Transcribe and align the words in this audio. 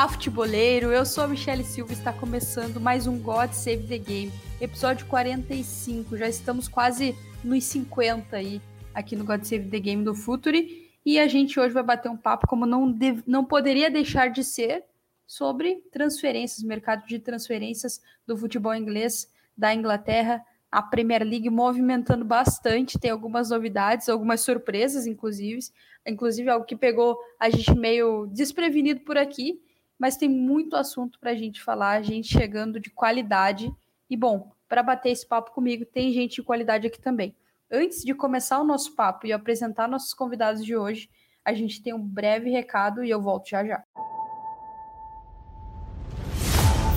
Olá, 0.00 0.08
futeboleiro! 0.08 0.90
Eu 0.90 1.04
sou 1.04 1.24
a 1.24 1.28
Michelle 1.28 1.62
Silva 1.62 1.92
e 1.92 1.94
está 1.94 2.10
começando 2.10 2.80
mais 2.80 3.06
um 3.06 3.18
God 3.18 3.52
Save 3.52 3.86
the 3.86 3.98
Game, 3.98 4.32
episódio 4.58 5.04
45. 5.04 6.16
Já 6.16 6.26
estamos 6.26 6.66
quase 6.66 7.14
nos 7.44 7.64
50 7.64 8.34
aí, 8.34 8.62
aqui 8.94 9.14
no 9.14 9.26
God 9.26 9.44
Save 9.44 9.68
the 9.68 9.78
Game 9.78 10.02
do 10.02 10.14
Futuri. 10.14 10.90
E 11.04 11.18
a 11.18 11.28
gente 11.28 11.60
hoje 11.60 11.74
vai 11.74 11.82
bater 11.82 12.10
um 12.10 12.16
papo, 12.16 12.46
como 12.46 12.64
não, 12.64 12.98
não 13.26 13.44
poderia 13.44 13.90
deixar 13.90 14.30
de 14.30 14.42
ser, 14.42 14.86
sobre 15.26 15.82
transferências, 15.92 16.64
mercado 16.64 17.06
de 17.06 17.18
transferências 17.18 18.00
do 18.26 18.38
futebol 18.38 18.74
inglês 18.74 19.30
da 19.54 19.74
Inglaterra. 19.74 20.42
A 20.72 20.80
Premier 20.80 21.22
League 21.22 21.50
movimentando 21.50 22.24
bastante, 22.24 22.98
tem 22.98 23.10
algumas 23.10 23.50
novidades, 23.50 24.08
algumas 24.08 24.40
surpresas, 24.40 25.06
inclusive 25.06 25.58
inclusive 26.06 26.48
algo 26.48 26.64
que 26.64 26.74
pegou 26.74 27.18
a 27.38 27.50
gente 27.50 27.74
meio 27.74 28.24
desprevenido 28.32 29.00
por 29.00 29.18
aqui, 29.18 29.60
mas 30.00 30.16
tem 30.16 30.30
muito 30.30 30.76
assunto 30.76 31.20
para 31.20 31.32
a 31.32 31.34
gente 31.34 31.62
falar, 31.62 31.90
a 31.90 32.02
gente 32.02 32.26
chegando 32.26 32.80
de 32.80 32.88
qualidade. 32.88 33.70
E 34.08 34.16
bom, 34.16 34.50
para 34.66 34.82
bater 34.82 35.10
esse 35.10 35.28
papo 35.28 35.52
comigo, 35.52 35.84
tem 35.84 36.10
gente 36.10 36.36
de 36.36 36.42
qualidade 36.42 36.86
aqui 36.86 36.98
também. 36.98 37.36
Antes 37.70 38.02
de 38.02 38.14
começar 38.14 38.58
o 38.58 38.64
nosso 38.64 38.96
papo 38.96 39.26
e 39.26 39.32
apresentar 39.32 39.86
nossos 39.86 40.14
convidados 40.14 40.64
de 40.64 40.74
hoje, 40.74 41.10
a 41.44 41.52
gente 41.52 41.82
tem 41.82 41.92
um 41.92 42.00
breve 42.00 42.48
recado 42.48 43.04
e 43.04 43.10
eu 43.10 43.20
volto 43.20 43.50
já 43.50 43.62
já. 43.62 43.84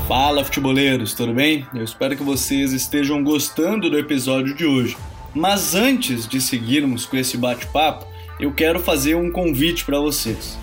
Fala, 0.08 0.46
futeboleiros, 0.46 1.14
tudo 1.14 1.34
bem? 1.34 1.68
Eu 1.74 1.84
espero 1.84 2.16
que 2.16 2.24
vocês 2.24 2.72
estejam 2.72 3.22
gostando 3.22 3.90
do 3.90 4.00
episódio 4.00 4.56
de 4.56 4.66
hoje. 4.66 4.96
Mas 5.36 5.76
antes 5.76 6.26
de 6.26 6.40
seguirmos 6.40 7.06
com 7.06 7.18
esse 7.18 7.36
bate-papo, 7.36 8.06
eu 8.40 8.54
quero 8.54 8.80
fazer 8.80 9.16
um 9.16 9.30
convite 9.30 9.84
para 9.84 10.00
vocês. 10.00 10.62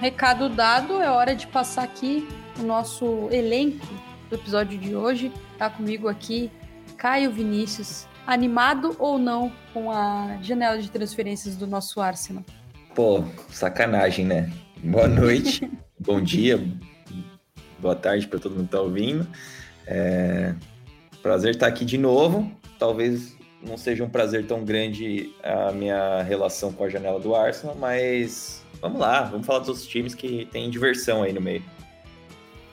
recado 0.00 0.48
dado, 0.48 1.00
é 1.00 1.10
hora 1.10 1.34
de 1.34 1.46
passar 1.46 1.82
aqui 1.82 2.26
o 2.58 2.62
nosso 2.62 3.28
elenco 3.30 3.86
do 4.30 4.36
episódio 4.36 4.78
de 4.78 4.94
hoje. 4.94 5.32
Tá 5.58 5.68
comigo 5.68 6.08
aqui 6.08 6.50
Caio 6.96 7.30
Vinícius, 7.32 8.06
animado 8.26 8.94
ou 8.98 9.18
não 9.18 9.52
com 9.72 9.90
a 9.90 10.38
janela 10.40 10.80
de 10.80 10.90
transferências 10.90 11.56
do 11.56 11.66
nosso 11.66 12.00
Arsenal? 12.00 12.44
Pô, 12.94 13.24
sacanagem, 13.50 14.24
né? 14.24 14.52
Boa 14.82 15.08
noite, 15.08 15.68
bom 15.98 16.20
dia, 16.20 16.62
boa 17.78 17.94
tarde 17.94 18.26
para 18.26 18.38
todo 18.38 18.56
mundo 18.56 18.66
que 18.66 18.72
tá 18.72 18.80
ouvindo. 18.80 19.26
É... 19.86 20.54
Prazer 21.22 21.54
estar 21.54 21.66
aqui 21.66 21.84
de 21.84 21.98
novo. 21.98 22.50
Talvez 22.78 23.37
não 23.62 23.76
seja 23.76 24.04
um 24.04 24.08
prazer 24.08 24.46
tão 24.46 24.64
grande 24.64 25.34
a 25.42 25.72
minha 25.72 26.22
relação 26.22 26.72
com 26.72 26.84
a 26.84 26.88
janela 26.88 27.18
do 27.18 27.34
Arsenal, 27.34 27.76
mas 27.76 28.64
vamos 28.80 29.00
lá, 29.00 29.22
vamos 29.22 29.46
falar 29.46 29.60
dos 29.60 29.68
outros 29.68 29.86
times 29.86 30.14
que 30.14 30.46
tem 30.46 30.70
diversão 30.70 31.22
aí 31.22 31.32
no 31.32 31.40
meio. 31.40 31.62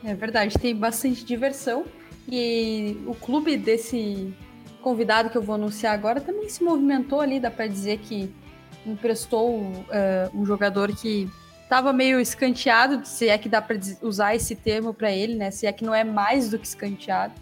É 0.03 0.13
verdade, 0.13 0.57
tem 0.59 0.75
bastante 0.75 1.25
diversão. 1.25 1.85
E 2.29 2.97
o 3.05 3.15
clube 3.15 3.57
desse 3.57 4.33
convidado 4.81 5.29
que 5.29 5.37
eu 5.37 5.41
vou 5.41 5.55
anunciar 5.55 5.93
agora 5.93 6.21
também 6.21 6.47
se 6.49 6.63
movimentou 6.63 7.19
ali, 7.21 7.39
dá 7.39 7.49
para 7.49 7.67
dizer 7.67 7.99
que 7.99 8.31
emprestou 8.85 9.61
uh, 9.61 9.85
um 10.33 10.45
jogador 10.45 10.95
que 10.95 11.27
estava 11.63 11.91
meio 11.91 12.19
escanteado, 12.19 13.05
se 13.05 13.27
é 13.27 13.37
que 13.37 13.49
dá 13.49 13.61
para 13.61 13.77
usar 14.01 14.35
esse 14.35 14.55
termo 14.55 14.93
para 14.93 15.11
ele, 15.11 15.35
né? 15.35 15.49
Se 15.49 15.65
é 15.65 15.71
que 15.71 15.83
não 15.83 15.93
é 15.93 16.03
mais 16.03 16.49
do 16.49 16.59
que 16.59 16.67
escanteado. 16.67 17.33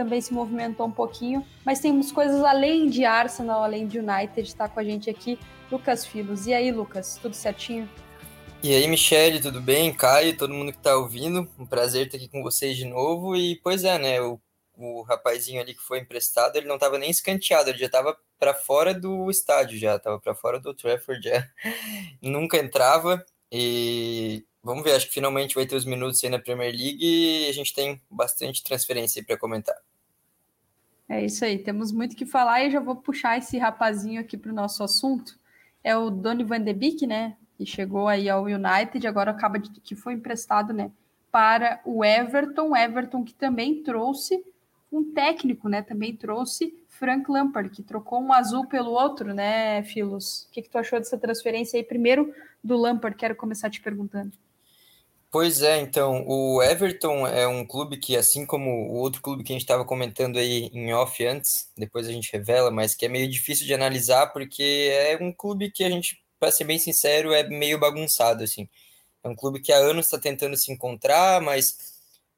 Também 0.00 0.22
se 0.22 0.32
movimentou 0.32 0.86
um 0.86 0.90
pouquinho, 0.90 1.46
mas 1.62 1.78
temos 1.78 2.10
coisas 2.10 2.42
além 2.42 2.88
de 2.88 3.04
Arsenal, 3.04 3.62
além 3.62 3.86
de 3.86 3.98
United, 3.98 4.48
está 4.48 4.66
com 4.66 4.80
a 4.80 4.82
gente 4.82 5.10
aqui 5.10 5.38
Lucas 5.70 6.06
Filos. 6.06 6.46
E 6.46 6.54
aí, 6.54 6.72
Lucas, 6.72 7.18
tudo 7.20 7.36
certinho? 7.36 7.86
E 8.62 8.74
aí, 8.74 8.88
Michele, 8.88 9.42
tudo 9.42 9.60
bem? 9.60 9.92
Caio, 9.92 10.34
todo 10.38 10.54
mundo 10.54 10.72
que 10.72 10.78
tá 10.78 10.96
ouvindo, 10.96 11.46
um 11.58 11.66
prazer 11.66 12.06
estar 12.06 12.16
aqui 12.16 12.28
com 12.30 12.42
vocês 12.42 12.78
de 12.78 12.86
novo. 12.86 13.36
E, 13.36 13.56
pois 13.56 13.84
é, 13.84 13.98
né, 13.98 14.22
o, 14.22 14.40
o 14.74 15.02
rapazinho 15.02 15.60
ali 15.60 15.74
que 15.74 15.82
foi 15.82 15.98
emprestado, 15.98 16.56
ele 16.56 16.66
não 16.66 16.78
tava 16.78 16.96
nem 16.96 17.10
escanteado, 17.10 17.68
ele 17.68 17.78
já 17.78 17.90
tava 17.90 18.16
para 18.38 18.54
fora 18.54 18.94
do 18.94 19.30
estádio 19.30 19.78
já, 19.78 19.98
tava 19.98 20.18
para 20.18 20.34
fora 20.34 20.58
do 20.58 20.72
Trafford 20.72 21.28
já. 21.28 21.46
Nunca 22.22 22.56
entrava 22.56 23.22
e 23.52 24.46
vamos 24.62 24.84
ver, 24.84 24.92
acho 24.92 25.08
que 25.08 25.14
finalmente 25.14 25.54
vai 25.54 25.66
ter 25.66 25.76
os 25.76 25.84
minutos 25.84 26.22
aí 26.22 26.30
na 26.30 26.38
Premier 26.38 26.72
League 26.72 26.98
e 27.00 27.48
a 27.48 27.52
gente 27.52 27.74
tem 27.74 28.00
bastante 28.10 28.62
transferência 28.62 29.20
aí 29.20 29.26
para 29.26 29.38
comentar. 29.38 29.76
É 31.10 31.24
isso 31.24 31.44
aí, 31.44 31.58
temos 31.58 31.90
muito 31.90 32.14
que 32.14 32.24
falar 32.24 32.62
e 32.62 32.70
já 32.70 32.78
vou 32.78 32.94
puxar 32.94 33.36
esse 33.36 33.58
rapazinho 33.58 34.20
aqui 34.20 34.36
para 34.36 34.52
o 34.52 34.54
nosso 34.54 34.84
assunto 34.84 35.40
é 35.82 35.96
o 35.96 36.10
Donny 36.10 36.44
van 36.44 36.60
de 36.60 36.72
Beek, 36.72 37.06
né? 37.06 37.36
Que 37.56 37.66
chegou 37.66 38.06
aí 38.08 38.28
ao 38.28 38.44
United, 38.44 39.06
agora 39.06 39.30
acaba 39.30 39.58
de 39.58 39.70
que 39.80 39.96
foi 39.96 40.14
emprestado, 40.14 40.72
né? 40.72 40.90
Para 41.30 41.80
o 41.84 42.04
Everton, 42.04 42.76
Everton 42.76 43.24
que 43.24 43.34
também 43.34 43.82
trouxe 43.82 44.40
um 44.92 45.12
técnico, 45.12 45.68
né? 45.68 45.82
Também 45.82 46.14
trouxe 46.14 46.74
Frank 46.88 47.30
Lampard, 47.30 47.70
que 47.70 47.82
trocou 47.82 48.20
um 48.20 48.32
azul 48.32 48.66
pelo 48.66 48.90
outro, 48.90 49.32
né, 49.32 49.82
Filos? 49.82 50.44
O 50.44 50.52
que, 50.52 50.62
que 50.62 50.70
tu 50.70 50.78
achou 50.78 50.98
dessa 50.98 51.18
transferência 51.18 51.76
aí? 51.76 51.84
Primeiro 51.84 52.32
do 52.62 52.76
Lampard, 52.76 53.16
quero 53.16 53.34
começar 53.34 53.68
te 53.68 53.80
perguntando. 53.80 54.32
Pois 55.32 55.62
é, 55.62 55.78
então, 55.78 56.24
o 56.26 56.60
Everton 56.60 57.24
é 57.24 57.46
um 57.46 57.64
clube 57.64 57.96
que, 57.98 58.16
assim 58.16 58.44
como 58.44 58.68
o 58.90 58.96
outro 58.96 59.22
clube 59.22 59.44
que 59.44 59.52
a 59.52 59.54
gente 59.54 59.62
estava 59.62 59.84
comentando 59.84 60.38
aí 60.38 60.68
em 60.72 60.92
off 60.92 61.24
antes, 61.24 61.70
depois 61.76 62.08
a 62.08 62.12
gente 62.12 62.32
revela, 62.32 62.68
mas 62.68 62.96
que 62.96 63.06
é 63.06 63.08
meio 63.08 63.28
difícil 63.30 63.64
de 63.64 63.72
analisar, 63.72 64.26
porque 64.32 64.90
é 64.92 65.16
um 65.20 65.32
clube 65.32 65.70
que 65.70 65.84
a 65.84 65.90
gente, 65.90 66.20
para 66.40 66.50
ser 66.50 66.64
bem 66.64 66.80
sincero, 66.80 67.32
é 67.32 67.44
meio 67.48 67.78
bagunçado, 67.78 68.42
assim. 68.42 68.68
É 69.22 69.28
um 69.28 69.36
clube 69.36 69.60
que 69.60 69.72
há 69.72 69.76
anos 69.78 70.06
está 70.06 70.18
tentando 70.18 70.56
se 70.56 70.72
encontrar, 70.72 71.40
mas 71.40 71.76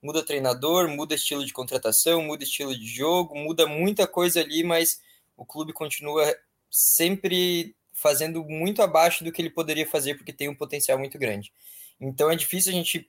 muda 0.03 0.23
treinador, 0.25 0.89
muda 0.89 1.15
estilo 1.15 1.47
de 1.47 1.53
contratação, 1.53 2.23
muda 2.23 2.45
estilo 2.45 2.77
de 2.79 2.87
jogo, 2.87 3.35
muda 3.37 3.67
muita 3.67 4.07
coisa 4.07 4.41
ali, 4.41 4.63
mas 4.65 5.01
o 5.37 5.47
clube 5.47 5.73
continua 5.73 6.35
sempre 6.71 7.75
fazendo 7.95 8.45
muito 8.45 8.83
abaixo 8.83 9.25
do 9.25 9.33
que 9.33 9.41
ele 9.41 9.51
poderia 9.51 9.87
fazer, 9.89 10.15
porque 10.17 10.33
tem 10.33 10.49
um 10.49 10.55
potencial 10.55 10.99
muito 10.99 11.19
grande. 11.19 11.53
Então 12.03 12.31
é 12.31 12.37
difícil 12.37 12.73
a 12.73 12.75
gente 12.75 13.09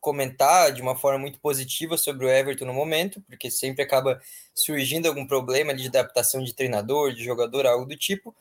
comentar 0.00 0.72
de 0.72 0.82
uma 0.82 0.96
forma 0.96 1.18
muito 1.18 1.38
positiva 1.38 1.96
sobre 1.96 2.26
o 2.26 2.28
Everton 2.28 2.64
no 2.64 2.74
momento, 2.74 3.20
porque 3.22 3.48
sempre 3.50 3.82
acaba 3.82 4.20
surgindo 4.52 5.06
algum 5.06 5.24
problema 5.24 5.72
de 5.72 5.86
adaptação 5.86 6.42
de 6.42 6.52
treinador, 6.52 7.12
de 7.12 7.22
jogador, 7.22 7.66
algo 7.66 7.86
do 7.86 7.96
tipo. 7.96 8.34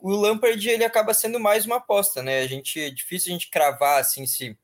O 0.00 0.10
Lampard 0.10 0.68
ele 0.68 0.84
acaba 0.84 1.14
sendo 1.14 1.38
mais 1.38 1.64
uma 1.64 1.76
aposta, 1.76 2.22
né? 2.22 2.40
A 2.40 2.46
gente 2.48 2.80
é 2.80 2.90
difícil 2.90 3.30
a 3.30 3.34
gente 3.34 3.48
cravar 3.48 4.00
assim 4.00 4.26
se 4.26 4.58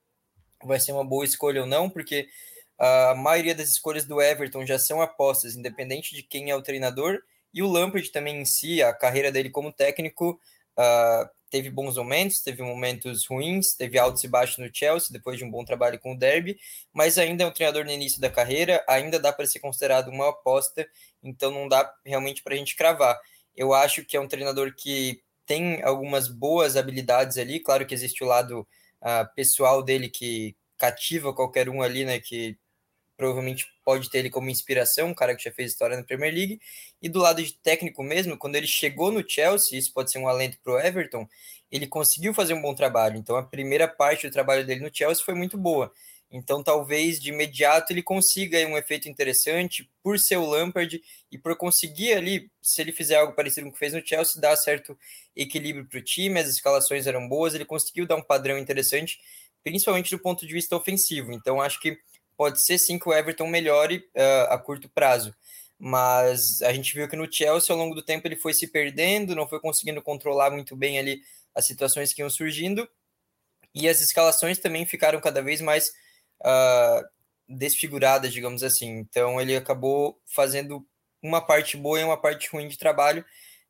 vai 0.65 0.81
ser 0.81 0.91
uma 0.91 1.05
boa 1.05 1.25
escolha 1.25 1.61
ou 1.61 1.67
não, 1.67 1.89
porque 1.89 2.29
a 2.77 3.15
maioria 3.15 3.55
das 3.55 3.69
escolhas 3.69 4.05
do 4.05 4.21
Everton 4.21 4.67
já 4.67 4.81
são 4.81 5.01
apostas, 5.01 5.55
independente 5.55 6.13
de 6.13 6.25
quem 6.25 6.51
é 6.51 6.57
o 6.57 6.63
treinador. 6.63 7.23
E 7.55 7.63
o 7.63 7.69
Lampard 7.69 8.11
também 8.11 8.41
em 8.41 8.45
si, 8.45 8.83
a 8.83 8.93
carreira 8.93 9.31
dele 9.31 9.51
como 9.51 9.73
técnico, 9.73 10.41
uh, 10.77 11.29
teve 11.53 11.69
bons 11.69 11.99
momentos, 11.99 12.41
teve 12.41 12.63
momentos 12.63 13.27
ruins, 13.27 13.75
teve 13.75 13.99
altos 13.99 14.25
e 14.25 14.29
baixos 14.29 14.57
no 14.57 14.75
Chelsea 14.75 15.13
depois 15.13 15.37
de 15.37 15.45
um 15.45 15.51
bom 15.51 15.63
trabalho 15.67 15.99
com 16.01 16.15
o 16.15 16.19
Derby, 16.19 16.59
mas 16.95 17.19
ainda 17.19 17.45
é 17.45 17.47
um 17.47 17.53
treinador 17.53 17.85
no 17.85 17.91
início 17.91 18.19
da 18.19 18.31
carreira, 18.31 18.83
ainda 18.89 19.21
dá 19.21 19.31
para 19.31 19.47
ser 19.47 19.61
considerado 19.61 20.09
uma 20.09 20.31
aposta, 20.31 20.89
então 21.23 21.51
não 21.51 21.69
dá 21.69 21.93
realmente 22.07 22.43
para 22.43 22.55
a 22.55 22.57
gente 22.57 22.75
cravar. 22.75 23.21
Eu 23.55 23.75
acho 23.75 24.03
que 24.03 24.17
é 24.17 24.21
um 24.21 24.27
treinador 24.27 24.75
que 24.75 25.23
tem 25.45 25.83
algumas 25.83 26.27
boas 26.27 26.75
habilidades 26.75 27.37
ali. 27.37 27.61
Claro 27.61 27.85
que 27.85 27.93
existe 27.93 28.25
o 28.25 28.27
lado 28.27 28.67
uh, 29.03 29.35
pessoal 29.37 29.83
dele 29.83 30.09
que 30.09 30.57
cativa 30.79 31.35
qualquer 31.35 31.69
um 31.69 31.83
ali, 31.83 32.07
né? 32.07 32.19
Que 32.19 32.57
provavelmente 33.23 33.69
pode 33.85 34.11
ter 34.11 34.19
ele 34.19 34.31
como 34.31 34.51
inspiração, 34.51 35.11
um 35.11 35.15
cara 35.15 35.37
que 35.37 35.45
já 35.45 35.53
fez 35.53 35.71
história 35.71 35.97
na 35.97 36.03
Premier 36.03 36.35
League. 36.35 36.61
E 37.01 37.09
do 37.09 37.21
lado 37.21 37.41
de 37.41 37.53
técnico 37.53 38.03
mesmo, 38.03 38.37
quando 38.37 38.57
ele 38.57 38.67
chegou 38.67 39.13
no 39.13 39.25
Chelsea, 39.27 39.79
isso 39.79 39.93
pode 39.93 40.11
ser 40.11 40.19
um 40.19 40.27
alento 40.27 40.59
para 40.61 40.73
o 40.73 40.79
Everton, 40.81 41.29
ele 41.71 41.87
conseguiu 41.87 42.35
fazer 42.35 42.53
um 42.53 42.61
bom 42.61 42.75
trabalho. 42.75 43.17
Então 43.17 43.37
a 43.37 43.43
primeira 43.45 43.87
parte 43.87 44.27
do 44.27 44.33
trabalho 44.33 44.67
dele 44.67 44.81
no 44.81 44.91
Chelsea 44.93 45.25
foi 45.25 45.35
muito 45.35 45.57
boa. 45.57 45.93
Então 46.33 46.65
talvez 46.65 47.21
de 47.21 47.29
imediato 47.29 47.93
ele 47.93 48.03
consiga 48.03 48.59
um 48.67 48.77
efeito 48.77 49.09
interessante 49.09 49.89
por 50.03 50.19
ser 50.19 50.39
o 50.39 50.47
Lampard 50.47 51.01
e 51.31 51.39
por 51.39 51.57
conseguir 51.57 52.15
ali, 52.15 52.51
se 52.61 52.83
ele 52.83 52.91
fizer 52.91 53.15
algo 53.15 53.35
parecido 53.35 53.67
com 53.67 53.71
o 53.71 53.73
que 53.73 53.79
fez 53.79 53.93
no 53.93 54.05
Chelsea, 54.05 54.41
dar 54.41 54.57
certo 54.57 54.99
equilíbrio 55.37 55.87
para 55.87 56.01
o 56.01 56.03
time, 56.03 56.41
as 56.41 56.49
escalações 56.49 57.07
eram 57.07 57.29
boas, 57.29 57.55
ele 57.55 57.65
conseguiu 57.65 58.05
dar 58.05 58.17
um 58.17 58.23
padrão 58.23 58.59
interessante, 58.59 59.21
principalmente 59.63 60.11
do 60.11 60.19
ponto 60.19 60.45
de 60.45 60.53
vista 60.53 60.75
ofensivo. 60.75 61.33
Então 61.33 61.61
acho 61.61 61.79
que 61.79 61.97
pode 62.37 62.63
ser 62.63 62.79
sim 62.79 62.99
que 62.99 63.09
o 63.09 63.13
Everton 63.13 63.47
melhore 63.47 64.09
uh, 64.15 64.53
a 64.53 64.59
curto 64.59 64.89
prazo. 64.89 65.35
Mas 65.79 66.63
a 66.63 66.73
gente 66.73 66.95
viu 66.95 67.09
que 67.09 67.17
no 67.17 67.31
Chelsea, 67.31 67.75
ao 67.75 67.79
longo 67.79 67.95
do 67.95 68.03
tempo, 68.03 68.27
ele 68.27 68.37
foi 68.37 68.55
se 68.55 68.69
perdendo, 68.69 69.35
não 69.35 69.49
foi 69.49 69.59
conseguindo 69.59 70.01
controlar 70.01 70.51
muito 70.51 70.77
bem 70.77 70.99
ali 70.99 71.21
as 71.55 71.67
situações 71.67 72.13
que 72.13 72.23
iam 72.23 72.31
surgindo. 72.31 72.89
E 73.75 73.89
as 73.89 74.01
escalações 74.01 74.59
também 74.59 74.87
ficaram 74.87 75.21
cada 75.21 75.43
vez 75.43 75.61
mais 75.61 75.89
uh, 76.41 77.05
desfiguradas, 77.49 78.33
digamos 78.33 78.63
assim. 78.63 78.99
Então 78.99 79.41
ele 79.41 79.57
acabou 79.57 80.21
fazendo 80.27 80.87
uma 81.23 81.41
parte 81.41 81.77
boa 81.77 82.01
e 82.01 82.05
uma 82.05 82.21
parte 82.21 82.49
ruim 82.49 82.69
de 82.69 82.79
trabalho. 82.79 83.25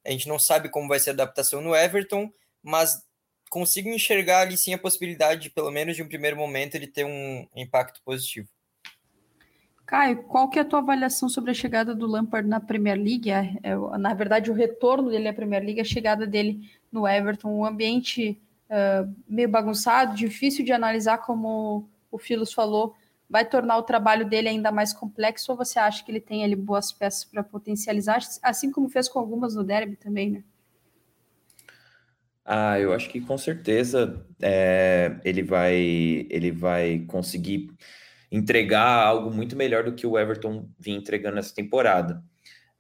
A 0.05 0.11
gente 0.11 0.29
não 0.29 0.39
sabe 0.39 0.69
como 0.69 0.89
vai 0.89 0.99
ser 0.99 1.11
a 1.11 1.13
adaptação 1.13 1.61
no 1.61 1.75
Everton, 1.75 2.33
mas 2.63 3.03
consigo 3.53 3.91
enxergar 3.91 4.41
ali 4.41 4.57
sim 4.57 4.73
a 4.73 4.79
possibilidade, 4.79 5.43
de, 5.43 5.51
pelo 5.51 5.71
menos 5.71 5.95
de 5.95 6.03
um 6.03 6.09
primeiro 6.09 6.39
momento, 6.39 6.75
ele 6.75 6.87
ter 6.87 7.05
um 7.05 7.47
impacto 7.55 8.01
positivo. 8.03 8.49
Caio, 9.85 10.23
qual 10.23 10.49
que 10.49 10.59
é 10.59 10.63
a 10.63 10.65
tua 10.65 10.79
avaliação 10.79 11.29
sobre 11.29 11.51
a 11.51 11.55
chegada 11.55 11.95
do 11.95 12.07
Lampard 12.07 12.49
na 12.49 12.59
Premier 12.59 12.97
League? 12.97 13.31
É, 13.31 13.53
é, 13.63 13.77
na 13.99 14.15
verdade, 14.15 14.51
o 14.51 14.55
retorno 14.55 15.11
dele 15.11 15.29
à 15.29 15.35
Premier 15.35 15.63
League, 15.63 15.83
a 15.83 15.85
chegada 15.85 16.27
dele 16.27 16.67
no 16.91 17.07
Everton, 17.07 17.51
um 17.51 17.67
ambiente 17.67 18.41
uh, 18.71 19.15
meio 19.29 19.51
bagunçado, 19.51 20.17
difícil 20.17 20.65
de 20.65 20.73
analisar, 20.73 21.19
como 21.19 21.87
o 22.11 22.17
Filos 22.17 22.55
falou, 22.55 22.97
vai 23.29 23.45
tornar 23.45 23.77
o 23.77 23.83
trabalho 23.83 24.25
dele 24.25 24.49
ainda 24.49 24.73
mais 24.73 24.95
complexo, 24.95 25.53
ou 25.53 25.59
você 25.59 25.79
acha 25.79 26.03
que 26.03 26.11
ele 26.11 26.21
tem 26.21 26.43
ali 26.43 26.57
boas 26.57 26.91
peças 26.91 27.25
para 27.27 27.43
potencializar, 27.43 28.21
assim 28.43 28.71
como 28.71 28.89
fez 28.89 29.11
com 29.11 29.19
algumas 29.19 29.55
no 29.55 29.63
Derby 29.63 29.97
também, 29.97 30.31
né? 30.31 30.45
Ah, 32.45 32.79
eu 32.81 32.93
acho 32.93 33.09
que 33.09 33.21
com 33.21 33.39
certeza 33.39 34.27
é, 34.41 35.21
ele 35.25 35.43
vai 35.43 35.77
ele 36.29 36.51
vai 36.51 37.01
conseguir 37.07 37.71
entregar 38.31 39.07
algo 39.07 39.31
muito 39.31 39.55
melhor 39.57 39.85
do 39.85 39.95
que 39.95 40.07
o 40.07 40.19
Everton 40.19 40.69
vinha 40.79 40.99
entregando 40.99 41.39
essa 41.39 41.55
temporada. 41.55 42.23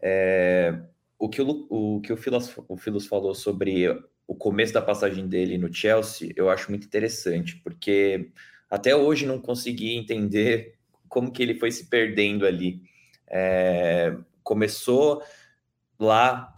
É, 0.00 0.82
o 1.18 1.28
que 1.28 1.40
o, 1.42 1.66
o 1.70 2.00
que 2.00 2.12
o 2.12 2.16
Filos, 2.16 2.52
o 2.68 2.76
Filos 2.76 3.06
falou 3.06 3.34
sobre 3.34 3.88
o 4.26 4.34
começo 4.34 4.72
da 4.72 4.82
passagem 4.82 5.28
dele 5.28 5.58
no 5.58 5.72
Chelsea, 5.72 6.32
eu 6.36 6.50
acho 6.50 6.70
muito 6.70 6.86
interessante, 6.86 7.56
porque 7.62 8.30
até 8.70 8.96
hoje 8.96 9.26
não 9.26 9.38
consegui 9.40 9.94
entender 9.94 10.74
como 11.08 11.30
que 11.30 11.42
ele 11.42 11.54
foi 11.54 11.70
se 11.70 11.86
perdendo 11.88 12.46
ali. 12.46 12.82
É, 13.28 14.16
começou 14.42 15.22
lá 15.98 16.54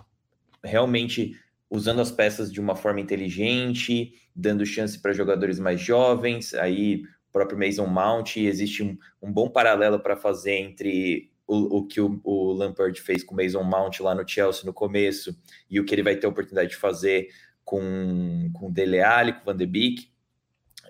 realmente 0.62 1.36
usando 1.74 2.00
as 2.00 2.12
peças 2.12 2.52
de 2.52 2.60
uma 2.60 2.76
forma 2.76 3.00
inteligente, 3.00 4.14
dando 4.34 4.64
chance 4.64 5.00
para 5.00 5.12
jogadores 5.12 5.58
mais 5.58 5.80
jovens, 5.80 6.54
aí 6.54 7.02
próprio 7.34 7.58
Mason 7.58 7.86
Mount, 7.86 8.36
existe 8.36 8.84
um, 8.84 8.96
um 9.20 9.32
bom 9.32 9.50
paralelo 9.50 9.98
para 9.98 10.16
fazer 10.16 10.52
entre 10.52 11.32
o, 11.44 11.78
o 11.78 11.86
que 11.86 12.00
o, 12.00 12.20
o, 12.22 12.52
Lampard 12.52 12.98
fez 13.00 13.24
com 13.24 13.34
o 13.34 13.36
Mason 13.36 13.64
Mount 13.64 13.98
lá 13.98 14.14
no 14.14 14.26
Chelsea 14.26 14.64
no 14.64 14.72
começo 14.72 15.36
e 15.68 15.80
o 15.80 15.84
que 15.84 15.92
ele 15.92 16.04
vai 16.04 16.14
ter 16.14 16.26
a 16.26 16.30
oportunidade 16.30 16.70
de 16.70 16.76
fazer 16.76 17.28
com, 17.64 18.48
com 18.52 18.68
o 18.68 18.72
Dele 18.72 19.00
Alli, 19.00 19.32
com 19.32 19.40
o 19.40 19.44
Van 19.46 19.56
de 19.56 19.66
Beek. 19.66 20.08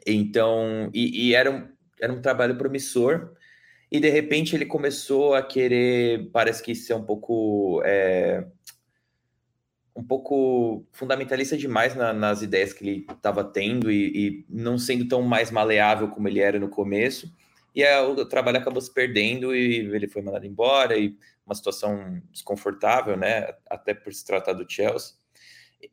Então, 0.07 0.91
e, 0.93 1.29
e, 1.29 1.35
era, 1.35 1.51
um, 1.51 1.67
era 1.99 2.13
um 2.13 2.21
trabalho 2.21 2.59
promissor, 2.59 3.33
e 3.91 3.99
de 3.99 4.11
repente 4.11 4.55
ele 4.55 4.67
começou 4.67 5.35
a 5.35 5.43
querer, 5.43 6.29
parece 6.31 6.63
que 6.63 6.75
ser 6.75 6.93
um 6.93 7.05
pouco 7.05 7.81
é, 7.87 8.45
um 9.97 10.03
pouco 10.03 10.85
fundamentalista 10.93 11.57
demais 11.57 11.95
na, 11.95 12.13
nas 12.13 12.43
ideias 12.43 12.73
que 12.73 12.85
ele 12.85 13.07
estava 13.09 13.45
tendo 13.45 13.91
e, 13.91 14.07
e, 14.07 14.45
não 14.49 14.77
sendo 14.77 15.07
tão 15.07 15.23
mais 15.23 15.51
maleável 15.51 16.09
como 16.09 16.27
ele 16.27 16.41
era 16.41 16.59
no 16.59 16.69
começo. 16.69 17.33
E 17.75 17.85
a, 17.85 18.03
o 18.03 18.25
trabalho 18.27 18.59
acabou 18.59 18.81
se 18.81 18.93
perdendo 18.93 19.55
e 19.55 19.79
ele 19.95 20.09
foi 20.09 20.23
mandado 20.23 20.47
embora 20.47 20.97
e 20.97 21.17
uma 21.47 21.55
situação 21.55 22.21
desconfortável, 22.33 23.17
né? 23.17 23.55
Até 23.69 23.95
por 23.95 24.13
se 24.13 24.25
tratar 24.25 24.55
do 24.55 24.69
Chelsea. 24.69 25.15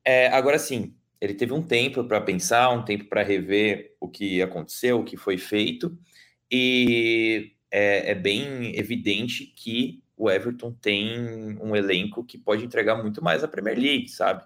É, 0.04 0.28
agora 0.28 0.58
sim, 0.58 0.96
ele 1.20 1.34
teve 1.34 1.54
um 1.54 1.62
tempo 1.62 2.04
para 2.04 2.22
pensar, 2.22 2.70
um 2.70 2.84
tempo 2.84 3.06
para 3.06 3.24
rever 3.24 3.96
o 4.00 4.08
que 4.08 4.42
aconteceu, 4.42 5.00
o 5.00 5.04
que 5.04 5.18
foi 5.18 5.38
feito, 5.38 5.98
e 6.50 7.52
é, 7.70 8.12
é 8.12 8.16
bem 8.16 8.78
evidente 8.78 9.46
que 9.46 10.01
o 10.22 10.30
Everton 10.30 10.72
tem 10.72 11.58
um 11.60 11.76
elenco 11.76 12.24
que 12.24 12.38
pode 12.38 12.64
entregar 12.64 12.96
muito 13.02 13.24
mais 13.24 13.44
à 13.44 13.48
Premier 13.48 13.76
League, 13.76 14.08
sabe? 14.08 14.44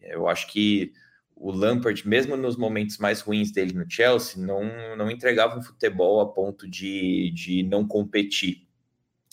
Eu 0.00 0.26
acho 0.26 0.48
que 0.48 0.92
o 1.36 1.52
Lampard, 1.52 2.06
mesmo 2.08 2.36
nos 2.36 2.56
momentos 2.56 2.98
mais 2.98 3.20
ruins 3.20 3.52
dele 3.52 3.72
no 3.72 3.88
Chelsea, 3.88 4.44
não, 4.44 4.64
não 4.96 5.08
entregava 5.08 5.56
um 5.56 5.62
futebol 5.62 6.20
a 6.20 6.26
ponto 6.26 6.68
de, 6.68 7.30
de 7.30 7.62
não 7.62 7.86
competir. 7.86 8.66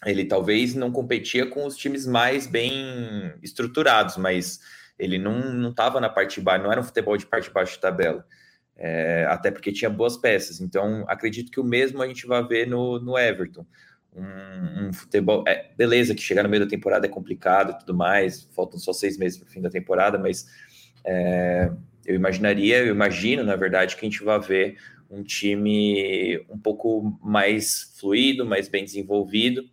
Ele 0.05 0.25
talvez 0.25 0.75
não 0.75 0.91
competia 0.91 1.47
com 1.47 1.65
os 1.65 1.75
times 1.75 2.05
mais 2.05 2.45
bem 2.45 3.33
estruturados, 3.41 4.15
mas 4.15 4.59
ele 4.97 5.17
não 5.17 5.71
estava 5.71 5.99
na 5.99 6.07
parte 6.07 6.35
de 6.35 6.41
baixo, 6.41 6.63
não 6.63 6.71
era 6.71 6.81
um 6.81 6.83
futebol 6.83 7.17
de 7.17 7.25
parte 7.25 7.47
de 7.47 7.53
baixo 7.53 7.73
de 7.73 7.79
tabela. 7.79 8.23
É, 8.77 9.25
até 9.27 9.49
porque 9.49 9.71
tinha 9.71 9.89
boas 9.89 10.17
peças. 10.17 10.61
Então, 10.61 11.03
acredito 11.07 11.51
que 11.51 11.59
o 11.59 11.63
mesmo 11.63 11.99
a 12.03 12.07
gente 12.07 12.27
vai 12.27 12.47
ver 12.47 12.67
no, 12.67 12.99
no 12.99 13.17
Everton 13.17 13.65
um, 14.15 14.87
um, 14.87 14.93
futebol. 14.93 15.43
É, 15.47 15.71
beleza, 15.77 16.15
que 16.15 16.21
chegar 16.21 16.43
no 16.43 16.49
meio 16.49 16.63
da 16.63 16.69
temporada 16.69 17.05
é 17.05 17.09
complicado 17.09 17.71
e 17.71 17.79
tudo 17.79 17.93
mais, 17.93 18.43
faltam 18.55 18.79
só 18.79 18.93
seis 18.93 19.17
meses 19.17 19.37
para 19.37 19.47
o 19.47 19.51
fim 19.51 19.61
da 19.61 19.69
temporada, 19.69 20.17
mas 20.17 20.47
é, 21.05 21.71
eu 22.05 22.15
imaginaria, 22.15 22.79
eu 22.79 22.93
imagino, 22.93 23.43
na 23.43 23.55
verdade, 23.55 23.95
que 23.95 24.05
a 24.05 24.09
gente 24.09 24.23
vai 24.23 24.39
ver 24.39 24.77
um 25.09 25.23
time 25.23 26.39
um 26.49 26.57
pouco 26.57 27.17
mais 27.23 27.95
fluido, 27.99 28.45
mais 28.45 28.67
bem 28.67 28.83
desenvolvido, 28.83 29.63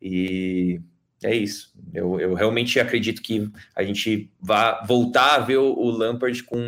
e 0.00 0.80
é 1.24 1.34
isso. 1.34 1.72
Eu, 1.92 2.20
eu 2.20 2.34
realmente 2.34 2.78
acredito 2.78 3.22
que 3.22 3.50
a 3.74 3.82
gente 3.82 4.30
vai 4.40 4.84
voltar 4.86 5.36
a 5.36 5.38
ver 5.40 5.56
o, 5.56 5.72
o 5.72 5.90
Lampard 5.90 6.42
com 6.44 6.60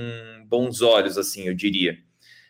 bons 0.46 0.80
olhos, 0.80 1.18
assim, 1.18 1.46
eu 1.46 1.54
diria. 1.54 1.98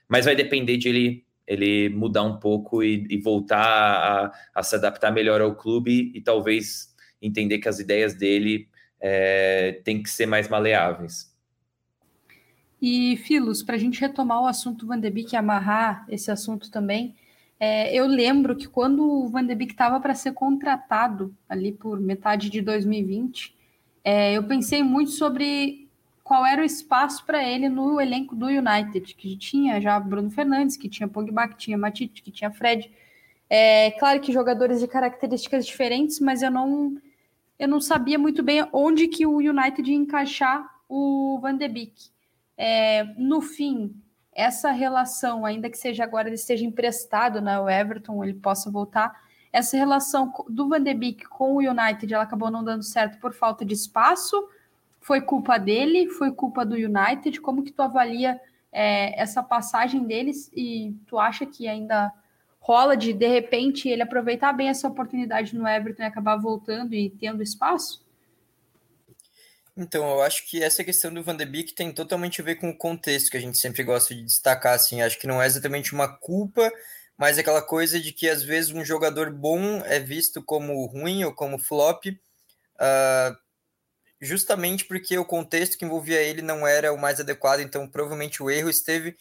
Mas 0.08 0.24
vai 0.24 0.34
depender 0.34 0.76
de 0.76 0.88
ele 0.88 1.27
ele 1.48 1.88
mudar 1.88 2.22
um 2.24 2.38
pouco 2.38 2.82
e, 2.82 3.06
e 3.08 3.16
voltar 3.16 3.64
a, 3.64 4.32
a, 4.54 4.62
se 4.62 4.76
adaptar 4.76 5.10
melhor 5.10 5.40
ao 5.40 5.56
clube 5.56 6.12
e 6.14 6.20
talvez 6.20 6.94
entender 7.20 7.58
que 7.58 7.68
as 7.68 7.80
ideias 7.80 8.14
dele 8.14 8.68
é, 9.00 9.80
têm 9.82 10.02
que 10.02 10.10
ser 10.10 10.26
mais 10.26 10.46
maleáveis. 10.48 11.34
E, 12.80 13.16
Filos, 13.16 13.62
para 13.62 13.76
a 13.76 13.78
gente 13.78 14.00
retomar 14.00 14.42
o 14.42 14.46
assunto 14.46 14.86
Van 14.86 15.00
de 15.00 15.10
Beek 15.10 15.32
e 15.32 15.36
amarrar 15.36 16.06
esse 16.08 16.30
assunto 16.30 16.70
também, 16.70 17.16
é, 17.58 17.92
eu 17.92 18.06
lembro 18.06 18.54
que 18.54 18.68
quando 18.68 19.02
o 19.02 19.28
Van 19.28 19.44
de 19.44 19.54
Beek 19.54 19.72
estava 19.72 19.98
para 19.98 20.14
ser 20.14 20.32
contratado 20.32 21.34
ali 21.48 21.72
por 21.72 21.98
metade 21.98 22.50
de 22.50 22.60
2020, 22.60 23.56
é, 24.04 24.34
eu 24.34 24.44
pensei 24.44 24.82
muito 24.82 25.10
sobre 25.10 25.87
qual 26.28 26.44
era 26.44 26.60
o 26.60 26.64
espaço 26.64 27.24
para 27.24 27.42
ele 27.42 27.70
no 27.70 27.98
elenco 27.98 28.36
do 28.36 28.48
United, 28.48 29.14
que 29.14 29.34
tinha 29.34 29.80
já 29.80 29.98
Bruno 29.98 30.30
Fernandes, 30.30 30.76
que 30.76 30.86
tinha 30.86 31.08
Pogba, 31.08 31.48
que 31.48 31.56
tinha 31.56 31.78
Matite, 31.78 32.22
que 32.22 32.30
tinha 32.30 32.50
Fred. 32.50 32.92
É 33.48 33.92
claro 33.92 34.20
que 34.20 34.30
jogadores 34.30 34.80
de 34.80 34.86
características 34.86 35.64
diferentes, 35.64 36.20
mas 36.20 36.42
eu 36.42 36.50
não 36.50 36.98
eu 37.58 37.66
não 37.66 37.80
sabia 37.80 38.18
muito 38.18 38.42
bem 38.42 38.68
onde 38.74 39.08
que 39.08 39.24
o 39.24 39.38
United 39.38 39.90
ia 39.90 39.96
encaixar 39.96 40.68
o 40.86 41.38
Van 41.40 41.56
de 41.56 41.66
Beek. 41.66 42.10
É, 42.58 43.04
no 43.16 43.40
fim, 43.40 43.96
essa 44.30 44.70
relação, 44.70 45.46
ainda 45.46 45.70
que 45.70 45.78
seja 45.78 46.04
agora 46.04 46.28
ele 46.28 46.34
esteja 46.34 46.62
emprestado 46.62 47.40
né, 47.40 47.56
Everton, 47.80 48.22
ele 48.22 48.34
possa 48.34 48.70
voltar, 48.70 49.18
essa 49.50 49.78
relação 49.78 50.30
do 50.46 50.68
Van 50.68 50.82
de 50.82 50.92
Beek 50.92 51.24
com 51.24 51.54
o 51.54 51.58
United, 51.60 52.12
ela 52.12 52.24
acabou 52.24 52.50
não 52.50 52.62
dando 52.62 52.82
certo 52.82 53.18
por 53.18 53.32
falta 53.32 53.64
de 53.64 53.72
espaço 53.72 54.36
foi 55.00 55.20
culpa 55.20 55.58
dele? 55.58 56.08
Foi 56.08 56.32
culpa 56.32 56.64
do 56.64 56.74
United? 56.74 57.40
Como 57.40 57.62
que 57.62 57.72
tu 57.72 57.82
avalia 57.82 58.40
é, 58.72 59.20
essa 59.20 59.42
passagem 59.42 60.04
deles 60.04 60.50
e 60.54 60.94
tu 61.06 61.18
acha 61.18 61.46
que 61.46 61.66
ainda 61.66 62.12
rola 62.60 62.96
de, 62.96 63.12
de 63.12 63.26
repente, 63.26 63.88
ele 63.88 64.02
aproveitar 64.02 64.52
bem 64.52 64.68
essa 64.68 64.86
oportunidade 64.86 65.56
no 65.56 65.66
Everton 65.66 66.02
e 66.02 66.06
acabar 66.06 66.36
voltando 66.36 66.94
e 66.94 67.08
tendo 67.08 67.42
espaço? 67.42 68.06
Então, 69.74 70.10
eu 70.10 70.22
acho 70.22 70.44
que 70.50 70.62
essa 70.62 70.82
questão 70.82 71.14
do 71.14 71.22
Van 71.22 71.36
de 71.36 71.46
Beek 71.46 71.72
tem 71.72 71.92
totalmente 71.92 72.40
a 72.40 72.44
ver 72.44 72.56
com 72.56 72.68
o 72.68 72.76
contexto 72.76 73.30
que 73.30 73.36
a 73.36 73.40
gente 73.40 73.56
sempre 73.56 73.84
gosta 73.84 74.14
de 74.14 74.24
destacar, 74.24 74.74
assim, 74.74 75.00
acho 75.00 75.18
que 75.18 75.26
não 75.26 75.40
é 75.40 75.46
exatamente 75.46 75.94
uma 75.94 76.08
culpa, 76.08 76.68
mas 77.16 77.38
aquela 77.38 77.62
coisa 77.62 78.00
de 78.00 78.12
que 78.12 78.28
às 78.28 78.42
vezes 78.42 78.72
um 78.72 78.84
jogador 78.84 79.32
bom 79.32 79.80
é 79.84 80.00
visto 80.00 80.42
como 80.42 80.84
ruim 80.86 81.22
ou 81.24 81.32
como 81.32 81.58
flop, 81.58 82.06
uh, 82.06 83.36
justamente 84.20 84.84
porque 84.84 85.16
o 85.18 85.24
contexto 85.24 85.78
que 85.78 85.84
envolvia 85.84 86.20
ele 86.20 86.42
não 86.42 86.66
era 86.66 86.92
o 86.92 86.98
mais 86.98 87.20
adequado, 87.20 87.60
então 87.60 87.88
provavelmente 87.88 88.42
o 88.42 88.50
erro 88.50 88.68
esteve 88.68 89.16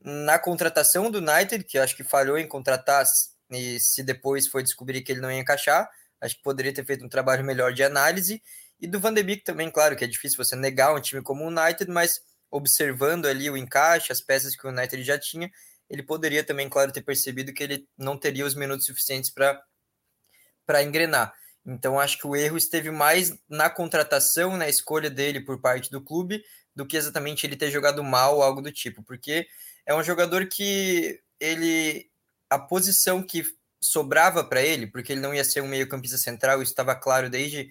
na 0.00 0.38
contratação 0.38 1.10
do 1.10 1.18
United, 1.18 1.64
que 1.64 1.78
acho 1.78 1.96
que 1.96 2.04
falhou 2.04 2.38
em 2.38 2.46
contratar, 2.46 3.04
e 3.50 3.78
se 3.80 4.02
depois 4.02 4.46
foi 4.46 4.62
descobrir 4.62 5.02
que 5.02 5.10
ele 5.10 5.20
não 5.20 5.30
ia 5.30 5.40
encaixar, 5.40 5.88
acho 6.20 6.36
que 6.36 6.42
poderia 6.42 6.72
ter 6.72 6.84
feito 6.84 7.04
um 7.04 7.08
trabalho 7.08 7.44
melhor 7.44 7.72
de 7.72 7.82
análise, 7.82 8.40
e 8.80 8.86
do 8.86 9.00
Van 9.00 9.12
de 9.12 9.22
Beek 9.22 9.42
também, 9.42 9.70
claro, 9.70 9.96
que 9.96 10.04
é 10.04 10.06
difícil 10.06 10.36
você 10.36 10.54
negar 10.54 10.94
um 10.94 11.00
time 11.00 11.20
como 11.20 11.44
o 11.44 11.48
United, 11.48 11.90
mas 11.90 12.20
observando 12.50 13.26
ali 13.26 13.50
o 13.50 13.56
encaixe, 13.56 14.12
as 14.12 14.20
peças 14.20 14.54
que 14.54 14.66
o 14.66 14.70
United 14.70 15.02
já 15.02 15.18
tinha, 15.18 15.50
ele 15.90 16.02
poderia 16.02 16.44
também, 16.44 16.68
claro, 16.68 16.92
ter 16.92 17.02
percebido 17.02 17.52
que 17.52 17.62
ele 17.62 17.88
não 17.96 18.16
teria 18.16 18.46
os 18.46 18.54
minutos 18.54 18.86
suficientes 18.86 19.30
para 19.30 20.82
engrenar. 20.82 21.34
Então, 21.68 22.00
acho 22.00 22.18
que 22.18 22.26
o 22.26 22.34
erro 22.34 22.56
esteve 22.56 22.90
mais 22.90 23.34
na 23.48 23.68
contratação, 23.68 24.56
na 24.56 24.68
escolha 24.68 25.10
dele 25.10 25.40
por 25.40 25.60
parte 25.60 25.90
do 25.90 26.00
clube, 26.00 26.42
do 26.74 26.86
que 26.86 26.96
exatamente 26.96 27.46
ele 27.46 27.56
ter 27.56 27.70
jogado 27.70 28.02
mal 28.02 28.36
ou 28.36 28.42
algo 28.42 28.62
do 28.62 28.72
tipo, 28.72 29.02
porque 29.02 29.46
é 29.84 29.94
um 29.94 30.02
jogador 30.02 30.46
que 30.46 31.20
ele 31.38 32.08
a 32.48 32.58
posição 32.58 33.22
que 33.22 33.44
sobrava 33.80 34.42
para 34.42 34.62
ele, 34.62 34.86
porque 34.86 35.12
ele 35.12 35.20
não 35.20 35.34
ia 35.34 35.44
ser 35.44 35.60
um 35.60 35.68
meio-campista 35.68 36.16
central, 36.16 36.62
isso 36.62 36.72
estava 36.72 36.94
claro 36.94 37.28
desde 37.28 37.70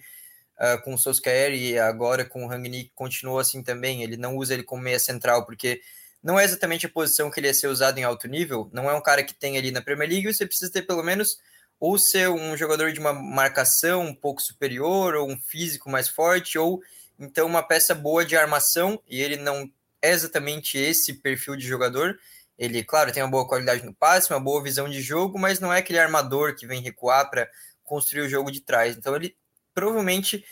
uh, 0.58 0.80
com 0.82 0.94
o 0.94 0.98
Solskjaer 0.98 1.52
e 1.52 1.78
agora 1.78 2.24
com 2.24 2.44
o 2.44 2.48
Rangnick 2.48 2.92
continuou 2.94 3.38
assim 3.38 3.62
também. 3.62 4.02
Ele 4.02 4.16
não 4.16 4.36
usa 4.36 4.54
ele 4.54 4.62
como 4.62 4.82
meia 4.82 4.98
central, 4.98 5.44
porque 5.44 5.80
não 6.22 6.38
é 6.38 6.44
exatamente 6.44 6.86
a 6.86 6.88
posição 6.88 7.30
que 7.30 7.40
ele 7.40 7.48
ia 7.48 7.54
ser 7.54 7.68
usado 7.68 7.98
em 7.98 8.04
alto 8.04 8.28
nível. 8.28 8.70
Não 8.72 8.88
é 8.88 8.94
um 8.94 9.02
cara 9.02 9.22
que 9.22 9.34
tem 9.34 9.58
ali 9.58 9.70
na 9.70 9.82
Premier 9.82 10.08
League, 10.08 10.32
você 10.32 10.46
precisa 10.46 10.70
ter 10.70 10.82
pelo 10.82 11.02
menos 11.02 11.38
ou 11.80 11.98
ser 11.98 12.28
um 12.28 12.56
jogador 12.56 12.92
de 12.92 13.00
uma 13.00 13.12
marcação 13.12 14.02
um 14.02 14.14
pouco 14.14 14.42
superior, 14.42 15.14
ou 15.14 15.30
um 15.30 15.38
físico 15.38 15.88
mais 15.90 16.08
forte, 16.08 16.58
ou 16.58 16.82
então 17.18 17.46
uma 17.46 17.62
peça 17.62 17.94
boa 17.94 18.24
de 18.24 18.36
armação, 18.36 19.00
e 19.08 19.20
ele 19.20 19.36
não 19.36 19.70
é 20.00 20.10
exatamente 20.10 20.78
esse 20.78 21.14
perfil 21.14 21.56
de 21.56 21.66
jogador. 21.66 22.18
Ele, 22.58 22.82
claro, 22.82 23.12
tem 23.12 23.22
uma 23.22 23.30
boa 23.30 23.46
qualidade 23.46 23.84
no 23.84 23.94
passe, 23.94 24.32
uma 24.32 24.40
boa 24.40 24.62
visão 24.62 24.88
de 24.88 25.00
jogo, 25.00 25.38
mas 25.38 25.60
não 25.60 25.72
é 25.72 25.78
aquele 25.78 25.98
armador 25.98 26.56
que 26.56 26.66
vem 26.66 26.82
recuar 26.82 27.30
para 27.30 27.48
construir 27.84 28.22
o 28.22 28.28
jogo 28.28 28.50
de 28.50 28.60
trás. 28.60 28.96
Então 28.96 29.14
ele 29.14 29.36
provavelmente 29.72 30.44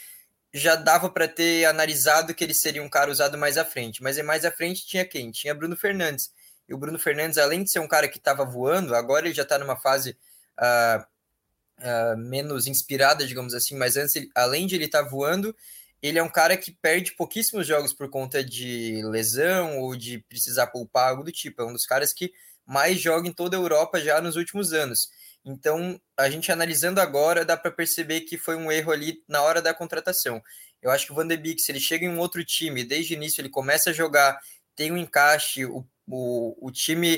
já 0.54 0.76
dava 0.76 1.10
para 1.10 1.26
ter 1.28 1.64
analisado 1.64 2.34
que 2.34 2.42
ele 2.44 2.54
seria 2.54 2.82
um 2.82 2.88
cara 2.88 3.10
usado 3.10 3.36
mais 3.36 3.58
à 3.58 3.64
frente. 3.64 4.02
Mas 4.02 4.18
mais 4.22 4.44
à 4.44 4.50
frente 4.50 4.86
tinha 4.86 5.04
quem? 5.04 5.30
Tinha 5.30 5.54
Bruno 5.54 5.76
Fernandes. 5.76 6.30
E 6.68 6.74
o 6.74 6.78
Bruno 6.78 6.98
Fernandes, 6.98 7.38
além 7.38 7.62
de 7.62 7.70
ser 7.70 7.80
um 7.80 7.88
cara 7.88 8.08
que 8.08 8.18
estava 8.18 8.44
voando, 8.44 8.94
agora 8.94 9.26
ele 9.26 9.34
já 9.34 9.42
está 9.42 9.58
numa 9.58 9.76
fase 9.76 10.16
uh, 10.58 11.04
uh, 11.80 12.16
menos 12.16 12.66
inspirada, 12.66 13.26
digamos 13.26 13.54
assim. 13.54 13.76
Mas 13.76 13.96
antes, 13.96 14.16
ele, 14.16 14.30
além 14.34 14.66
de 14.66 14.74
ele 14.74 14.86
estar 14.86 15.04
tá 15.04 15.08
voando, 15.08 15.54
ele 16.02 16.18
é 16.18 16.22
um 16.22 16.28
cara 16.28 16.56
que 16.56 16.72
perde 16.72 17.12
pouquíssimos 17.12 17.66
jogos 17.66 17.92
por 17.92 18.08
conta 18.08 18.44
de 18.44 19.02
lesão 19.04 19.78
ou 19.80 19.96
de 19.96 20.18
precisar 20.28 20.68
poupar 20.68 21.10
algo 21.10 21.24
do 21.24 21.32
tipo. 21.32 21.62
É 21.62 21.64
um 21.64 21.72
dos 21.72 21.86
caras 21.86 22.12
que 22.12 22.32
mais 22.64 23.00
joga 23.00 23.28
em 23.28 23.32
toda 23.32 23.56
a 23.56 23.60
Europa 23.60 24.00
já 24.00 24.20
nos 24.20 24.36
últimos 24.36 24.72
anos. 24.72 25.08
Então, 25.44 26.00
a 26.16 26.28
gente 26.28 26.50
analisando 26.50 27.00
agora, 27.00 27.44
dá 27.44 27.56
para 27.56 27.70
perceber 27.70 28.22
que 28.22 28.36
foi 28.36 28.56
um 28.56 28.70
erro 28.70 28.90
ali 28.90 29.22
na 29.28 29.42
hora 29.42 29.62
da 29.62 29.72
contratação. 29.72 30.42
Eu 30.82 30.90
acho 30.90 31.06
que 31.06 31.12
o 31.12 31.14
Van 31.14 31.26
de 31.26 31.36
Beek, 31.36 31.60
se 31.62 31.70
ele 31.70 31.80
chega 31.80 32.04
em 32.04 32.08
um 32.08 32.18
outro 32.18 32.44
time, 32.44 32.84
desde 32.84 33.14
o 33.14 33.16
início 33.16 33.40
ele 33.40 33.48
começa 33.48 33.90
a 33.90 33.92
jogar, 33.92 34.38
tem 34.74 34.90
um 34.90 34.96
encaixe, 34.96 35.64
o, 35.64 35.86
o, 36.06 36.66
o 36.66 36.70
time, 36.72 37.16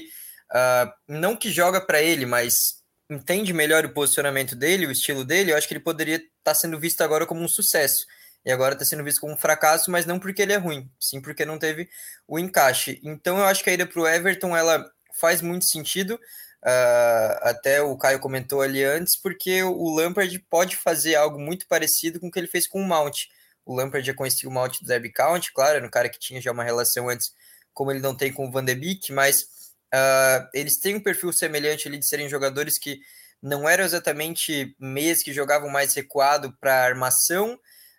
uh, 0.50 0.92
não 1.08 1.34
que 1.34 1.50
joga 1.50 1.80
para 1.80 2.02
ele, 2.02 2.26
mas 2.26 2.77
entende 3.10 3.52
melhor 3.52 3.84
o 3.84 3.92
posicionamento 3.92 4.54
dele, 4.54 4.86
o 4.86 4.90
estilo 4.90 5.24
dele, 5.24 5.52
eu 5.52 5.56
acho 5.56 5.66
que 5.66 5.74
ele 5.74 5.80
poderia 5.80 6.16
estar 6.16 6.28
tá 6.44 6.54
sendo 6.54 6.78
visto 6.78 7.00
agora 7.00 7.26
como 7.26 7.42
um 7.42 7.48
sucesso. 7.48 8.06
E 8.44 8.52
agora 8.52 8.74
está 8.74 8.84
sendo 8.84 9.04
visto 9.04 9.20
como 9.20 9.32
um 9.32 9.36
fracasso, 9.36 9.90
mas 9.90 10.06
não 10.06 10.18
porque 10.18 10.42
ele 10.42 10.52
é 10.52 10.56
ruim, 10.56 10.90
sim 11.00 11.20
porque 11.20 11.44
não 11.44 11.58
teve 11.58 11.88
o 12.26 12.38
encaixe. 12.38 13.00
Então 13.02 13.38
eu 13.38 13.44
acho 13.44 13.62
que 13.62 13.70
a 13.70 13.72
ida 13.72 13.86
para 13.86 14.00
o 14.00 14.06
Everton 14.06 14.56
ela 14.56 14.90
faz 15.18 15.42
muito 15.42 15.64
sentido. 15.64 16.18
Uh, 16.64 17.38
até 17.42 17.80
o 17.80 17.96
Caio 17.96 18.18
comentou 18.18 18.60
ali 18.62 18.82
antes, 18.84 19.16
porque 19.20 19.62
o 19.62 19.94
Lampard 19.94 20.36
pode 20.50 20.76
fazer 20.76 21.14
algo 21.14 21.38
muito 21.38 21.66
parecido 21.68 22.18
com 22.18 22.28
o 22.28 22.30
que 22.30 22.38
ele 22.38 22.48
fez 22.48 22.66
com 22.66 22.80
o 22.80 22.84
Mount. 22.84 23.26
O 23.64 23.74
Lampard 23.74 24.06
já 24.06 24.14
conhecia 24.14 24.48
o 24.48 24.52
Mount 24.52 24.80
do 24.80 24.86
Derby 24.86 25.12
County, 25.12 25.52
claro, 25.52 25.76
era 25.76 25.86
um 25.86 25.90
cara 25.90 26.08
que 26.08 26.18
tinha 26.18 26.40
já 26.40 26.50
uma 26.50 26.64
relação 26.64 27.08
antes, 27.08 27.32
como 27.72 27.92
ele 27.92 28.00
não 28.00 28.16
tem 28.16 28.32
com 28.32 28.48
o 28.48 28.50
Van 28.50 28.64
de 28.64 28.74
Beek, 28.74 29.12
mas 29.12 29.46
uh, 29.94 30.48
eles 30.52 30.78
têm 30.78 30.96
um 30.96 31.02
perfil 31.02 31.32
semelhante 31.32 31.88
ali 31.88 31.98
de 31.98 32.06
serem 32.06 32.28
jogadores 32.28 32.78
que 32.78 33.00
não 33.42 33.68
eram 33.68 33.84
exatamente 33.84 34.74
meias 34.78 35.22
que 35.22 35.32
jogavam 35.32 35.70
mais 35.70 35.94
recuado 35.94 36.52
para 36.60 36.84
armação, 36.84 37.58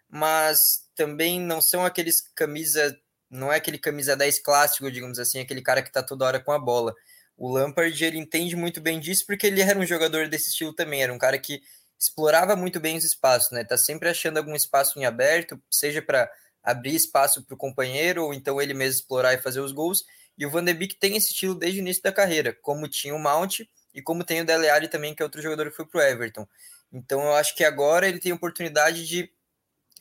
mas 0.10 0.58
também 0.96 1.40
não 1.40 1.62
são 1.62 1.86
aqueles 1.86 2.22
camisa, 2.36 2.98
não 3.30 3.52
é 3.52 3.58
aquele 3.58 3.78
camisa 3.78 4.18
10 4.18 4.40
clássico, 4.40 4.92
digamos 4.92 5.20
assim, 5.20 5.40
aquele 5.40 5.62
cara 5.62 5.82
que 5.82 5.90
está 5.90 6.04
toda 6.04 6.26
hora 6.26 6.40
com 6.40 6.52
a 6.52 6.60
bola. 6.60 6.94
O 7.38 7.50
Lampard, 7.50 8.04
ele 8.04 8.18
entende 8.18 8.56
muito 8.56 8.82
bem 8.82 9.00
disso 9.00 9.26
porque 9.26 9.48
ele 9.48 9.62
era 9.62 9.80
um 9.80 9.86
jogador 9.86 10.28
desse 10.28 10.50
estilo 10.50 10.74
também, 10.74 11.02
era 11.02 11.14
um 11.14 11.18
cara 11.18 11.38
que 11.38 11.62
explorava 11.98 12.56
muito 12.56 12.80
bem 12.80 12.98
os 12.98 13.04
espaços, 13.04 13.52
né? 13.52 13.64
Tá 13.64 13.78
sempre 13.78 14.10
achando 14.10 14.38
algum 14.38 14.56
espaço 14.56 15.00
em 15.00 15.06
aberto, 15.06 15.62
seja 15.70 16.02
para 16.02 16.30
abrir 16.64 16.96
espaço 16.96 17.44
para 17.44 17.56
o 17.56 17.58
companheiro 17.58 18.24
ou 18.26 18.34
então 18.34 18.62
ele 18.62 18.74
mesmo 18.74 19.00
explorar 19.00 19.34
e 19.34 19.42
fazer 19.42 19.60
os 19.60 19.72
gols. 19.72 20.04
E 20.40 20.46
o 20.46 20.50
Van 20.50 20.64
de 20.64 20.74
Beek 20.74 20.96
tem 20.96 21.18
esse 21.18 21.34
estilo 21.34 21.54
desde 21.54 21.80
o 21.80 21.82
início 21.82 22.02
da 22.02 22.14
carreira, 22.14 22.58
como 22.62 22.88
tinha 22.88 23.14
o 23.14 23.20
Mount 23.20 23.60
e 23.94 24.02
como 24.02 24.24
tem 24.24 24.40
o 24.40 24.46
Dele 24.46 24.70
Alli 24.70 24.88
também, 24.88 25.14
que 25.14 25.22
é 25.22 25.26
outro 25.26 25.42
jogador 25.42 25.70
que 25.70 25.76
foi 25.76 25.86
pro 25.86 26.00
Everton. 26.00 26.48
Então 26.94 27.22
eu 27.22 27.34
acho 27.34 27.54
que 27.54 27.64
agora 27.66 28.08
ele 28.08 28.20
tem 28.20 28.32
a 28.32 28.36
oportunidade 28.36 29.06
de 29.06 29.30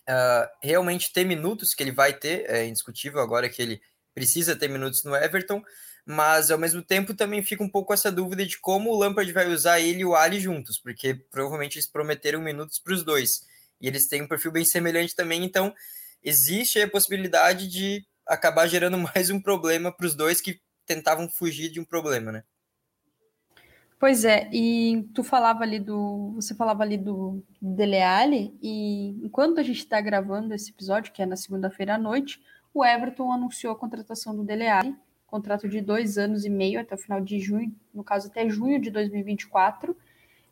uh, 0.09 0.49
realmente 0.63 1.13
ter 1.13 1.25
minutos, 1.25 1.75
que 1.75 1.83
ele 1.83 1.91
vai 1.91 2.13
ter, 2.13 2.49
é 2.49 2.65
indiscutível 2.65 3.21
agora 3.21 3.49
que 3.49 3.61
ele 3.61 3.83
precisa 4.15 4.55
ter 4.55 4.69
minutos 4.69 5.03
no 5.03 5.17
Everton, 5.17 5.61
mas 6.07 6.53
ao 6.53 6.59
mesmo 6.59 6.83
tempo 6.83 7.15
também 7.15 7.43
fica 7.43 7.65
um 7.65 7.69
pouco 7.69 7.93
essa 7.93 8.11
dúvida 8.11 8.47
de 8.47 8.59
como 8.61 8.91
o 8.91 8.99
Lampard 8.99 9.31
vai 9.33 9.49
usar 9.49 9.81
ele 9.81 10.03
e 10.03 10.05
o 10.05 10.15
Ali 10.15 10.39
juntos, 10.39 10.79
porque 10.79 11.15
provavelmente 11.15 11.77
eles 11.77 11.89
prometeram 11.89 12.41
minutos 12.41 12.79
para 12.79 12.95
os 12.95 13.03
dois, 13.03 13.45
e 13.81 13.89
eles 13.89 14.07
têm 14.07 14.23
um 14.23 14.29
perfil 14.29 14.53
bem 14.53 14.65
semelhante 14.65 15.17
também, 15.17 15.45
então 15.45 15.75
existe 16.23 16.81
a 16.81 16.89
possibilidade 16.89 17.69
de 17.69 18.07
acabar 18.29 18.67
gerando 18.67 18.99
mais 19.15 19.31
um 19.31 19.41
problema 19.41 19.91
para 19.91 20.07
os 20.07 20.15
dois 20.15 20.41
que 20.41 20.61
tentavam 20.87 21.29
fugir 21.29 21.71
de 21.71 21.81
um 21.81 21.85
problema, 21.85 22.31
né? 22.33 22.45
Pois 23.99 24.25
é, 24.25 24.49
e 24.53 25.09
tu 25.13 25.25
falava 25.25 25.65
ali 25.65 25.81
do. 25.81 26.33
Você 26.37 26.55
falava 26.55 26.85
ali 26.85 26.97
do 26.97 27.43
Dele 27.61 28.01
Alli, 28.01 28.57
e 28.63 29.09
enquanto 29.25 29.59
a 29.59 29.63
gente 29.65 29.79
está 29.79 30.01
gravando 30.01 30.55
esse 30.55 30.71
episódio, 30.71 31.13
que 31.13 31.21
é 31.21 31.27
na 31.27 31.35
segunda-feira 31.35 31.97
à 31.97 31.99
noite, 31.99 32.41
o 32.73 32.85
Everton 32.85 33.33
anunciou 33.33 33.73
a 33.73 33.77
contratação 33.77 34.37
do 34.37 34.45
Dele 34.45 34.69
Alli 34.69 34.97
contrato 35.29 35.69
de 35.69 35.81
dois 35.81 36.19
anos 36.19 36.45
e 36.45 36.51
meio 36.51 36.81
até 36.81 36.95
o 36.95 36.99
final 36.99 37.21
de 37.21 37.39
junho, 37.39 37.73
no 37.95 38.03
caso 38.03 38.29
até 38.29 38.49
junho 38.49 38.81
de 38.81 38.91
2024. 38.91 39.95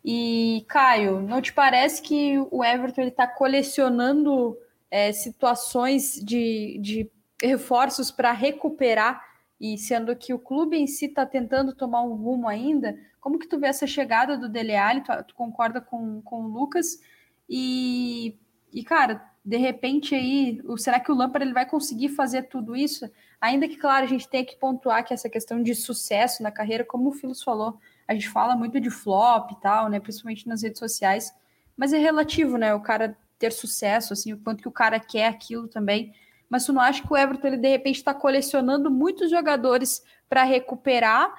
E 0.04 0.64
Caio, 0.68 1.20
não 1.20 1.42
te 1.42 1.52
parece 1.52 2.00
que 2.00 2.38
o 2.50 2.62
Everton 2.62 3.02
está 3.02 3.26
colecionando 3.26 4.56
é, 4.88 5.10
situações 5.10 6.20
de, 6.22 6.78
de 6.80 7.10
reforços 7.42 8.10
para 8.10 8.32
recuperar 8.32 9.22
e 9.60 9.78
sendo 9.78 10.14
que 10.14 10.34
o 10.34 10.38
clube 10.38 10.76
em 10.76 10.86
si 10.86 11.06
está 11.06 11.24
tentando 11.24 11.74
tomar 11.74 12.02
um 12.02 12.14
rumo 12.14 12.48
ainda? 12.48 12.96
Como 13.20 13.38
que 13.38 13.48
tu 13.48 13.58
vê 13.58 13.66
essa 13.66 13.86
chegada 13.86 14.36
do 14.36 14.48
Dele 14.48 14.76
Alli? 14.76 15.02
Tu, 15.02 15.24
tu 15.24 15.34
concorda 15.34 15.80
com, 15.80 16.20
com 16.22 16.42
o 16.44 16.48
Lucas? 16.48 17.00
E, 17.48 18.38
e 18.72 18.84
cara, 18.84 19.24
de 19.44 19.56
repente 19.56 20.14
aí, 20.14 20.60
será 20.76 21.00
que 21.00 21.10
o 21.10 21.14
Lampard 21.14 21.44
ele 21.44 21.54
vai 21.54 21.64
conseguir 21.64 22.10
fazer 22.10 22.44
tudo 22.44 22.76
isso? 22.76 23.10
Ainda 23.40 23.68
que, 23.68 23.76
claro, 23.76 24.04
a 24.04 24.08
gente 24.08 24.28
tenha 24.28 24.44
que 24.44 24.56
pontuar 24.56 25.04
que 25.04 25.14
essa 25.14 25.28
questão 25.28 25.62
de 25.62 25.74
sucesso 25.74 26.42
na 26.42 26.50
carreira, 26.50 26.84
como 26.84 27.08
o 27.08 27.12
Filos 27.12 27.42
falou, 27.42 27.78
a 28.08 28.14
gente 28.14 28.28
fala 28.28 28.56
muito 28.56 28.80
de 28.80 28.90
flop 28.90 29.52
e 29.52 29.60
tal, 29.60 29.88
né? 29.88 30.00
Principalmente 30.00 30.48
nas 30.48 30.62
redes 30.62 30.78
sociais, 30.78 31.32
mas 31.76 31.92
é 31.92 31.98
relativo, 31.98 32.56
né? 32.56 32.74
O 32.74 32.80
cara 32.80 33.16
ter 33.38 33.52
sucesso, 33.52 34.12
assim, 34.12 34.32
o 34.32 34.38
quanto 34.38 34.62
que 34.62 34.68
o 34.68 34.72
cara 34.72 34.98
quer 34.98 35.28
aquilo 35.28 35.68
também. 35.68 36.12
Mas 36.48 36.64
tu 36.64 36.72
não 36.72 36.80
acha 36.80 37.02
que 37.02 37.12
o 37.12 37.16
Everton, 37.16 37.48
ele 37.48 37.56
de 37.56 37.68
repente 37.68 37.96
está 37.96 38.14
colecionando 38.14 38.90
muitos 38.90 39.30
jogadores 39.30 40.02
para 40.28 40.44
recuperar? 40.44 41.32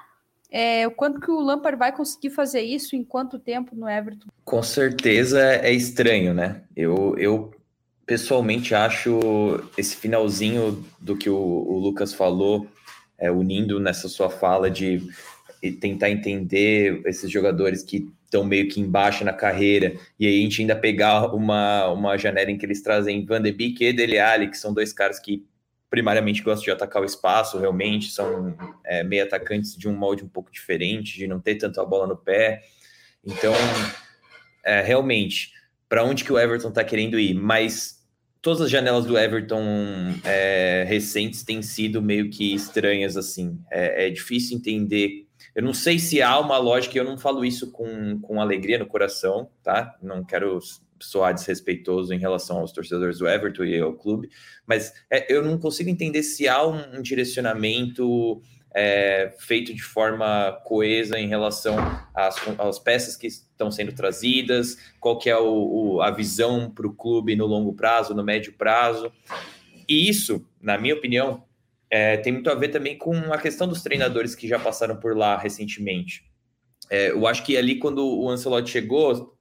É, 0.50 0.88
o 0.88 0.92
quanto 0.92 1.20
que 1.20 1.30
o 1.30 1.42
Lampard 1.42 1.78
vai 1.78 1.92
conseguir 1.92 2.30
fazer 2.30 2.62
isso 2.62 2.96
em 2.96 3.04
quanto 3.04 3.38
tempo 3.38 3.76
no 3.76 3.90
Everton? 3.90 4.28
Com 4.46 4.64
certeza 4.64 5.42
é 5.42 5.72
estranho, 5.74 6.34
né? 6.34 6.62
Eu, 6.76 7.16
eu 7.18 7.52
pessoalmente 8.06 8.74
acho 8.74 9.20
esse 9.78 9.96
finalzinho 9.96 10.86
do 11.00 11.18
que 11.18 11.30
o, 11.30 11.36
o 11.36 11.78
Lucas 11.78 12.14
falou, 12.14 12.66
é, 13.18 13.30
unindo 13.30 13.80
nessa 13.80 14.08
sua 14.08 14.30
fala 14.30 14.72
de 14.72 15.06
tentar 15.82 16.10
entender 16.10 17.02
esses 17.06 17.30
jogadores 17.30 17.84
que 17.84 18.10
estão 18.28 18.44
meio 18.44 18.68
que 18.68 18.80
embaixo 18.80 19.24
na 19.24 19.34
carreira, 19.34 19.96
e 20.20 20.28
aí 20.28 20.40
a 20.40 20.44
gente 20.44 20.62
ainda 20.62 20.76
pegar 20.76 21.34
uma, 21.34 21.88
uma 21.88 22.18
janela 22.18 22.52
em 22.52 22.58
que 22.58 22.66
eles 22.66 22.82
trazem 22.82 23.26
Van 23.26 23.42
de 23.42 23.52
Beek 23.52 23.84
e 23.84 23.94
Dele 23.94 24.20
Alli, 24.20 24.50
que 24.50 24.58
são 24.58 24.74
dois 24.74 24.92
caras 24.92 25.18
que 25.18 25.46
primariamente 25.90 26.44
gostam 26.44 26.66
de 26.66 26.72
atacar 26.72 27.02
o 27.02 27.06
espaço, 27.06 27.58
realmente, 27.58 28.12
são 28.12 28.56
é, 28.86 29.04
meio 29.04 29.24
atacantes 29.24 29.76
de 29.76 29.88
um 29.88 29.96
molde 29.96 30.24
um 30.24 30.28
pouco 30.28 30.52
diferente, 30.52 31.18
de 31.18 31.26
não 31.26 31.40
ter 31.40 31.56
tanto 31.56 31.80
a 31.80 31.86
bola 31.86 32.06
no 32.06 32.18
pé. 32.18 32.64
Então, 33.26 33.54
é, 34.66 34.82
realmente, 34.82 35.54
para 35.88 36.04
onde 36.04 36.26
que 36.26 36.34
o 36.34 36.38
Everton 36.38 36.70
está 36.70 36.84
querendo 36.84 37.18
ir? 37.18 37.34
Mas 37.34 38.06
todas 38.42 38.62
as 38.62 38.70
janelas 38.70 39.06
do 39.06 39.18
Everton 39.18 39.64
é, 40.26 40.84
recentes 40.86 41.44
têm 41.44 41.62
sido 41.62 42.02
meio 42.02 42.30
que 42.30 42.54
estranhas, 42.54 43.16
assim. 43.16 43.58
É, 43.72 44.08
é 44.08 44.10
difícil 44.10 44.58
entender 44.58 45.27
eu 45.56 45.64
não 45.64 45.74
sei 45.74 46.00
se 46.00 46.22
há 46.22 46.40
uma 46.40 46.58
lógica, 46.58 46.98
eu 46.98 47.04
não 47.04 47.18
falo 47.18 47.44
isso 47.44 47.72
com, 47.72 48.20
com 48.22 48.42
alegria 48.42 48.78
no 48.78 48.86
coração, 48.86 49.50
tá? 49.64 49.96
Não 50.02 50.24
quero 50.24 50.60
soar 51.00 51.34
desrespeitoso 51.34 52.14
em 52.14 52.20
relação 52.20 52.60
aos 52.60 52.72
torcedores 52.72 53.20
do 53.20 53.28
Everton 53.28 53.64
e 53.64 53.80
ao 53.80 53.94
clube, 53.94 54.30
mas 54.66 54.94
é, 55.10 55.32
eu 55.34 55.44
não 55.44 55.58
consigo 55.58 55.90
entender 55.90 56.24
se 56.24 56.48
há 56.48 56.66
um, 56.66 56.98
um 56.98 57.02
direcionamento 57.02 58.42
é, 58.74 59.34
feito 59.40 59.74
de 59.74 59.82
forma 59.82 60.52
coesa 60.64 61.20
em 61.20 61.28
relação 61.28 61.76
às, 62.14 62.36
às, 62.60 62.78
peças 62.78 63.16
que 63.16 63.26
estão 63.26 63.72
sendo 63.72 63.92
trazidas, 63.92 64.78
qual 65.00 65.18
que 65.18 65.30
é 65.30 65.38
o, 65.38 65.96
o, 65.96 66.02
a 66.02 66.12
visão 66.12 66.70
para 66.70 66.86
o 66.86 66.94
clube 66.94 67.36
no 67.36 67.48
longo 67.48 67.74
prazo, 67.74 68.14
no 68.14 68.24
médio 68.24 68.54
prazo. 68.54 69.12
E 69.88 70.08
isso, 70.08 70.46
na 70.62 70.78
minha 70.78 70.94
opinião, 70.94 71.44
é, 71.90 72.18
tem 72.18 72.34
muito 72.34 72.50
a 72.50 72.56
ver 72.56 72.70
também 72.70 72.98
com 72.98 73.16
a 73.34 73.38
questão 73.38 73.68
dos 73.68 73.82
treinadores 73.82 74.36
que 74.36 74.48
já 74.48 74.60
passaram 74.60 74.98
por 74.98 75.16
lá 75.16 75.38
recentemente. 75.38 76.24
É, 76.90 77.12
eu 77.12 77.28
acho 77.28 77.44
que 77.44 77.58
ali, 77.58 77.80
quando 77.80 78.06
o 78.06 78.30
Ancelotti 78.30 78.70
chegou, 78.70 79.38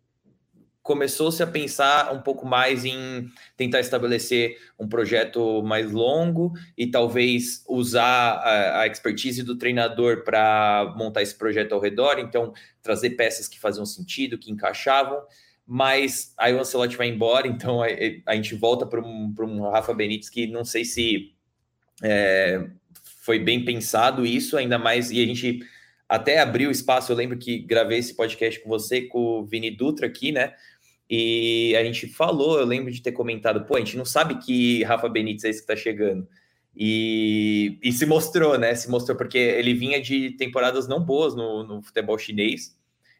começou-se 0.87 1.43
a 1.43 1.47
pensar 1.47 2.13
um 2.13 2.23
pouco 2.23 2.47
mais 2.47 2.85
em 2.85 3.29
tentar 3.57 3.81
estabelecer 3.81 4.57
um 4.79 4.89
projeto 4.89 5.61
mais 5.65 5.91
longo 5.91 6.53
e 6.79 6.87
talvez 6.87 7.65
usar 7.69 8.35
a, 8.37 8.83
a 8.83 8.87
expertise 8.87 9.43
do 9.43 9.59
treinador 9.59 10.23
para 10.23 10.95
montar 10.97 11.23
esse 11.23 11.35
projeto 11.35 11.73
ao 11.73 11.81
redor, 11.81 12.21
então 12.21 12.53
trazer 12.83 13.11
peças 13.11 13.49
que 13.49 13.59
faziam 13.59 13.85
sentido, 13.85 14.39
que 14.39 14.51
encaixavam, 14.51 15.21
mas 15.67 16.33
aí 16.39 16.55
o 16.55 16.61
Ancelotti 16.61 16.97
vai 16.97 17.09
embora, 17.09 17.49
então 17.51 17.83
a, 17.83 17.89
a 18.25 18.37
gente 18.37 18.55
volta 18.55 18.87
para 18.87 19.01
um, 19.01 19.35
um 19.37 19.69
Rafa 19.69 19.93
Benítez 19.93 20.31
que 20.31 20.47
não 20.47 20.65
sei 20.65 20.85
se 20.85 21.36
é, 22.03 22.67
foi 23.21 23.39
bem 23.39 23.65
pensado 23.65 24.25
isso, 24.25 24.57
ainda 24.57 24.79
mais, 24.79 25.11
e 25.11 25.23
a 25.23 25.27
gente 25.27 25.61
até 26.09 26.39
abriu 26.39 26.71
espaço, 26.71 27.11
eu 27.11 27.17
lembro 27.17 27.37
que 27.37 27.59
gravei 27.59 27.99
esse 27.99 28.15
podcast 28.15 28.61
com 28.61 28.69
você, 28.69 29.03
com 29.03 29.41
o 29.41 29.45
Vini 29.45 29.71
Dutra 29.71 30.07
aqui, 30.07 30.31
né? 30.31 30.55
E 31.09 31.75
a 31.77 31.85
gente 31.85 32.07
falou, 32.09 32.59
eu 32.59 32.65
lembro 32.65 32.91
de 32.91 33.03
ter 33.03 33.13
comentado, 33.13 33.65
pô, 33.65 33.77
a 33.77 33.79
gente 33.79 33.97
não 33.97 34.05
sabe 34.05 34.39
que 34.39 34.83
Rafa 34.85 35.09
Benítez 35.09 35.45
é 35.45 35.49
esse 35.51 35.61
que 35.61 35.67
tá 35.67 35.77
chegando. 35.77 36.29
E, 36.77 37.79
e 37.83 37.91
se 37.93 38.05
mostrou, 38.05 38.59
né? 38.59 38.75
Se 38.75 38.91
mostrou 38.91 39.17
porque 39.17 39.39
ele 39.39 39.73
vinha 39.73 40.01
de 40.01 40.33
temporadas 40.33 40.87
não 40.87 41.01
boas 41.01 41.35
no, 41.35 41.65
no 41.65 41.83
futebol 41.83 42.19
chinês 42.19 42.77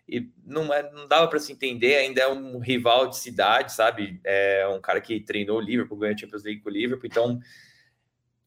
e 0.09 0.29
não, 0.45 0.73
é, 0.73 0.91
não 0.93 1.09
dava 1.09 1.27
para 1.27 1.39
se 1.39 1.53
entender. 1.53 1.97
Ainda 1.97 2.21
é 2.21 2.29
um 2.29 2.59
rival 2.59 3.09
de 3.09 3.17
cidade, 3.17 3.73
sabe? 3.73 4.21
É 4.25 4.69
um 4.69 4.81
cara 4.81 5.01
que 5.01 5.21
treinou 5.21 5.59
o 5.59 5.61
Liverpool, 5.61 5.97
ganhou 5.97 6.15
a 6.15 6.19
Champions 6.19 6.45
League 6.45 6.61
com 6.61 6.69
o 6.69 6.73
Liverpool, 6.73 7.07
então 7.07 7.41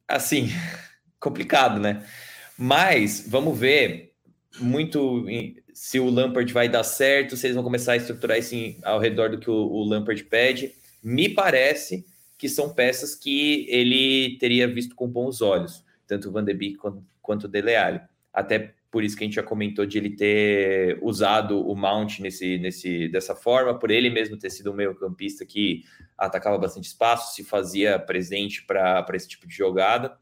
assim, 0.09 0.49
complicado, 1.19 1.79
né? 1.79 2.05
Mas 2.57 3.25
vamos 3.27 3.57
ver 3.57 4.13
muito 4.59 5.25
se 5.73 5.99
o 5.99 6.09
Lampard 6.09 6.51
vai 6.51 6.67
dar 6.67 6.83
certo, 6.83 7.37
se 7.37 7.47
eles 7.47 7.55
vão 7.55 7.63
começar 7.63 7.93
a 7.93 7.97
estruturar 7.97 8.37
isso 8.37 8.55
ao 8.83 8.99
redor 8.99 9.29
do 9.29 9.39
que 9.39 9.49
o, 9.49 9.53
o 9.53 9.83
Lampard 9.83 10.21
pede. 10.25 10.73
Me 11.01 11.29
parece 11.29 12.05
que 12.37 12.49
são 12.49 12.73
peças 12.73 13.15
que 13.15 13.65
ele 13.69 14.37
teria 14.39 14.67
visto 14.67 14.95
com 14.95 15.07
bons 15.07 15.41
olhos, 15.41 15.83
tanto 16.07 16.29
o 16.29 16.31
Van 16.31 16.43
de 16.43 16.53
Beek 16.53 16.75
quanto, 16.75 17.03
quanto 17.21 17.43
o 17.45 17.47
Dele 17.47 17.75
Alli. 17.75 18.01
Até 18.33 18.73
por 18.91 19.03
isso 19.03 19.15
que 19.15 19.23
a 19.23 19.27
gente 19.27 19.35
já 19.35 19.43
comentou 19.43 19.85
de 19.85 19.97
ele 19.97 20.15
ter 20.15 20.97
usado 21.01 21.59
o 21.67 21.75
Mount 21.75 22.19
nesse, 22.19 22.57
nesse, 22.57 23.07
dessa 23.09 23.35
forma, 23.35 23.77
por 23.77 23.91
ele 23.91 24.09
mesmo 24.09 24.37
ter 24.37 24.49
sido 24.49 24.71
um 24.71 24.75
meio-campista 24.75 25.45
que 25.45 25.83
atacava 26.17 26.57
bastante 26.57 26.85
espaço, 26.85 27.35
se 27.35 27.43
fazia 27.43 27.99
presente 27.99 28.65
para 28.65 29.05
esse 29.13 29.27
tipo 29.27 29.47
de 29.47 29.55
jogada. 29.55 30.17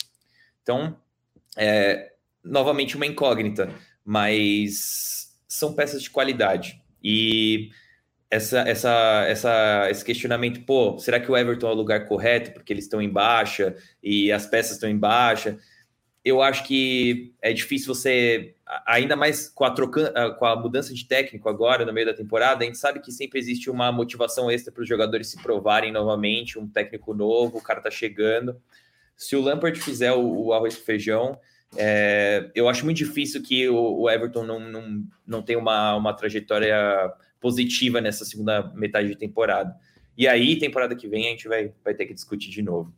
Então, 0.61 0.99
é, 1.55 2.13
novamente 2.43 2.95
uma 2.95 3.05
incógnita, 3.05 3.69
mas 4.03 5.37
são 5.47 5.73
peças 5.73 6.03
de 6.03 6.09
qualidade. 6.09 6.81
E 7.01 7.69
essa, 8.29 8.59
essa, 8.59 9.25
essa, 9.27 9.87
esse 9.89 10.03
questionamento, 10.03 10.65
pô, 10.65 10.99
será 10.99 11.19
que 11.19 11.31
o 11.31 11.37
Everton 11.37 11.69
é 11.69 11.71
o 11.71 11.75
lugar 11.75 12.05
correto 12.05 12.51
porque 12.51 12.73
eles 12.73 12.83
estão 12.83 13.01
em 13.01 13.09
baixa 13.09 13.75
e 14.03 14.31
as 14.31 14.45
peças 14.45 14.73
estão 14.73 14.89
em 14.89 14.97
baixa? 14.97 15.57
Eu 16.27 16.41
acho 16.41 16.63
que 16.65 17.33
é 17.41 17.53
difícil 17.53 17.93
você, 17.93 18.55
ainda 18.85 19.15
mais 19.15 19.47
com 19.47 19.63
a, 19.63 19.71
troca, 19.71 20.31
com 20.33 20.45
a 20.45 20.55
mudança 20.55 20.93
de 20.93 21.05
técnico 21.05 21.47
agora 21.47 21.85
no 21.85 21.93
meio 21.93 22.07
da 22.07 22.13
temporada, 22.13 22.63
a 22.63 22.65
gente 22.65 22.77
sabe 22.77 22.99
que 22.99 23.11
sempre 23.11 23.39
existe 23.39 23.69
uma 23.69 23.91
motivação 23.91 24.51
extra 24.51 24.71
para 24.71 24.81
os 24.81 24.89
jogadores 24.89 25.27
se 25.27 25.41
provarem 25.41 25.91
novamente, 25.91 26.59
um 26.59 26.67
técnico 26.67 27.13
novo, 27.13 27.57
o 27.57 27.61
cara 27.61 27.81
tá 27.81 27.89
chegando. 27.89 28.59
Se 29.15 29.35
o 29.35 29.41
Lampard 29.41 29.79
fizer 29.79 30.11
o, 30.11 30.47
o 30.47 30.53
arroz 30.53 30.75
com 30.75 30.83
feijão, 30.83 31.39
é, 31.75 32.49
eu 32.53 32.67
acho 32.67 32.85
muito 32.85 32.97
difícil 32.97 33.41
que 33.41 33.67
o, 33.69 34.01
o, 34.01 34.09
Everton 34.09 34.43
não, 34.43 34.59
não, 34.59 35.03
não 35.25 35.41
tenha 35.41 35.59
uma, 35.59 35.95
uma 35.95 36.13
trajetória 36.13 36.75
positiva 37.39 38.01
nessa 38.01 38.25
segunda 38.25 38.71
metade 38.75 39.07
de 39.07 39.15
temporada. 39.15 39.75
E 40.17 40.27
aí, 40.27 40.57
temporada 40.57 40.95
que 40.95 41.07
vem, 41.07 41.27
a 41.27 41.29
gente 41.29 41.47
vai, 41.47 41.71
vai 41.83 41.93
ter 41.93 42.05
que 42.05 42.13
discutir 42.13 42.49
de 42.49 42.61
novo. 42.61 42.93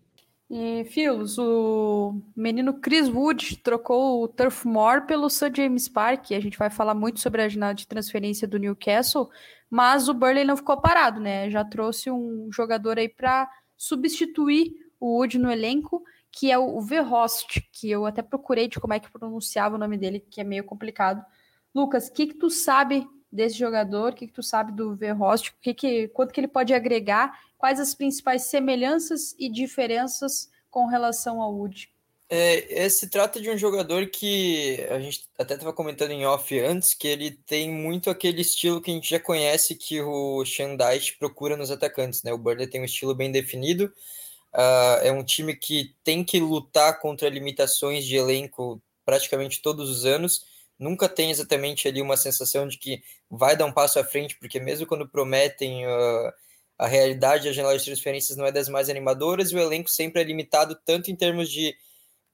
E, 0.50 0.84
Filos, 0.86 1.38
o 1.38 2.20
menino 2.36 2.82
Chris 2.82 3.08
Wood 3.08 3.58
trocou 3.58 4.24
o 4.24 4.28
Turf 4.28 4.66
Moor 4.66 5.06
pelo 5.06 5.30
St. 5.30 5.52
James 5.56 5.88
Park. 5.88 6.32
A 6.32 6.40
gente 6.40 6.58
vai 6.58 6.72
falar 6.72 6.96
muito 6.96 7.20
sobre 7.20 7.44
a 7.44 7.48
janela 7.48 7.74
de 7.74 7.88
transferência 7.88 8.48
do 8.48 8.58
Newcastle, 8.58 9.30
mas 9.70 10.10
o 10.10 10.14
Burley 10.14 10.44
não 10.44 10.58
ficou 10.58 10.82
parado, 10.82 11.20
né? 11.20 11.52
Já 11.52 11.64
trouxe 11.64 12.10
um 12.10 12.50
jogador 12.52 12.98
aí 12.98 13.08
para 13.08 13.48
substituir 13.78 14.74
o 15.00 15.20
Wood 15.20 15.38
no 15.38 15.52
elenco, 15.52 16.04
que 16.32 16.52
é 16.52 16.58
o 16.58 16.82
Verhost, 16.82 17.62
que 17.72 17.92
eu 17.92 18.08
até 18.08 18.24
procurei 18.24 18.68
de 18.68 18.80
como 18.80 18.94
é 18.94 19.00
que 19.00 19.12
pronunciava 19.12 19.76
o 19.76 19.80
nome 19.80 19.98
dele, 19.98 20.20
que 20.32 20.42
é 20.42 20.44
meio 20.44 20.64
complicado. 20.64 21.24
Lucas, 21.76 22.08
o 22.08 22.14
que, 22.14 22.26
que 22.26 22.34
tu 22.34 22.50
sabe 22.50 23.08
desse 23.32 23.58
jogador? 23.58 24.12
O 24.12 24.16
que, 24.16 24.28
que 24.28 24.34
tu 24.34 24.44
sabe 24.44 24.72
do 24.72 24.96
Verhost? 24.96 25.52
O 25.52 25.54
que 25.62 25.74
que, 25.74 26.08
quanto 26.10 26.34
que 26.34 26.40
ele 26.40 26.48
pode 26.48 26.74
agregar 26.74 27.32
quais 27.58 27.80
as 27.80 27.94
principais 27.94 28.44
semelhanças 28.44 29.36
e 29.38 29.50
diferenças 29.50 30.50
com 30.70 30.88
relação 30.88 31.42
ao 31.42 31.54
Wood? 31.54 31.92
É, 32.32 32.88
se 32.90 33.10
trata 33.10 33.42
de 33.42 33.50
um 33.50 33.58
jogador 33.58 34.06
que 34.06 34.86
a 34.92 35.00
gente 35.00 35.28
até 35.38 35.56
estava 35.56 35.74
comentando 35.74 36.12
em 36.12 36.28
off 36.28 36.58
antes, 36.60 36.94
que 36.94 37.08
ele 37.08 37.32
tem 37.32 37.72
muito 37.72 38.08
aquele 38.08 38.42
estilo 38.42 38.80
que 38.80 38.92
a 38.92 38.94
gente 38.94 39.10
já 39.10 39.20
conhece 39.20 39.74
que 39.74 40.00
o 40.00 40.46
Shandait 40.46 41.18
procura 41.18 41.58
nos 41.58 41.72
atacantes, 41.72 42.22
né? 42.22 42.32
O 42.32 42.38
Burnley 42.38 42.68
tem 42.68 42.82
um 42.82 42.86
estilo 42.86 43.16
bem 43.16 43.32
definido, 43.32 43.92
uh, 44.54 45.02
é 45.02 45.12
um 45.12 45.24
time 45.24 45.56
que 45.56 45.96
tem 46.04 46.24
que 46.24 46.40
lutar 46.40 47.00
contra 47.00 47.28
limitações 47.28 48.06
de 48.06 48.16
elenco 48.16 48.80
praticamente 49.04 49.60
todos 49.60 49.90
os 49.90 50.06
anos, 50.06 50.46
nunca 50.80 51.10
tem 51.10 51.30
exatamente 51.30 51.88
ali 51.88 52.02
uma 52.02 52.18
sensação 52.18 52.68
de 52.68 52.78
que 52.78 53.04
vai 53.30 53.56
dar 53.56 53.66
um 53.66 53.72
passo 53.72 54.00
à 54.00 54.04
frente, 54.04 54.38
porque 54.38 54.60
mesmo 54.60 54.88
quando 54.88 55.08
prometem... 55.08 55.86
Uh, 55.86 56.32
a 56.80 56.88
realidade 56.88 57.44
da 57.44 57.52
janela 57.52 57.78
de 57.78 57.84
transferências 57.84 58.38
não 58.38 58.46
é 58.46 58.54
das 58.54 58.70
mais 58.70 58.90
animadoras 58.90 59.52
e 59.52 59.56
o 59.56 59.60
elenco 59.60 59.90
sempre 59.90 60.22
é 60.22 60.24
limitado 60.24 60.80
tanto 60.86 61.12
em 61.12 61.16
termos 61.16 61.52
de 61.52 61.76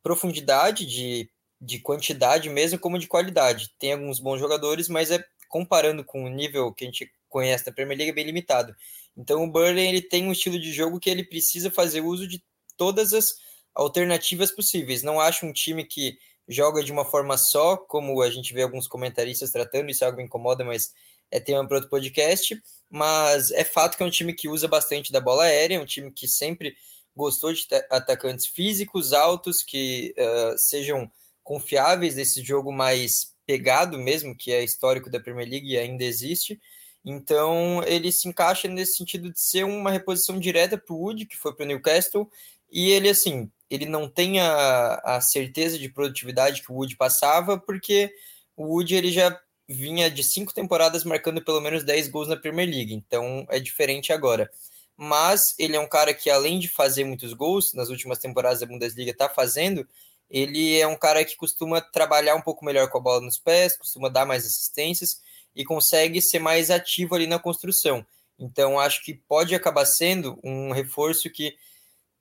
profundidade, 0.03 0.85
de, 0.85 1.27
de 1.59 1.79
quantidade 1.79 2.47
mesmo, 2.47 2.77
como 2.77 2.99
de 2.99 3.07
qualidade. 3.07 3.71
Tem 3.79 3.93
alguns 3.93 4.19
bons 4.19 4.37
jogadores, 4.37 4.87
mas 4.87 5.09
é 5.09 5.25
comparando 5.49 6.03
com 6.03 6.23
o 6.23 6.29
nível 6.29 6.71
que 6.71 6.83
a 6.83 6.87
gente 6.87 7.11
conhece 7.27 7.65
na 7.65 7.73
Premier 7.73 7.97
League 7.97 8.11
é 8.11 8.13
bem 8.13 8.25
limitado. 8.25 8.75
Então 9.17 9.43
o 9.43 9.51
Burnley 9.51 9.87
ele 9.87 10.01
tem 10.01 10.27
um 10.27 10.31
estilo 10.31 10.59
de 10.59 10.71
jogo 10.71 10.99
que 10.99 11.09
ele 11.09 11.23
precisa 11.23 11.71
fazer 11.71 12.01
uso 12.01 12.27
de 12.27 12.43
todas 12.77 13.13
as 13.13 13.37
alternativas 13.73 14.51
possíveis. 14.51 15.01
Não 15.01 15.19
acho 15.19 15.43
um 15.43 15.51
time 15.51 15.83
que 15.83 16.19
joga 16.47 16.83
de 16.83 16.91
uma 16.91 17.05
forma 17.05 17.37
só, 17.37 17.77
como 17.77 18.21
a 18.21 18.29
gente 18.29 18.53
vê 18.53 18.63
alguns 18.63 18.87
comentaristas 18.87 19.51
tratando, 19.51 19.89
isso 19.89 20.03
é 20.03 20.07
algo 20.07 20.17
que 20.17 20.23
me 20.23 20.27
incomoda, 20.27 20.63
mas 20.63 20.93
é 21.31 21.39
tema 21.39 21.67
para 21.67 21.77
outro 21.77 21.89
podcast 21.89 22.61
mas 22.89 23.51
é 23.51 23.63
fato 23.63 23.97
que 23.97 24.03
é 24.03 24.05
um 24.05 24.11
time 24.11 24.33
que 24.33 24.47
usa 24.47 24.67
bastante 24.67 25.11
da 25.11 25.19
bola 25.19 25.43
aérea, 25.43 25.75
é 25.75 25.79
um 25.79 25.85
time 25.85 26.11
que 26.11 26.27
sempre 26.27 26.75
gostou 27.15 27.51
de 27.53 27.65
atacantes 27.89 28.47
físicos, 28.47 29.13
altos, 29.13 29.63
que 29.63 30.13
uh, 30.17 30.57
sejam 30.57 31.11
confiáveis 31.43 32.15
desse 32.15 32.43
jogo 32.43 32.71
mais 32.71 33.33
pegado 33.45 33.97
mesmo, 33.97 34.35
que 34.35 34.51
é 34.51 34.63
histórico 34.63 35.09
da 35.09 35.19
Premier 35.19 35.47
League 35.47 35.67
e 35.69 35.77
ainda 35.77 36.03
existe. 36.03 36.59
Então 37.03 37.83
ele 37.85 38.11
se 38.11 38.27
encaixa 38.27 38.67
nesse 38.67 38.97
sentido 38.97 39.31
de 39.31 39.39
ser 39.39 39.63
uma 39.63 39.91
reposição 39.91 40.39
direta 40.39 40.77
para 40.77 40.95
o 40.95 40.99
Wood, 40.99 41.25
que 41.25 41.37
foi 41.37 41.53
para 41.53 41.63
o 41.63 41.67
Newcastle, 41.67 42.29
e 42.71 42.91
ele 42.91 43.09
assim, 43.09 43.49
ele 43.69 43.85
não 43.85 44.07
tem 44.07 44.39
a, 44.39 44.95
a 45.03 45.21
certeza 45.21 45.77
de 45.77 45.89
produtividade 45.89 46.61
que 46.61 46.71
o 46.71 46.75
Wood 46.75 46.95
passava, 46.95 47.59
porque 47.59 48.13
o 48.55 48.65
Wood 48.65 48.95
ele 48.95 49.11
já 49.11 49.39
vinha 49.67 50.09
de 50.09 50.23
cinco 50.23 50.53
temporadas 50.53 51.03
marcando 51.03 51.43
pelo 51.43 51.59
menos 51.59 51.83
10 51.83 52.07
gols 52.09 52.27
na 52.27 52.37
Premier 52.37 52.69
League, 52.69 52.93
então 52.93 53.45
é 53.49 53.59
diferente 53.59 54.13
agora. 54.13 54.49
Mas 54.95 55.41
ele 55.59 55.75
é 55.75 55.79
um 55.79 55.89
cara 55.89 56.13
que, 56.13 56.29
além 56.29 56.59
de 56.59 56.69
fazer 56.69 57.03
muitos 57.03 57.33
gols, 57.33 57.73
nas 57.73 57.89
últimas 57.89 58.19
temporadas 58.19 58.61
da 58.61 58.65
Bundesliga 58.65 59.11
está 59.11 59.27
fazendo, 59.27 59.85
ele 60.29 60.79
é 60.79 60.87
um 60.87 60.95
cara 60.95 61.25
que 61.25 61.35
costuma 61.35 61.81
trabalhar 61.81 62.35
um 62.35 62.41
pouco 62.41 62.63
melhor 62.63 62.89
com 62.89 62.97
a 62.97 63.01
bola 63.01 63.21
nos 63.21 63.37
pés, 63.37 63.77
costuma 63.77 64.09
dar 64.09 64.25
mais 64.25 64.45
assistências 64.45 65.21
e 65.55 65.65
consegue 65.65 66.21
ser 66.21 66.39
mais 66.39 66.71
ativo 66.71 67.15
ali 67.15 67.27
na 67.27 67.39
construção. 67.39 68.05
Então, 68.37 68.79
acho 68.79 69.03
que 69.03 69.13
pode 69.13 69.53
acabar 69.53 69.85
sendo 69.85 70.39
um 70.43 70.71
reforço 70.71 71.29
que 71.29 71.55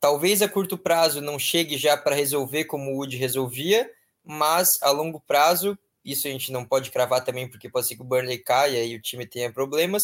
talvez 0.04 0.42
a 0.42 0.48
curto 0.50 0.76
prazo 0.76 1.22
não 1.22 1.38
chegue 1.38 1.78
já 1.78 1.96
para 1.96 2.14
resolver 2.14 2.64
como 2.64 2.90
o 2.90 2.96
Wood 2.98 3.16
resolvia, 3.16 3.90
mas 4.22 4.68
a 4.82 4.90
longo 4.90 5.18
prazo, 5.18 5.78
isso 6.04 6.28
a 6.28 6.30
gente 6.30 6.52
não 6.52 6.62
pode 6.62 6.90
cravar 6.90 7.24
também, 7.24 7.48
porque 7.48 7.70
pode 7.70 7.88
ser 7.88 7.96
que 7.96 8.02
o 8.02 8.04
Burnley 8.04 8.36
caia 8.36 8.84
e 8.84 8.94
o 8.94 9.00
time 9.00 9.24
tenha 9.24 9.50
problemas, 9.50 10.02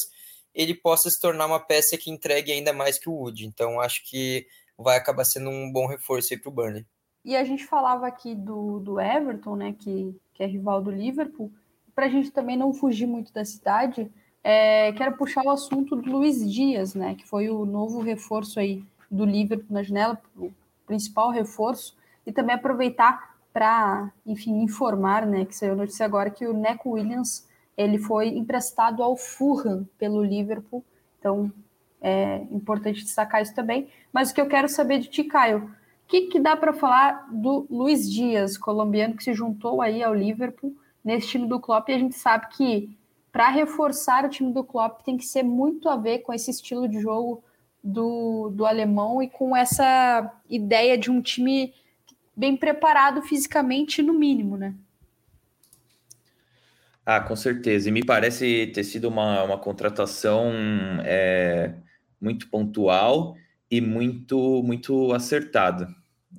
ele 0.54 0.72
possa 0.72 1.10
se 1.10 1.20
tornar 1.20 1.44
uma 1.44 1.60
peça 1.60 1.98
que 1.98 2.10
entregue 2.10 2.50
ainda 2.50 2.72
mais 2.72 2.98
que 2.98 3.10
o 3.10 3.12
Wood. 3.12 3.44
Então, 3.44 3.78
acho 3.78 4.02
que 4.08 4.46
vai 4.78 4.96
acabar 4.96 5.26
sendo 5.26 5.50
um 5.50 5.70
bom 5.70 5.86
reforço 5.86 6.28
para 6.40 6.48
o 6.48 6.54
Burnley. 6.54 6.86
E 7.22 7.36
a 7.36 7.44
gente 7.44 7.66
falava 7.66 8.06
aqui 8.06 8.34
do, 8.34 8.80
do 8.80 8.98
Everton, 8.98 9.54
né, 9.54 9.74
que, 9.78 10.18
que 10.32 10.42
é 10.42 10.46
rival 10.46 10.80
do 10.80 10.90
Liverpool, 10.90 11.52
para 11.94 12.06
a 12.06 12.08
gente 12.08 12.30
também 12.30 12.56
não 12.56 12.72
fugir 12.72 13.06
muito 13.06 13.34
da 13.34 13.44
cidade, 13.44 14.10
é, 14.42 14.94
quero 14.94 15.14
puxar 15.18 15.44
o 15.44 15.50
assunto 15.50 15.94
do 15.94 16.10
Luiz 16.10 16.50
Dias, 16.50 16.94
né, 16.94 17.16
que 17.16 17.28
foi 17.28 17.50
o 17.50 17.66
novo 17.66 18.00
reforço 18.00 18.58
aí 18.58 18.82
do 19.11 19.25
Liverpool 19.25 19.75
na 19.75 19.83
janela, 19.83 20.20
o 20.37 20.53
principal 20.87 21.31
reforço, 21.31 21.96
e 22.27 22.33
também 22.33 22.55
aproveitar 22.55 23.37
para, 23.53 24.12
enfim, 24.25 24.62
informar, 24.62 25.27
né, 25.27 25.44
que 25.44 25.57
saiu 25.57 25.75
notícia 25.75 26.07
agora 26.07 26.31
que 26.31 26.46
o 26.46 26.53
Neco 26.53 26.90
Williams 26.90 27.49
ele 27.77 27.99
foi 27.99 28.29
emprestado 28.29 29.03
ao 29.03 29.16
Fulham 29.16 29.88
pelo 29.99 30.23
Liverpool, 30.23 30.85
então 31.18 31.51
é 32.01 32.42
importante 32.51 33.03
destacar 33.03 33.42
isso 33.42 33.55
também. 33.55 33.88
Mas 34.12 34.31
o 34.31 34.35
que 34.35 34.40
eu 34.40 34.46
quero 34.46 34.68
saber 34.68 34.99
de 34.99 35.09
ti, 35.09 35.25
Caio, 35.25 35.64
o 35.64 35.70
que, 36.07 36.23
que 36.23 36.38
dá 36.38 36.57
para 36.57 36.73
falar 36.73 37.29
do 37.31 37.66
Luiz 37.70 38.11
Dias, 38.11 38.59
colombiano, 38.59 39.16
que 39.16 39.25
se 39.25 39.33
juntou 39.33 39.81
aí 39.81 40.03
ao 40.03 40.14
Liverpool 40.14 40.75
nesse 41.05 41.29
time 41.29 41.46
do 41.46 41.61
Klopp, 41.61 41.88
e 41.88 41.94
a 41.94 41.99
gente 41.99 42.16
sabe 42.16 42.49
que 42.51 42.96
para 43.33 43.49
reforçar 43.49 44.25
o 44.25 44.29
time 44.29 44.53
do 44.53 44.64
Klopp 44.64 45.03
tem 45.03 45.16
que 45.16 45.25
ser 45.25 45.42
muito 45.42 45.88
a 45.88 45.96
ver 45.96 46.18
com 46.20 46.33
esse 46.33 46.51
estilo 46.51 46.88
de 46.88 47.01
jogo 47.01 47.42
do, 47.83 48.51
do 48.51 48.66
alemão 48.66 49.23
e 49.23 49.29
com 49.29 49.57
essa 49.57 50.33
ideia 50.49 50.97
de 50.99 51.11
um 51.11 51.21
time 51.21 51.73
bem 52.37 52.57
preparado 52.57 53.23
fisicamente, 53.23 54.03
no 54.03 54.14
mínimo, 54.14 54.57
né? 54.57 54.75
Ah, 57.05 57.21
com 57.21 57.35
certeza. 57.35 57.88
E 57.88 57.93
me 57.93 58.05
parece 58.05 58.69
ter 58.69 58.85
sido 58.85 59.09
uma, 59.09 59.43
uma 59.43 59.59
contratação 59.59 60.53
é, 61.05 61.75
muito 62.21 62.49
pontual 62.49 63.37
e 63.71 63.81
muito, 63.81 64.62
muito 64.62 65.12
acertada. 65.12 65.88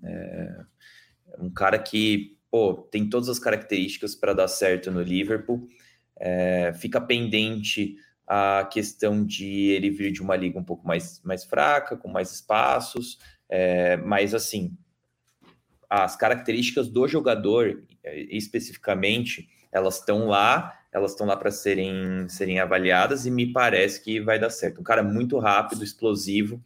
É, 0.04 0.62
um 1.40 1.50
cara 1.50 1.78
que 1.78 2.38
pô, 2.50 2.74
tem 2.92 3.10
todas 3.10 3.30
as 3.30 3.40
características 3.40 4.16
para 4.16 4.34
dar 4.34 4.48
certo 4.48 4.92
no 4.92 5.02
Liverpool. 5.02 5.68
É, 6.20 6.74
fica 6.74 7.02
pendente 7.02 7.96
a 8.28 8.68
questão 8.72 9.26
de 9.26 9.70
ele 9.70 9.90
vir 9.90 10.12
de 10.12 10.22
uma 10.22 10.36
liga 10.36 10.58
um 10.58 10.64
pouco 10.64 10.88
mais, 10.88 11.22
mais 11.24 11.44
fraca, 11.44 11.98
com 11.98 12.08
mais 12.08 12.32
espaços, 12.32 13.20
é, 13.50 13.98
mas 13.98 14.34
assim, 14.34 14.76
as 15.90 16.16
características 16.16 16.88
do 16.88 17.08
jogador 17.08 17.84
é, 18.04 18.22
especificamente, 18.36 19.50
elas 19.72 20.00
estão 20.00 20.28
lá, 20.28 20.74
elas 20.92 21.12
estão 21.12 21.28
lá 21.28 21.36
para 21.36 21.52
serem, 21.52 22.28
serem 22.28 22.60
avaliadas 22.60 23.26
e 23.26 23.32
me 23.32 23.52
parece 23.52 24.02
que 24.02 24.20
vai 24.20 24.40
dar 24.40 24.50
certo. 24.50 24.82
Um 24.82 24.84
cara 24.84 25.04
muito 25.04 25.38
rápido, 25.38 25.84
explosivo, 25.84 26.64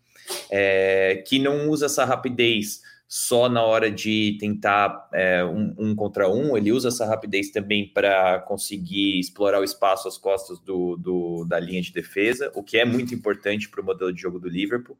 é, 0.49 1.23
que 1.27 1.39
não 1.39 1.69
usa 1.69 1.87
essa 1.87 2.05
rapidez 2.05 2.81
só 3.07 3.47
na 3.47 3.63
hora 3.63 3.91
de 3.91 4.35
tentar 4.39 5.07
é, 5.13 5.43
um, 5.45 5.75
um, 5.77 5.95
contra 5.95 6.27
um, 6.27 6.57
ele 6.57 6.71
usa 6.71 6.87
essa 6.87 7.05
rapidez 7.05 7.51
também 7.51 7.87
para 7.87 8.39
conseguir 8.39 9.19
explorar 9.19 9.59
o 9.59 9.63
espaço 9.63 10.07
às 10.07 10.17
costas 10.17 10.59
do, 10.59 10.97
do, 10.97 11.45
da 11.45 11.59
linha 11.59 11.81
de 11.81 11.93
defesa, 11.93 12.51
o 12.55 12.63
que 12.63 12.77
é 12.77 12.85
muito 12.85 13.13
importante 13.13 13.69
para 13.69 13.81
o 13.81 13.85
modelo 13.85 14.11
de 14.11 14.21
jogo 14.21 14.39
do 14.39 14.49
Liverpool. 14.49 14.97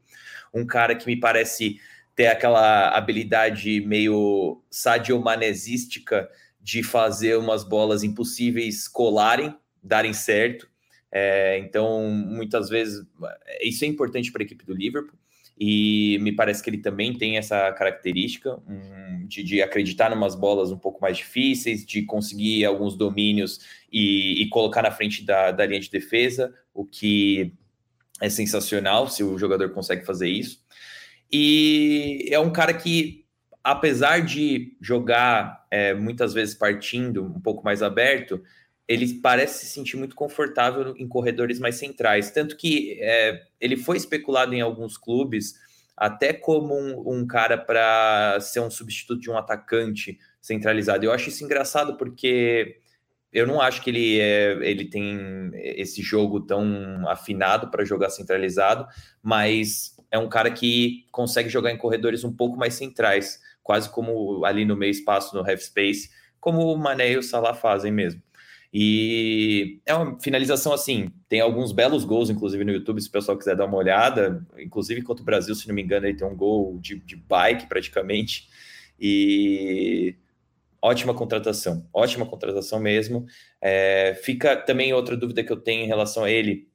Um 0.54 0.66
cara 0.66 0.96
que 0.96 1.08
me 1.08 1.20
parece 1.20 1.80
ter 2.16 2.28
aquela 2.28 2.90
habilidade 2.90 3.82
meio 3.82 4.62
sadiomanesística 4.70 6.30
de 6.62 6.84
fazer 6.84 7.38
umas 7.38 7.64
bolas 7.64 8.04
impossíveis 8.04 8.88
colarem, 8.88 9.56
darem 9.84 10.14
certo. 10.14 10.70
É, 11.12 11.58
então, 11.60 12.10
muitas 12.10 12.70
vezes, 12.70 13.06
isso 13.62 13.84
é 13.84 13.88
importante 13.88 14.32
para 14.32 14.44
a 14.44 14.46
equipe 14.46 14.66
do 14.66 14.74
Liverpool 14.74 15.18
e 15.58 16.18
me 16.22 16.34
parece 16.34 16.62
que 16.62 16.70
ele 16.70 16.80
também 16.80 17.18
tem 17.18 17.38
essa 17.38 17.72
característica 17.72 18.60
um, 18.68 19.26
de, 19.26 19.42
de, 19.42 19.62
acreditar 19.62 20.12
em 20.12 20.16
umas 20.16 20.36
bolas 20.36 20.72
um 20.72 20.78
pouco 20.78 21.02
mais 21.02 21.18
difíceis, 21.18 21.86
de 21.86 22.04
conseguir 22.04 22.66
alguns 22.66 22.98
domínios 22.98 23.62
e, 23.92 24.42
e 24.42 24.50
colocar 24.50 24.82
na 24.82 24.92
frente 24.92 25.24
da, 25.24 25.52
da, 25.52 25.66
linha 25.66 25.80
de 25.80 25.90
defesa, 25.90 26.54
o 26.74 26.86
que 26.86 27.54
é 28.22 28.30
sensacional 28.30 29.08
se 29.08 29.24
o 29.24 29.38
jogador 29.38 29.70
consegue 29.70 30.06
fazer 30.06 30.28
isso. 30.28 30.62
E 31.32 32.28
é 32.30 32.40
um 32.40 32.52
cara 32.52 32.74
que, 32.74 33.26
apesar 33.64 34.20
de 34.20 34.78
jogar 34.82 35.66
é, 35.72 35.94
muitas 35.94 36.34
vezes 36.34 36.54
partindo 36.54 37.24
um 37.24 37.40
pouco 37.40 37.64
mais 37.64 37.82
aberto, 37.82 38.44
ele 38.88 39.16
parece 39.16 39.66
se 39.66 39.72
sentir 39.72 39.98
muito 39.98 40.16
confortável 40.16 40.96
em 40.98 41.08
corredores 41.08 41.60
mais 41.60 41.76
centrais. 41.76 42.32
Tanto 42.32 42.56
que 42.56 42.98
é, 43.02 43.44
ele 43.60 43.78
foi 43.78 43.98
especulado 43.98 44.54
em 44.54 44.62
alguns 44.62 44.98
clubes 44.98 45.56
até 45.98 46.34
como 46.34 46.76
um, 46.76 47.20
um 47.20 47.28
cara 47.28 47.58
para 47.58 48.38
ser 48.42 48.60
um 48.60 48.70
substituto 48.70 49.22
de 49.22 49.32
um 49.32 49.38
atacante 49.38 50.20
centralizado. 50.42 51.06
Eu 51.06 51.12
acho 51.12 51.30
isso 51.30 51.44
engraçado 51.44 51.98
porque 51.98 52.80
eu 53.32 53.48
não 53.48 53.60
acho 53.60 53.82
que 53.82 53.90
ele, 53.90 54.20
é, 54.20 54.54
ele 54.62 54.86
tem 54.86 55.52
esse 55.54 56.02
jogo 56.02 56.42
tão 56.42 57.08
afinado 57.08 57.70
para 57.72 57.84
jogar 57.84 58.10
centralizado, 58.10 58.88
mas 59.22 59.96
é 60.12 60.18
um 60.20 60.30
cara 60.30 60.52
que 60.52 61.06
consegue 61.12 61.50
jogar 61.50 61.72
em 61.72 61.78
corredores 61.78 62.24
um 62.24 62.34
pouco 62.34 62.58
mais 62.58 62.76
centrais, 62.76 63.42
quase 63.64 63.90
como 63.90 64.46
ali 64.46 64.64
no 64.64 64.76
meio 64.78 64.92
espaço, 64.92 65.36
no 65.36 65.42
half 65.42 65.62
space, 65.62 66.10
como 66.40 66.62
o 66.72 66.78
Mané 66.78 67.12
e 67.12 67.18
o 67.18 67.24
Salah 67.24 67.54
fazem 67.54 67.92
mesmo. 67.92 68.22
E 68.78 69.80
é 69.86 69.94
uma 69.94 70.20
finalização 70.20 70.74
assim, 70.74 71.10
tem 71.30 71.40
alguns 71.40 71.72
belos 71.72 72.04
gols, 72.04 72.30
inclusive 72.30 72.62
no 72.66 72.74
YouTube, 72.74 73.00
se 73.00 73.08
o 73.08 73.12
pessoal 73.12 73.38
quiser 73.38 73.56
dar 73.56 73.68
uma 73.68 73.78
olhada. 73.78 74.46
Inclusive 74.60 75.02
contra 75.02 75.24
o 75.24 75.26
Brasil, 75.26 75.56
se 75.56 75.66
não 75.66 75.74
me 75.74 75.82
engano, 75.82 76.06
ele 76.06 76.18
tem 76.18 76.28
um 76.28 76.36
gol 76.36 76.78
de, 76.82 77.00
de 77.00 77.16
bike 77.16 77.68
praticamente. 77.68 78.50
E 79.00 80.14
ótima 80.82 81.14
contratação, 81.14 81.88
ótima 81.94 82.26
contratação 82.26 82.78
mesmo. 82.78 83.26
É, 83.62 84.14
fica 84.22 84.58
também 84.58 84.92
outra 84.92 85.16
dúvida 85.16 85.42
que 85.42 85.54
eu 85.54 85.58
tenho 85.58 85.86
em 85.86 85.88
relação 85.88 86.26
a 86.26 86.30
ele. 86.30 86.68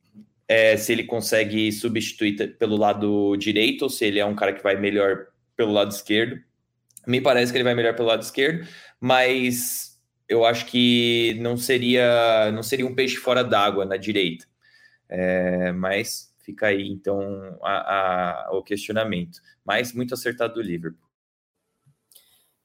É 0.49 0.79
se 0.79 0.93
ele 0.93 1.05
consegue 1.05 1.71
substituir 1.71 2.57
pelo 2.57 2.79
lado 2.79 3.37
direito 3.37 3.83
ou 3.83 3.91
se 3.91 4.07
ele 4.07 4.19
é 4.19 4.25
um 4.25 4.35
cara 4.35 4.55
que 4.55 4.63
vai 4.63 4.75
melhor 4.75 5.27
pelo 5.55 5.71
lado 5.71 5.91
esquerdo. 5.91 6.41
Me 7.07 7.21
parece 7.21 7.53
que 7.53 7.59
ele 7.59 7.65
vai 7.65 7.75
melhor 7.75 7.95
pelo 7.95 8.09
lado 8.09 8.23
esquerdo, 8.23 8.67
mas 8.99 9.90
eu 10.31 10.45
acho 10.45 10.67
que 10.67 11.35
não 11.41 11.57
seria 11.57 12.53
não 12.53 12.63
seria 12.63 12.87
um 12.87 12.95
peixe 12.95 13.17
fora 13.17 13.43
d'água 13.43 13.85
na 13.85 13.97
direita. 13.97 14.47
É, 15.09 15.73
mas 15.73 16.33
fica 16.45 16.69
aí 16.69 16.89
então 16.89 17.59
a, 17.63 18.47
a, 18.47 18.51
o 18.53 18.63
questionamento. 18.63 19.41
Mas 19.65 19.93
muito 19.93 20.15
acertado 20.15 20.55
do 20.55 20.63
Liverpool. 20.63 21.11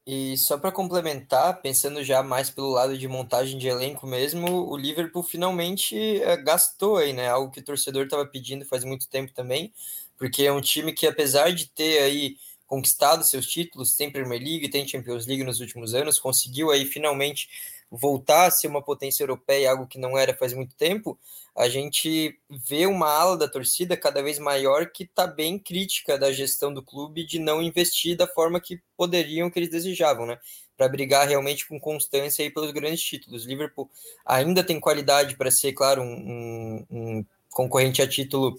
E 0.08 0.38
só 0.38 0.56
para 0.60 0.71
complementar, 0.71 1.60
pensando 1.63 2.04
já 2.04 2.21
mais 2.21 2.51
pelo 2.51 2.69
lado 2.69 2.95
de 2.95 3.08
montagem 3.08 3.58
de 3.58 3.67
elenco 3.67 4.06
mesmo, 4.06 4.69
o 4.69 4.78
Liverpool 4.78 5.23
finalmente 5.23 6.21
é, 6.21 6.38
gastou 6.38 6.97
aí, 6.97 7.12
né? 7.12 7.28
Algo 7.28 7.51
que 7.51 7.60
o 7.60 7.63
torcedor 7.63 8.04
estava 8.04 8.28
pedindo 8.28 8.63
faz 8.65 8.84
muito 8.84 9.10
tempo 9.10 9.34
também, 9.34 9.73
porque 10.15 10.43
é 10.43 10.51
um 10.51 10.62
time 10.62 10.93
que 10.93 11.08
apesar 11.08 11.51
de 11.51 11.67
ter 11.71 12.04
aí 12.04 12.38
conquistado 12.67 13.23
seus 13.23 13.45
títulos, 13.45 13.95
tem 13.95 14.12
Premier 14.12 14.41
League, 14.41 14.69
tem 14.69 14.88
Champions 14.88 15.25
League 15.25 15.43
nos 15.43 15.60
últimos 15.60 15.93
anos, 15.93 16.19
conseguiu 16.19 16.71
aí 16.71 16.86
finalmente 16.86 17.49
voltar 17.89 18.47
a 18.47 18.51
ser 18.51 18.67
uma 18.67 18.82
potência 18.82 19.23
europeia, 19.23 19.71
algo 19.71 19.88
que 19.88 19.99
não 19.99 20.17
era 20.17 20.36
faz 20.36 20.54
muito 20.54 20.75
tempo, 20.75 21.17
a 21.56 21.69
gente 21.69 22.38
vê 22.49 22.86
uma 22.86 23.08
ala 23.08 23.38
da 23.38 23.47
torcida 23.47 23.95
cada 23.95 24.21
vez 24.21 24.38
maior 24.38 24.88
que 24.88 25.04
está 25.04 25.25
bem 25.25 25.58
crítica 25.58 26.17
da 26.17 26.32
gestão 26.32 26.73
do 26.73 26.84
clube 26.84 27.25
de 27.25 27.39
não 27.39 27.62
investir 27.62 28.17
da 28.17 28.28
forma 28.28 28.60
que 28.60 28.82
poderiam, 28.97 29.49
que 29.49 29.60
eles 29.60 29.69
desejavam, 29.69 30.25
né? 30.25 30.38
Para 30.75 30.89
brigar 30.89 31.25
realmente 31.25 31.65
com 31.65 31.80
constância 31.80 32.43
aí 32.43 32.49
pelos 32.49 32.71
grandes 32.71 33.01
títulos. 33.01 33.45
Liverpool 33.45 33.89
ainda 34.25 34.65
tem 34.65 34.82
qualidade 34.82 35.38
para 35.38 35.49
ser, 35.49 35.71
claro, 35.71 36.01
um, 36.01 36.06
um, 36.12 36.86
um 36.91 37.25
concorrente 37.49 38.01
a 38.01 38.08
título 38.08 38.58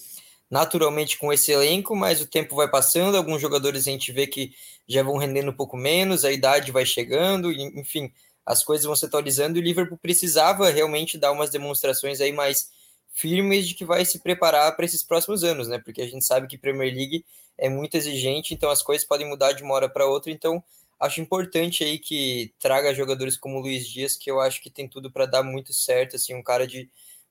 naturalmente 0.51 1.19
com 1.19 1.33
esse 1.33 1.51
elenco, 1.53 1.95
mas 1.97 2.21
o 2.21 2.27
tempo 2.27 2.55
vai 2.55 2.71
passando, 2.71 3.17
alguns 3.17 3.41
jogadores 3.41 3.87
a 3.87 3.91
gente 3.91 4.13
vê 4.13 4.27
que 4.27 4.53
já 4.89 5.03
vão 5.03 5.17
rendendo 5.17 5.51
um 5.51 5.57
pouco 5.57 5.77
menos, 5.77 6.25
a 6.25 6.31
idade 6.31 6.71
vai 6.71 6.87
chegando, 6.87 7.53
enfim, 7.53 8.13
as 8.45 8.63
coisas 8.63 8.87
vão 8.87 8.95
se 8.95 9.05
atualizando 9.05 9.59
e 9.59 9.61
o 9.61 9.65
Liverpool 9.65 9.99
precisava 9.99 10.71
realmente 10.71 11.19
dar 11.19 11.33
umas 11.33 11.51
demonstrações 11.51 12.21
aí 12.21 12.33
mais 12.33 12.71
firmes 13.13 13.67
de 13.67 13.75
que 13.75 13.85
vai 13.85 14.05
se 14.05 14.21
preparar 14.21 14.77
para 14.77 14.85
esses 14.85 15.03
próximos 15.03 15.43
anos, 15.43 15.69
né? 15.69 15.79
Porque 15.79 16.03
a 16.03 16.07
gente 16.07 16.25
sabe 16.25 16.47
que 16.47 16.59
Premier 16.59 16.95
League 16.95 17.25
é 17.59 17.69
muito 17.69 17.97
exigente, 17.97 18.55
então 18.55 18.71
as 18.71 18.83
coisas 18.83 19.07
podem 19.07 19.29
mudar 19.29 19.53
de 19.53 19.63
uma 19.63 19.75
hora 19.75 19.89
para 19.89 20.07
outra, 20.07 20.31
então 20.31 20.63
acho 21.01 21.21
importante 21.21 21.83
aí 21.83 21.99
que 21.99 22.53
traga 22.59 22.95
jogadores 22.95 23.37
como 23.37 23.59
o 23.59 23.61
Luiz 23.61 23.89
Dias, 23.89 24.17
que 24.17 24.31
eu 24.31 24.41
acho 24.41 24.63
que 24.63 24.71
tem 24.71 24.89
tudo 24.89 25.11
para 25.11 25.27
dar 25.27 25.43
muito 25.43 25.73
certo, 25.73 26.17
assim, 26.17 26.35
um 26.35 26.43
cara 26.43 26.67
de 26.67 26.89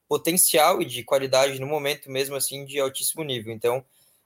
potencial 0.08 0.82
e 0.82 0.86
de 0.86 1.04
qualidade 1.04 1.60
no 1.60 1.68
momento 1.68 2.10
mesmo 2.10 2.36
assim 2.36 2.66
de 2.66 2.80
altíssimo 2.80 3.24
nível. 3.24 3.54
Então, 3.54 3.84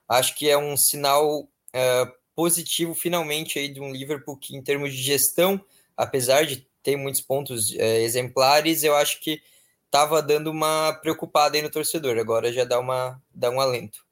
acho 0.08 0.34
que 0.34 0.48
é 0.48 0.56
um 0.56 0.76
sinal 0.76 1.42
uh, 1.42 2.12
positivo 2.34 2.94
finalmente 2.94 3.58
aí 3.58 3.68
de 3.68 3.80
um 3.80 3.92
Liverpool 3.92 4.36
que 4.36 4.56
em 4.56 4.62
termos 4.62 4.92
de 4.92 5.02
gestão, 5.02 5.60
apesar 5.96 6.44
de 6.44 6.66
ter 6.82 6.96
muitos 6.96 7.20
pontos 7.20 7.70
uh, 7.70 7.80
exemplares, 7.80 8.82
eu 8.82 8.94
acho 8.96 9.20
que 9.20 9.42
estava 9.86 10.22
dando 10.22 10.50
uma 10.50 10.92
preocupada 10.94 11.56
aí 11.56 11.62
no 11.62 11.70
torcedor. 11.70 12.18
Agora 12.18 12.52
já 12.52 12.64
dá 12.64 12.78
uma 12.78 13.20
dá 13.34 13.50
um 13.50 13.60
alento. 13.60 14.04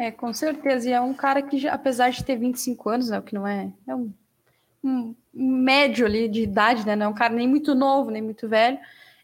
É, 0.00 0.10
com 0.10 0.32
certeza. 0.32 0.88
E 0.88 0.92
é 0.92 1.00
um 1.00 1.12
cara 1.12 1.42
que, 1.42 1.68
apesar 1.68 2.08
de 2.08 2.24
ter 2.24 2.34
25 2.34 2.88
anos, 2.88 3.10
né, 3.10 3.18
o 3.18 3.22
que 3.22 3.34
não 3.34 3.46
é. 3.46 3.70
É 3.86 3.94
um, 3.94 4.10
um, 4.82 5.14
médio 5.30 6.06
ali 6.06 6.26
de 6.26 6.40
idade, 6.40 6.86
né? 6.86 6.96
Não 6.96 7.04
é 7.04 7.08
um 7.10 7.14
cara 7.14 7.34
nem 7.34 7.46
muito 7.46 7.74
novo, 7.74 8.10
nem 8.10 8.22
muito 8.22 8.48
velho. 8.48 8.78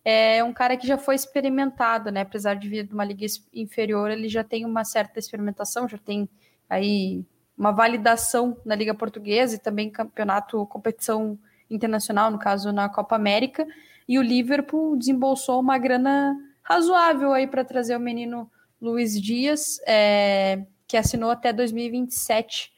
É 0.08 0.44
um 0.44 0.52
cara 0.52 0.76
que 0.76 0.86
já 0.86 0.96
foi 0.96 1.16
experimentado, 1.16 2.12
né? 2.12 2.20
Apesar 2.20 2.54
de 2.54 2.68
vir 2.68 2.86
de 2.86 2.94
uma 2.94 3.04
liga 3.04 3.26
inferior, 3.52 4.08
ele 4.08 4.28
já 4.28 4.44
tem 4.44 4.64
uma 4.64 4.84
certa 4.84 5.18
experimentação, 5.18 5.88
já 5.88 5.98
tem 5.98 6.28
aí 6.70 7.24
uma 7.58 7.72
validação 7.72 8.56
na 8.64 8.76
Liga 8.76 8.94
Portuguesa 8.94 9.56
e 9.56 9.58
também 9.58 9.90
campeonato, 9.90 10.64
competição 10.66 11.36
internacional, 11.68 12.30
no 12.30 12.38
caso 12.38 12.70
na 12.70 12.88
Copa 12.88 13.16
América. 13.16 13.66
E 14.08 14.16
o 14.16 14.22
Liverpool 14.22 14.96
desembolsou 14.96 15.58
uma 15.58 15.76
grana 15.76 16.36
razoável 16.62 17.32
aí 17.32 17.48
para 17.48 17.64
trazer 17.64 17.96
o 17.96 18.00
menino 18.00 18.48
Luiz 18.80 19.20
Dias, 19.20 19.80
é, 19.88 20.64
que 20.86 20.96
assinou 20.96 21.30
até 21.30 21.52
2027 21.52 22.72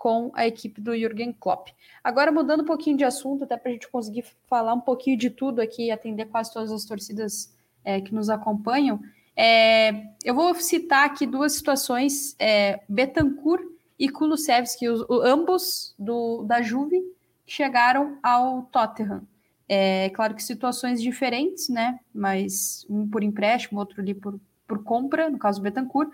com 0.00 0.30
a 0.32 0.46
equipe 0.46 0.80
do 0.80 0.96
Jürgen 0.96 1.30
Klopp. 1.30 1.68
Agora, 2.02 2.32
mudando 2.32 2.62
um 2.62 2.64
pouquinho 2.64 2.96
de 2.96 3.04
assunto, 3.04 3.44
até 3.44 3.54
para 3.54 3.68
a 3.68 3.74
gente 3.74 3.86
conseguir 3.86 4.24
falar 4.48 4.72
um 4.72 4.80
pouquinho 4.80 5.14
de 5.14 5.28
tudo 5.28 5.60
aqui 5.60 5.84
e 5.84 5.90
atender 5.90 6.24
quase 6.24 6.50
todas 6.50 6.72
as 6.72 6.86
torcidas 6.86 7.54
é, 7.84 8.00
que 8.00 8.14
nos 8.14 8.30
acompanham, 8.30 8.98
é, 9.36 10.06
eu 10.24 10.34
vou 10.34 10.54
citar 10.54 11.04
aqui 11.04 11.26
duas 11.26 11.52
situações: 11.52 12.34
é, 12.38 12.80
Betancourt 12.88 13.62
e 13.98 14.08
Kulusevski, 14.08 14.88
os, 14.88 15.02
os, 15.06 15.22
ambos 15.22 15.94
do, 15.98 16.44
da 16.44 16.62
Juve, 16.62 17.04
chegaram 17.46 18.16
ao 18.22 18.62
Tottenham. 18.72 19.20
É 19.68 20.08
claro 20.14 20.34
que 20.34 20.42
situações 20.42 21.02
diferentes, 21.02 21.68
né? 21.68 22.00
Mas 22.12 22.86
um 22.88 23.06
por 23.06 23.22
empréstimo, 23.22 23.78
outro 23.78 24.00
ali 24.00 24.14
por, 24.14 24.40
por 24.66 24.82
compra, 24.82 25.28
no 25.28 25.38
caso 25.38 25.60
Betancourt. 25.60 26.10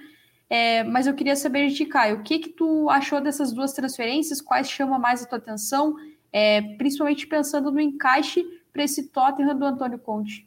É, 0.48 0.84
mas 0.84 1.06
eu 1.06 1.14
queria 1.14 1.34
saber 1.34 1.68
de 1.68 1.84
Caio, 1.86 2.18
o 2.18 2.22
que 2.22 2.38
que 2.38 2.50
tu 2.50 2.88
achou 2.88 3.20
dessas 3.20 3.52
duas 3.52 3.72
transferências? 3.72 4.40
Quais 4.40 4.70
chamam 4.70 4.98
mais 4.98 5.22
a 5.22 5.26
tua 5.26 5.38
atenção? 5.38 5.96
É, 6.32 6.60
principalmente 6.76 7.26
pensando 7.26 7.70
no 7.70 7.80
encaixe 7.80 8.44
para 8.72 8.84
esse 8.84 9.08
Tottenham 9.08 9.58
do 9.58 9.64
Antônio 9.64 9.98
Conte. 9.98 10.46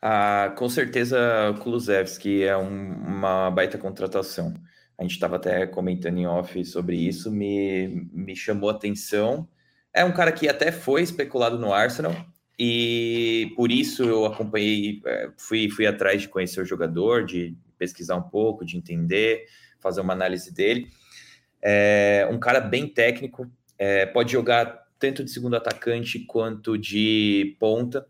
Ah, 0.00 0.52
com 0.56 0.68
certeza 0.68 1.18
Kulusevski 1.60 2.42
é 2.42 2.56
um, 2.56 2.92
uma 2.92 3.50
baita 3.50 3.78
contratação. 3.78 4.54
A 4.98 5.02
gente 5.02 5.12
estava 5.12 5.36
até 5.36 5.66
comentando 5.66 6.18
em 6.18 6.26
off 6.26 6.64
sobre 6.64 6.96
isso, 6.96 7.30
me, 7.30 8.08
me 8.12 8.36
chamou 8.36 8.68
a 8.68 8.72
atenção. 8.72 9.48
É 9.92 10.04
um 10.04 10.12
cara 10.12 10.32
que 10.32 10.48
até 10.48 10.70
foi 10.70 11.02
especulado 11.02 11.58
no 11.58 11.72
Arsenal, 11.72 12.14
e 12.58 13.52
por 13.56 13.72
isso 13.72 14.04
eu 14.04 14.26
acompanhei, 14.26 15.00
é, 15.06 15.30
fui, 15.36 15.68
fui 15.70 15.86
atrás 15.86 16.22
de 16.22 16.28
conhecer 16.28 16.60
o 16.60 16.64
jogador, 16.64 17.24
de 17.24 17.56
pesquisar 17.82 18.14
um 18.14 18.22
pouco, 18.22 18.64
de 18.64 18.76
entender, 18.76 19.44
fazer 19.80 20.00
uma 20.00 20.12
análise 20.12 20.54
dele. 20.54 20.88
É 21.60 22.28
um 22.30 22.38
cara 22.38 22.60
bem 22.60 22.86
técnico, 22.86 23.50
é, 23.76 24.06
pode 24.06 24.30
jogar 24.30 24.86
tanto 25.00 25.24
de 25.24 25.32
segundo 25.32 25.56
atacante 25.56 26.20
quanto 26.20 26.78
de 26.78 27.56
ponta. 27.58 28.06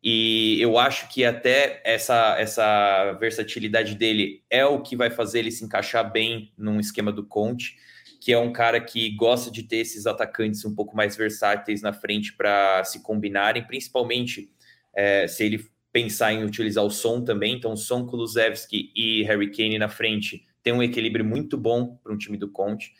E 0.00 0.60
eu 0.60 0.78
acho 0.78 1.08
que 1.08 1.24
até 1.24 1.82
essa, 1.84 2.36
essa 2.38 3.12
versatilidade 3.14 3.96
dele 3.96 4.44
é 4.48 4.64
o 4.64 4.80
que 4.80 4.94
vai 4.94 5.10
fazer 5.10 5.40
ele 5.40 5.50
se 5.50 5.64
encaixar 5.64 6.12
bem 6.12 6.52
num 6.56 6.78
esquema 6.78 7.10
do 7.10 7.26
Conte 7.26 7.74
que 8.20 8.32
é 8.32 8.38
um 8.38 8.52
cara 8.52 8.80
que 8.80 9.10
gosta 9.10 9.52
de 9.52 9.62
ter 9.62 9.76
esses 9.76 10.04
atacantes 10.04 10.64
um 10.64 10.74
pouco 10.74 10.96
mais 10.96 11.16
versáteis 11.16 11.80
na 11.80 11.92
frente 11.92 12.32
para 12.32 12.82
se 12.82 13.00
combinarem, 13.00 13.64
principalmente 13.64 14.50
é, 14.92 15.28
se 15.28 15.44
ele 15.44 15.64
pensar 15.96 16.30
em 16.30 16.44
utilizar 16.44 16.84
o 16.84 16.90
som 16.90 17.24
também. 17.24 17.54
Então, 17.54 17.74
Son, 17.74 18.04
Kulusevski 18.06 18.92
e 18.94 19.22
Harry 19.22 19.50
Kane 19.50 19.78
na 19.78 19.88
frente 19.88 20.44
tem 20.62 20.70
um 20.70 20.82
equilíbrio 20.82 21.24
muito 21.24 21.56
bom 21.56 21.96
para 22.04 22.12
um 22.12 22.18
time 22.18 22.36
do 22.36 22.50
Conte. 22.50 22.92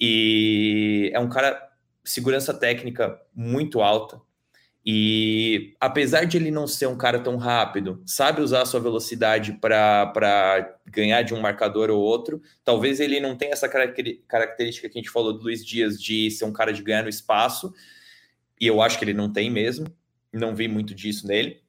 E 0.00 1.08
é 1.14 1.20
um 1.20 1.28
cara 1.28 1.70
segurança 2.02 2.52
técnica 2.52 3.16
muito 3.32 3.80
alta. 3.80 4.20
E 4.84 5.76
apesar 5.78 6.24
de 6.24 6.36
ele 6.36 6.50
não 6.50 6.66
ser 6.66 6.86
um 6.88 6.98
cara 6.98 7.20
tão 7.20 7.36
rápido, 7.36 8.02
sabe 8.04 8.42
usar 8.42 8.62
a 8.62 8.66
sua 8.66 8.80
velocidade 8.80 9.52
para 9.52 10.76
ganhar 10.84 11.22
de 11.22 11.34
um 11.34 11.40
marcador 11.40 11.90
ou 11.90 12.00
outro. 12.00 12.42
Talvez 12.64 12.98
ele 12.98 13.20
não 13.20 13.36
tenha 13.36 13.52
essa 13.52 13.68
característica 13.68 14.88
que 14.88 14.98
a 14.98 15.00
gente 15.00 15.12
falou 15.12 15.32
do 15.32 15.44
Luiz 15.44 15.64
Dias 15.64 15.96
de 15.96 16.28
ser 16.32 16.44
um 16.44 16.52
cara 16.52 16.72
de 16.72 16.82
ganhar 16.82 17.04
no 17.04 17.08
espaço, 17.08 17.72
e 18.60 18.66
eu 18.66 18.82
acho 18.82 18.98
que 18.98 19.04
ele 19.04 19.14
não 19.14 19.32
tem 19.32 19.48
mesmo, 19.48 19.86
não 20.32 20.56
vi 20.56 20.66
muito 20.66 20.92
disso 20.92 21.28
nele. 21.28 21.61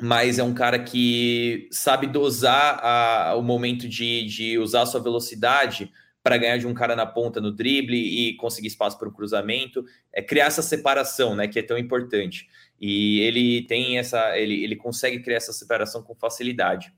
Mas 0.00 0.38
é 0.38 0.42
um 0.42 0.54
cara 0.54 0.78
que 0.78 1.68
sabe 1.70 2.06
dosar 2.06 2.80
a, 2.82 3.34
o 3.36 3.42
momento 3.42 3.88
de, 3.88 4.24
de 4.24 4.58
usar 4.58 4.86
sua 4.86 5.02
velocidade 5.02 5.92
para 6.22 6.36
ganhar 6.36 6.58
de 6.58 6.66
um 6.66 6.74
cara 6.74 6.94
na 6.94 7.06
ponta 7.06 7.40
no 7.40 7.50
drible 7.50 7.96
e 7.96 8.36
conseguir 8.36 8.68
espaço 8.68 8.98
para 8.98 9.08
o 9.08 9.12
cruzamento, 9.12 9.84
é 10.12 10.20
criar 10.20 10.46
essa 10.46 10.62
separação, 10.62 11.34
né, 11.34 11.48
que 11.48 11.58
é 11.58 11.62
tão 11.62 11.78
importante. 11.78 12.48
E 12.78 13.20
ele 13.20 13.62
tem 13.66 13.98
essa, 13.98 14.38
ele, 14.38 14.62
ele 14.62 14.76
consegue 14.76 15.20
criar 15.20 15.38
essa 15.38 15.52
separação 15.52 16.02
com 16.02 16.14
facilidade. 16.14 16.92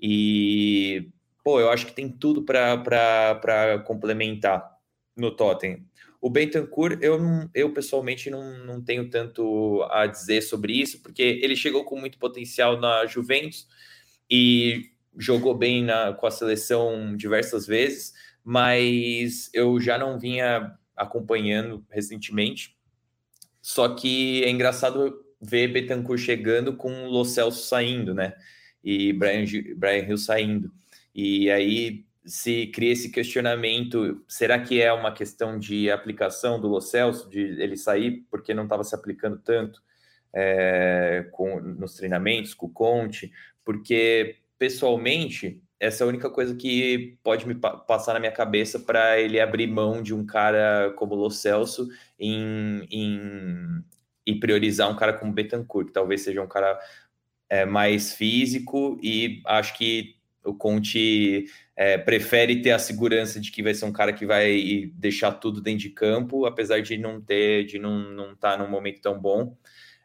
E 0.00 1.08
pô, 1.42 1.60
eu 1.60 1.70
acho 1.70 1.86
que 1.86 1.92
tem 1.92 2.10
tudo 2.10 2.42
para 2.42 3.82
complementar 3.86 4.70
no 5.16 5.30
Tottenham. 5.30 5.80
O 6.20 6.28
Bentancur, 6.28 6.98
eu, 7.00 7.18
eu 7.54 7.72
pessoalmente 7.72 8.28
não, 8.28 8.64
não 8.64 8.82
tenho 8.82 9.08
tanto 9.08 9.86
a 9.90 10.06
dizer 10.06 10.42
sobre 10.42 10.72
isso, 10.72 11.00
porque 11.00 11.22
ele 11.22 11.54
chegou 11.54 11.84
com 11.84 11.98
muito 11.98 12.18
potencial 12.18 12.80
na 12.80 13.06
Juventus 13.06 13.68
e 14.28 14.90
jogou 15.16 15.54
bem 15.54 15.84
na, 15.84 16.12
com 16.12 16.26
a 16.26 16.30
seleção 16.30 17.16
diversas 17.16 17.66
vezes 17.66 18.14
mas 18.50 19.50
eu 19.52 19.78
já 19.78 19.98
não 19.98 20.18
vinha 20.18 20.74
acompanhando 20.96 21.84
recentemente. 21.90 22.74
Só 23.60 23.94
que 23.94 24.42
é 24.42 24.48
engraçado 24.48 25.22
ver 25.38 25.68
Betancourt 25.68 26.18
chegando 26.18 26.74
com 26.74 27.04
o 27.04 27.10
Lo 27.10 27.26
Celso 27.26 27.68
saindo, 27.68 28.14
né? 28.14 28.32
E 28.82 29.12
Brian, 29.12 29.44
Brian 29.76 30.08
Hill 30.08 30.16
saindo. 30.16 30.72
E 31.14 31.50
aí 31.50 32.06
se 32.28 32.66
cria 32.68 32.92
esse 32.92 33.10
questionamento: 33.10 34.22
será 34.28 34.60
que 34.60 34.80
é 34.80 34.92
uma 34.92 35.12
questão 35.12 35.58
de 35.58 35.90
aplicação 35.90 36.60
do 36.60 36.68
Lo 36.68 36.80
Celso, 36.80 37.28
de 37.28 37.40
ele 37.40 37.76
sair 37.76 38.26
porque 38.30 38.52
não 38.52 38.64
estava 38.64 38.84
se 38.84 38.94
aplicando 38.94 39.38
tanto 39.38 39.82
é, 40.32 41.26
com, 41.32 41.58
nos 41.60 41.94
treinamentos 41.94 42.54
com 42.54 42.66
o 42.66 42.70
Conte? 42.70 43.32
Porque 43.64 44.36
pessoalmente 44.58 45.62
essa 45.80 46.02
é 46.02 46.04
a 46.04 46.08
única 46.08 46.28
coisa 46.28 46.54
que 46.56 47.16
pode 47.22 47.46
me 47.46 47.54
passar 47.54 48.12
na 48.12 48.20
minha 48.20 48.32
cabeça 48.32 48.80
para 48.80 49.18
ele 49.20 49.40
abrir 49.40 49.68
mão 49.68 50.02
de 50.02 50.12
um 50.12 50.26
cara 50.26 50.92
como 50.96 51.14
o 51.14 51.18
Lo 51.18 51.30
Celso 51.30 51.88
em, 52.18 52.86
em, 52.90 53.84
e 54.26 54.34
priorizar 54.34 54.90
um 54.90 54.96
cara 54.96 55.12
como 55.12 55.32
Betancourt, 55.32 55.86
que 55.86 55.92
talvez 55.92 56.22
seja 56.22 56.42
um 56.42 56.48
cara 56.48 56.78
é, 57.48 57.64
mais 57.64 58.12
físico 58.12 58.98
e 59.02 59.40
acho 59.46 59.78
que 59.78 60.17
o 60.44 60.54
Conte 60.54 61.46
é, 61.76 61.98
prefere 61.98 62.62
ter 62.62 62.70
a 62.70 62.78
segurança 62.78 63.40
de 63.40 63.50
que 63.50 63.62
vai 63.62 63.74
ser 63.74 63.84
um 63.84 63.92
cara 63.92 64.12
que 64.12 64.26
vai 64.26 64.90
deixar 64.94 65.32
tudo 65.32 65.60
dentro 65.60 65.80
de 65.80 65.90
campo, 65.90 66.46
apesar 66.46 66.80
de 66.80 66.96
não 66.96 67.20
ter, 67.20 67.64
de 67.64 67.78
não 67.78 68.00
estar 68.00 68.14
não 68.14 68.36
tá 68.36 68.56
num 68.56 68.70
momento 68.70 69.00
tão 69.00 69.18
bom, 69.18 69.56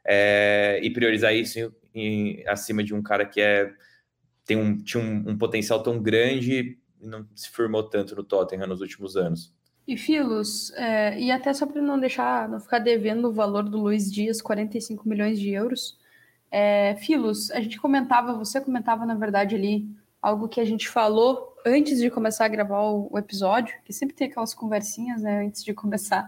é, 0.05 0.79
e 0.83 0.89
priorizar 0.89 1.33
isso 1.33 1.59
em, 1.59 1.71
em, 1.95 2.47
acima 2.47 2.83
de 2.83 2.93
um 2.93 3.01
cara 3.01 3.25
que 3.25 3.41
é 3.41 3.71
tem 4.45 4.57
um, 4.57 4.77
tinha 4.77 5.01
um, 5.01 5.29
um 5.29 5.37
potencial 5.37 5.81
tão 5.81 6.01
grande 6.01 6.77
e 7.01 7.07
não 7.07 7.25
se 7.33 7.49
firmou 7.49 7.83
tanto 7.83 8.15
no 8.15 8.23
Tottenham 8.23 8.67
nos 8.67 8.81
últimos 8.81 9.15
anos. 9.15 9.53
E 9.87 9.97
Filos, 9.97 10.71
é, 10.73 11.19
e 11.19 11.31
até 11.31 11.53
só 11.53 11.65
para 11.65 11.81
não 11.81 11.99
deixar, 11.99 12.47
não 12.47 12.59
ficar 12.59 12.79
devendo 12.79 13.29
o 13.29 13.33
valor 13.33 13.63
do 13.63 13.77
Luiz 13.77 14.11
Dias, 14.11 14.41
45 14.41 15.07
milhões 15.07 15.39
de 15.39 15.49
euros. 15.51 15.97
É, 16.49 16.95
Filos, 16.95 17.51
a 17.51 17.59
gente 17.59 17.79
comentava, 17.79 18.33
você 18.33 18.61
comentava 18.61 19.05
na 19.05 19.15
verdade 19.15 19.55
ali 19.55 19.89
algo 20.23 20.47
que 20.47 20.61
a 20.61 20.65
gente 20.65 20.87
falou 20.87 21.53
antes 21.65 21.99
de 21.99 22.09
começar 22.09 22.45
a 22.45 22.47
gravar 22.47 22.81
o, 22.81 23.17
episódio, 23.17 23.75
que 23.83 23.91
sempre 23.91 24.15
tem 24.15 24.27
aquelas 24.27 24.53
conversinhas, 24.53 25.21
né, 25.21 25.45
antes 25.45 25.61
de 25.63 25.73
começar. 25.73 26.25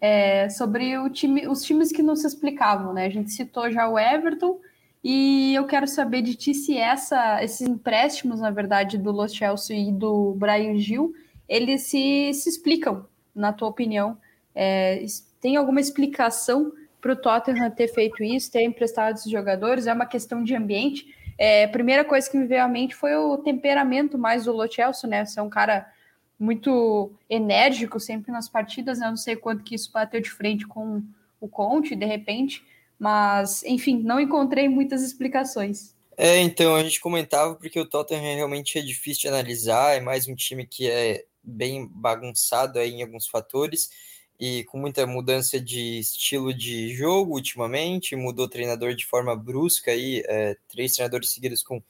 é, 0.00 0.48
sobre 0.50 0.98
o 0.98 1.08
time, 1.08 1.46
os 1.48 1.62
times 1.62 1.90
que 1.90 2.02
não 2.02 2.14
se 2.16 2.26
explicavam, 2.26 2.92
né? 2.92 3.06
A 3.06 3.10
gente 3.10 3.30
citou 3.30 3.70
já 3.70 3.88
o 3.88 3.98
Everton 3.98 4.60
e 5.02 5.54
eu 5.54 5.66
quero 5.66 5.86
saber 5.86 6.20
de 6.20 6.34
ti 6.34 6.52
se 6.52 6.76
essa, 6.76 7.42
esses 7.42 7.62
empréstimos, 7.62 8.40
na 8.40 8.50
verdade, 8.50 8.98
do 8.98 9.10
Los 9.10 9.34
Chelsea 9.34 9.88
e 9.88 9.92
do 9.92 10.34
Brian 10.34 10.76
Gil, 10.78 11.14
eles 11.48 11.82
se, 11.82 12.32
se 12.34 12.48
explicam, 12.48 13.06
na 13.34 13.52
tua 13.52 13.68
opinião. 13.68 14.18
É, 14.54 15.04
tem 15.40 15.56
alguma 15.56 15.80
explicação 15.80 16.72
para 17.00 17.12
o 17.12 17.16
Tottenham 17.16 17.70
ter 17.70 17.88
feito 17.88 18.22
isso, 18.22 18.52
ter 18.52 18.62
emprestado 18.62 19.16
esses 19.16 19.30
jogadores? 19.30 19.86
É 19.86 19.92
uma 19.94 20.06
questão 20.06 20.44
de 20.44 20.54
ambiente? 20.54 21.06
É, 21.38 21.64
a 21.64 21.68
primeira 21.68 22.04
coisa 22.04 22.30
que 22.30 22.36
me 22.36 22.46
veio 22.46 22.62
à 22.62 22.68
mente 22.68 22.94
foi 22.94 23.14
o 23.14 23.38
temperamento 23.38 24.16
mais 24.16 24.44
do 24.44 24.52
Lo 24.52 24.64
né? 25.08 25.24
Ser 25.24 25.40
um 25.40 25.50
cara 25.50 25.90
muito 26.38 27.12
enérgico 27.28 27.98
sempre 28.00 28.32
nas 28.32 28.48
partidas. 28.48 28.98
Né? 28.98 29.06
Eu 29.06 29.10
não 29.10 29.16
sei 29.16 29.36
quanto 29.36 29.64
que 29.64 29.74
isso 29.74 29.90
bateu 29.92 30.20
de 30.20 30.30
frente 30.30 30.66
com 30.66 31.02
o 31.40 31.48
Conte, 31.48 31.94
de 31.94 32.06
repente, 32.06 32.64
mas 32.98 33.62
enfim, 33.64 34.02
não 34.02 34.18
encontrei 34.18 34.68
muitas 34.68 35.02
explicações. 35.02 35.94
É, 36.16 36.38
então 36.40 36.74
a 36.74 36.82
gente 36.82 36.98
comentava 36.98 37.54
porque 37.54 37.78
o 37.78 37.84
Tottenham 37.84 38.36
realmente 38.36 38.78
é 38.78 38.82
difícil 38.82 39.22
de 39.22 39.28
analisar, 39.28 39.96
é 39.96 40.00
mais 40.00 40.26
um 40.26 40.34
time 40.34 40.66
que 40.66 40.90
é 40.90 41.24
bem 41.42 41.86
bagunçado 41.86 42.78
aí 42.78 42.90
em 42.90 43.02
alguns 43.02 43.28
fatores 43.28 43.90
e 44.38 44.64
com 44.64 44.78
muita 44.78 45.06
mudança 45.06 45.60
de 45.60 45.98
estilo 45.98 46.52
de 46.52 46.94
jogo 46.94 47.34
ultimamente, 47.34 48.14
mudou 48.16 48.48
treinador 48.48 48.94
de 48.94 49.06
forma 49.06 49.34
brusca 49.34 49.90
aí, 49.90 50.22
é, 50.26 50.56
três 50.68 50.92
treinadores 50.92 51.32
seguidos 51.32 51.62
com 51.62 51.82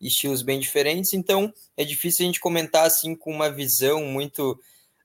estilos 0.00 0.42
bem 0.42 0.58
diferentes, 0.58 1.12
então 1.12 1.52
é 1.76 1.84
difícil 1.84 2.24
a 2.24 2.26
gente 2.26 2.40
comentar 2.40 2.84
assim 2.84 3.14
com 3.14 3.32
uma 3.32 3.50
visão 3.50 4.04
muito 4.04 4.58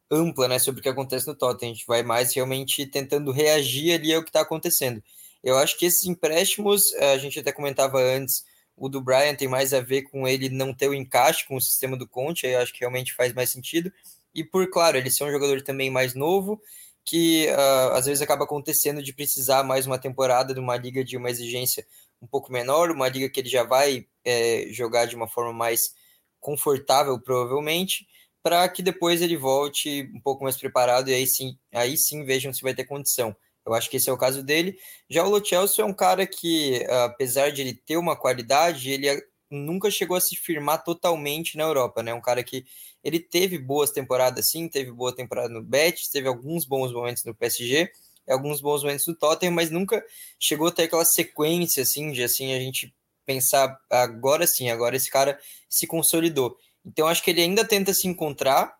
ampla, 0.09 0.47
né, 0.47 0.57
sobre 0.57 0.79
o 0.79 0.83
que 0.83 0.89
acontece 0.89 1.27
no 1.27 1.35
Tottenham, 1.35 1.71
a 1.71 1.75
gente 1.75 1.85
vai 1.85 2.01
mais 2.01 2.33
realmente 2.33 2.85
tentando 2.85 3.31
reagir 3.31 3.93
ali 3.93 4.13
ao 4.13 4.23
que 4.23 4.29
está 4.29 4.41
acontecendo. 4.41 5.03
Eu 5.43 5.57
acho 5.57 5.77
que 5.77 5.85
esses 5.85 6.05
empréstimos, 6.05 6.93
a 6.95 7.17
gente 7.17 7.39
até 7.39 7.51
comentava 7.51 7.99
antes, 7.99 8.43
o 8.75 8.89
do 8.89 9.01
Brian 9.01 9.35
tem 9.35 9.47
mais 9.47 9.73
a 9.73 9.81
ver 9.81 10.03
com 10.03 10.27
ele 10.27 10.49
não 10.49 10.73
ter 10.73 10.87
o 10.87 10.93
encaixe 10.93 11.45
com 11.47 11.55
o 11.55 11.61
sistema 11.61 11.97
do 11.97 12.07
Conte, 12.07 12.45
aí 12.45 12.53
eu 12.53 12.59
acho 12.59 12.73
que 12.73 12.79
realmente 12.79 13.13
faz 13.13 13.33
mais 13.33 13.49
sentido, 13.49 13.91
e 14.33 14.43
por, 14.43 14.69
claro, 14.69 14.97
ele 14.97 15.11
ser 15.11 15.23
um 15.23 15.31
jogador 15.31 15.61
também 15.61 15.89
mais 15.89 16.13
novo, 16.13 16.61
que 17.07 17.47
uh, 17.47 17.93
às 17.93 18.05
vezes 18.05 18.21
acaba 18.21 18.43
acontecendo 18.43 19.01
de 19.01 19.13
precisar 19.13 19.63
mais 19.63 19.87
uma 19.87 19.97
temporada 19.97 20.53
de 20.53 20.59
uma 20.59 20.75
liga 20.75 21.05
de 21.05 21.15
uma 21.15 21.29
exigência 21.29 21.87
um 22.21 22.27
pouco 22.27 22.51
menor, 22.51 22.91
uma 22.91 23.07
liga 23.07 23.29
que 23.29 23.39
ele 23.39 23.47
já 23.47 23.63
vai 23.63 24.05
é, 24.25 24.67
jogar 24.71 25.05
de 25.05 25.15
uma 25.15 25.27
forma 25.27 25.53
mais 25.53 25.95
confortável, 26.37 27.17
provavelmente, 27.17 28.05
para 28.43 28.67
que 28.67 28.83
depois 28.83 29.21
ele 29.21 29.37
volte 29.37 30.11
um 30.13 30.19
pouco 30.19 30.43
mais 30.43 30.57
preparado 30.57 31.09
e 31.09 31.13
aí 31.13 31.25
sim, 31.25 31.57
aí 31.73 31.97
sim 31.97 32.25
vejam 32.25 32.51
se 32.51 32.61
vai 32.61 32.73
ter 32.73 32.83
condição. 32.83 33.33
Eu 33.65 33.73
acho 33.73 33.89
que 33.89 33.97
esse 33.97 34.09
é 34.09 34.13
o 34.13 34.17
caso 34.17 34.43
dele. 34.43 34.77
Já 35.09 35.23
o 35.23 35.29
Lo 35.29 35.41
é 35.77 35.83
um 35.85 35.93
cara 35.93 36.27
que, 36.27 36.85
apesar 37.05 37.51
de 37.51 37.61
ele 37.61 37.73
ter 37.73 37.97
uma 37.97 38.17
qualidade, 38.17 38.89
ele 38.89 39.09
nunca 39.49 39.89
chegou 39.89 40.17
a 40.17 40.21
se 40.21 40.35
firmar 40.35 40.83
totalmente 40.83 41.57
na 41.57 41.63
Europa, 41.63 42.03
né? 42.03 42.13
Um 42.13 42.21
cara 42.21 42.43
que 42.43 42.65
ele 43.03 43.19
teve 43.19 43.57
boas 43.57 43.91
temporadas 43.91 44.49
sim, 44.49 44.67
teve 44.67 44.91
boa 44.91 45.15
temporada 45.15 45.49
no 45.49 45.61
Betis, 45.61 46.09
teve 46.09 46.27
alguns 46.27 46.65
bons 46.65 46.91
momentos 46.91 47.23
no 47.23 47.33
PSG, 47.33 47.89
alguns 48.27 48.59
bons 48.59 48.83
momentos 48.83 49.07
no 49.07 49.15
Tottenham, 49.15 49.53
mas 49.53 49.71
nunca 49.71 50.03
chegou 50.39 50.67
a 50.67 50.71
ter 50.71 50.83
aquela 50.83 51.05
sequência 51.05 51.83
assim 51.83 52.11
de 52.11 52.23
assim 52.23 52.53
a 52.53 52.59
gente 52.59 52.93
pensar 53.25 53.79
agora 53.89 54.47
sim, 54.47 54.69
agora 54.69 54.95
esse 54.95 55.09
cara 55.09 55.39
se 55.69 55.87
consolidou. 55.87 56.57
Então 56.85 57.07
acho 57.07 57.23
que 57.23 57.31
ele 57.31 57.41
ainda 57.41 57.65
tenta 57.65 57.93
se 57.93 58.07
encontrar 58.07 58.77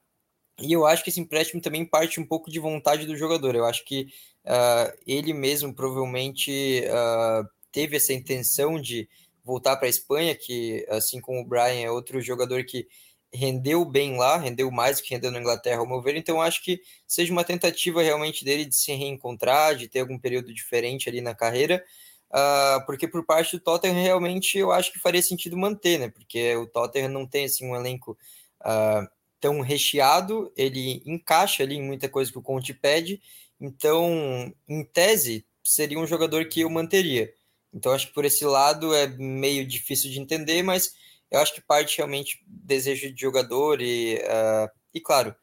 e 0.60 0.73
eu 0.73 0.86
acho 0.86 1.03
que 1.03 1.10
esse 1.10 1.19
empréstimo 1.19 1.62
também 1.62 1.86
parte 1.86 2.19
um 2.19 2.25
pouco 2.25 2.49
de 2.49 2.60
vontade 2.60 3.06
do 3.06 3.15
jogador. 3.15 3.56
Eu 3.56 3.65
acho 3.65 3.86
que 3.86 4.08
uh, 4.45 4.97
ele 5.06 5.34
mesmo 5.34 5.73
provavelmente 5.73 6.84
uh, 6.86 7.47
teve 7.71 7.97
essa 7.97 8.13
intenção 8.13 8.82
de 8.82 9.08
voltar 9.47 9.77
para 9.77 9.88
a 9.88 9.89
Espanha, 9.89 10.36
que 10.36 10.86
assim 10.89 11.21
como 11.21 11.41
o 11.41 11.45
Brian 11.45 11.81
é 11.81 11.89
outro 11.89 12.21
jogador 12.21 12.63
que 12.65 12.88
rendeu 13.33 13.83
bem 13.86 14.17
lá, 14.17 14.38
rendeu 14.38 14.69
mais 14.69 14.97
do 14.97 15.03
que 15.03 15.13
rendeu 15.13 15.31
na 15.31 15.39
Inglaterra, 15.39 15.79
ao 15.79 15.88
meu 15.88 16.01
ver, 16.01 16.15
então 16.15 16.41
acho 16.41 16.63
que 16.63 16.81
seja 17.07 17.31
uma 17.31 17.43
tentativa 17.43 18.01
realmente 18.01 18.45
dele 18.45 18.65
de 18.65 18.75
se 18.75 18.93
reencontrar, 18.93 19.75
de 19.75 19.88
ter 19.88 19.99
algum 19.99 20.19
período 20.19 20.53
diferente 20.53 21.10
ali 21.10 21.19
na 21.21 21.36
carreira, 21.36 21.83
uh, 22.31 22.86
porque 22.86 23.07
por 23.07 23.25
parte 23.25 23.57
do 23.57 23.63
Tottenham 23.63 24.01
realmente 24.01 24.57
eu 24.57 24.71
acho 24.71 24.91
que 24.91 24.99
faria 24.99 25.21
sentido 25.21 25.57
manter, 25.57 25.99
né, 25.99 26.10
porque 26.10 26.55
o 26.55 26.67
Tottenham 26.67 27.10
não 27.10 27.25
tem 27.25 27.45
assim 27.45 27.65
um 27.67 27.75
elenco 27.75 28.17
uh, 28.62 29.07
tão 29.39 29.62
recheado, 29.62 30.51
ele 30.55 31.01
encaixa 31.05 31.63
ali 31.63 31.75
em 31.75 31.83
muita 31.83 32.07
coisa 32.07 32.31
que 32.31 32.39
o 32.39 32.43
Conte 32.43 32.73
pede, 32.73 33.21
então, 33.60 34.53
em 34.67 34.83
tese, 34.83 35.45
seria 35.63 35.99
um 35.99 36.07
jogador 36.07 36.45
que 36.47 36.62
eu 36.62 36.69
manteria. 36.69 37.33
Então, 37.73 37.91
acho 37.91 38.08
que 38.08 38.13
por 38.13 38.25
esse 38.25 38.45
lado 38.45 38.93
é 38.93 39.08
meio 39.08 39.65
difícil 39.67 40.10
de 40.12 40.19
entender, 40.19 40.63
mas 40.63 40.91
eu 41.30 41.39
acho 41.39 41.53
que 41.53 41.62
parte 41.62 41.97
realmente 41.97 42.41
desejo 42.47 43.12
de 43.13 43.21
jogador 43.21 43.82
e, 43.82 44.15
uh, 44.15 44.69
e 44.93 45.01
claro, 45.01 45.36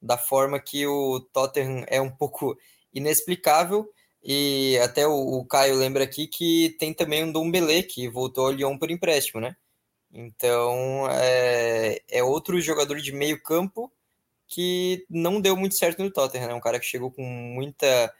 da 0.00 0.18
forma 0.18 0.60
que 0.60 0.86
o 0.86 1.20
Tottenham 1.32 1.84
é 1.88 2.00
um 2.00 2.10
pouco 2.10 2.56
inexplicável. 2.92 3.88
E 4.22 4.78
até 4.82 5.06
o, 5.06 5.12
o 5.12 5.44
Caio 5.46 5.76
lembra 5.76 6.04
aqui 6.04 6.26
que 6.26 6.76
tem 6.78 6.92
também 6.92 7.24
um 7.24 7.32
Dombele 7.32 7.82
que 7.82 8.08
voltou 8.08 8.46
ao 8.46 8.52
Lyon 8.52 8.76
por 8.76 8.90
empréstimo, 8.90 9.40
né? 9.40 9.56
Então 10.12 11.08
é, 11.10 12.00
é 12.10 12.22
outro 12.22 12.60
jogador 12.60 13.00
de 13.00 13.12
meio 13.12 13.40
campo 13.42 13.92
que 14.46 15.04
não 15.08 15.40
deu 15.40 15.56
muito 15.56 15.76
certo 15.76 16.02
no 16.02 16.10
Tottenham, 16.10 16.48
né? 16.48 16.54
Um 16.54 16.60
cara 16.60 16.80
que 16.80 16.86
chegou 16.86 17.10
com 17.10 17.22
muita 17.22 18.12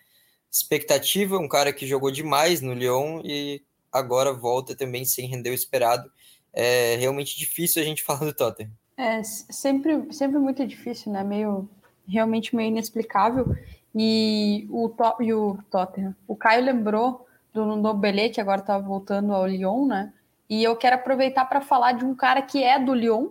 expectativa, 0.51 1.39
um 1.39 1.49
cara 1.49 1.73
que 1.73 1.87
jogou 1.87 2.11
demais 2.11 2.61
no 2.61 2.75
Lyon 2.75 3.21
e 3.25 3.63
agora 3.93 4.33
volta 4.33 4.77
também 4.77 5.05
sem 5.05 5.27
render 5.27 5.51
o 5.51 5.55
esperado 5.55 6.11
é 6.53 6.97
realmente 6.97 7.39
difícil 7.39 7.83
a 7.83 7.85
gente 7.85 8.03
falar 8.05 8.25
do 8.25 8.35
Tottenham. 8.35 8.73
É, 8.97 9.23
sempre, 9.23 10.13
sempre 10.13 10.39
muito 10.39 10.67
difícil, 10.67 11.13
né? 11.13 11.23
Meio, 11.23 11.69
realmente 12.07 12.55
meio 12.57 12.69
inexplicável. 12.69 13.57
E 13.95 14.67
o, 14.71 14.93
e 15.21 15.33
o 15.33 15.59
Tottenham, 15.71 16.15
o 16.27 16.37
Caio 16.37 16.65
lembrou 16.65 17.27
do 17.53 17.65
Ndombele, 17.77 18.31
que 18.31 18.41
agora 18.41 18.61
tá 18.61 18.79
voltando 18.79 19.33
ao 19.33 19.47
Lyon, 19.47 19.87
né? 19.87 20.13
E 20.49 20.63
eu 20.65 20.77
quero 20.77 20.97
aproveitar 20.97 21.45
para 21.45 21.61
falar 21.61 21.93
de 21.93 22.05
um 22.05 22.15
cara 22.15 22.43
que 22.43 22.63
é 22.63 22.79
do 22.79 22.95
Lyon 22.95 23.31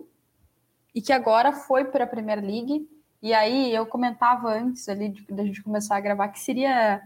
e 0.94 1.02
que 1.02 1.12
agora 1.12 1.52
foi 1.52 1.84
para 1.84 2.04
a 2.04 2.06
Premier 2.06 2.40
League. 2.40 2.88
E 3.22 3.34
aí 3.34 3.74
eu 3.74 3.84
comentava 3.86 4.52
antes 4.52 4.88
ali 4.88 5.14
da 5.28 5.44
gente 5.44 5.62
começar 5.62 5.96
a 5.96 6.00
gravar 6.00 6.28
que 6.28 6.38
seria, 6.38 7.02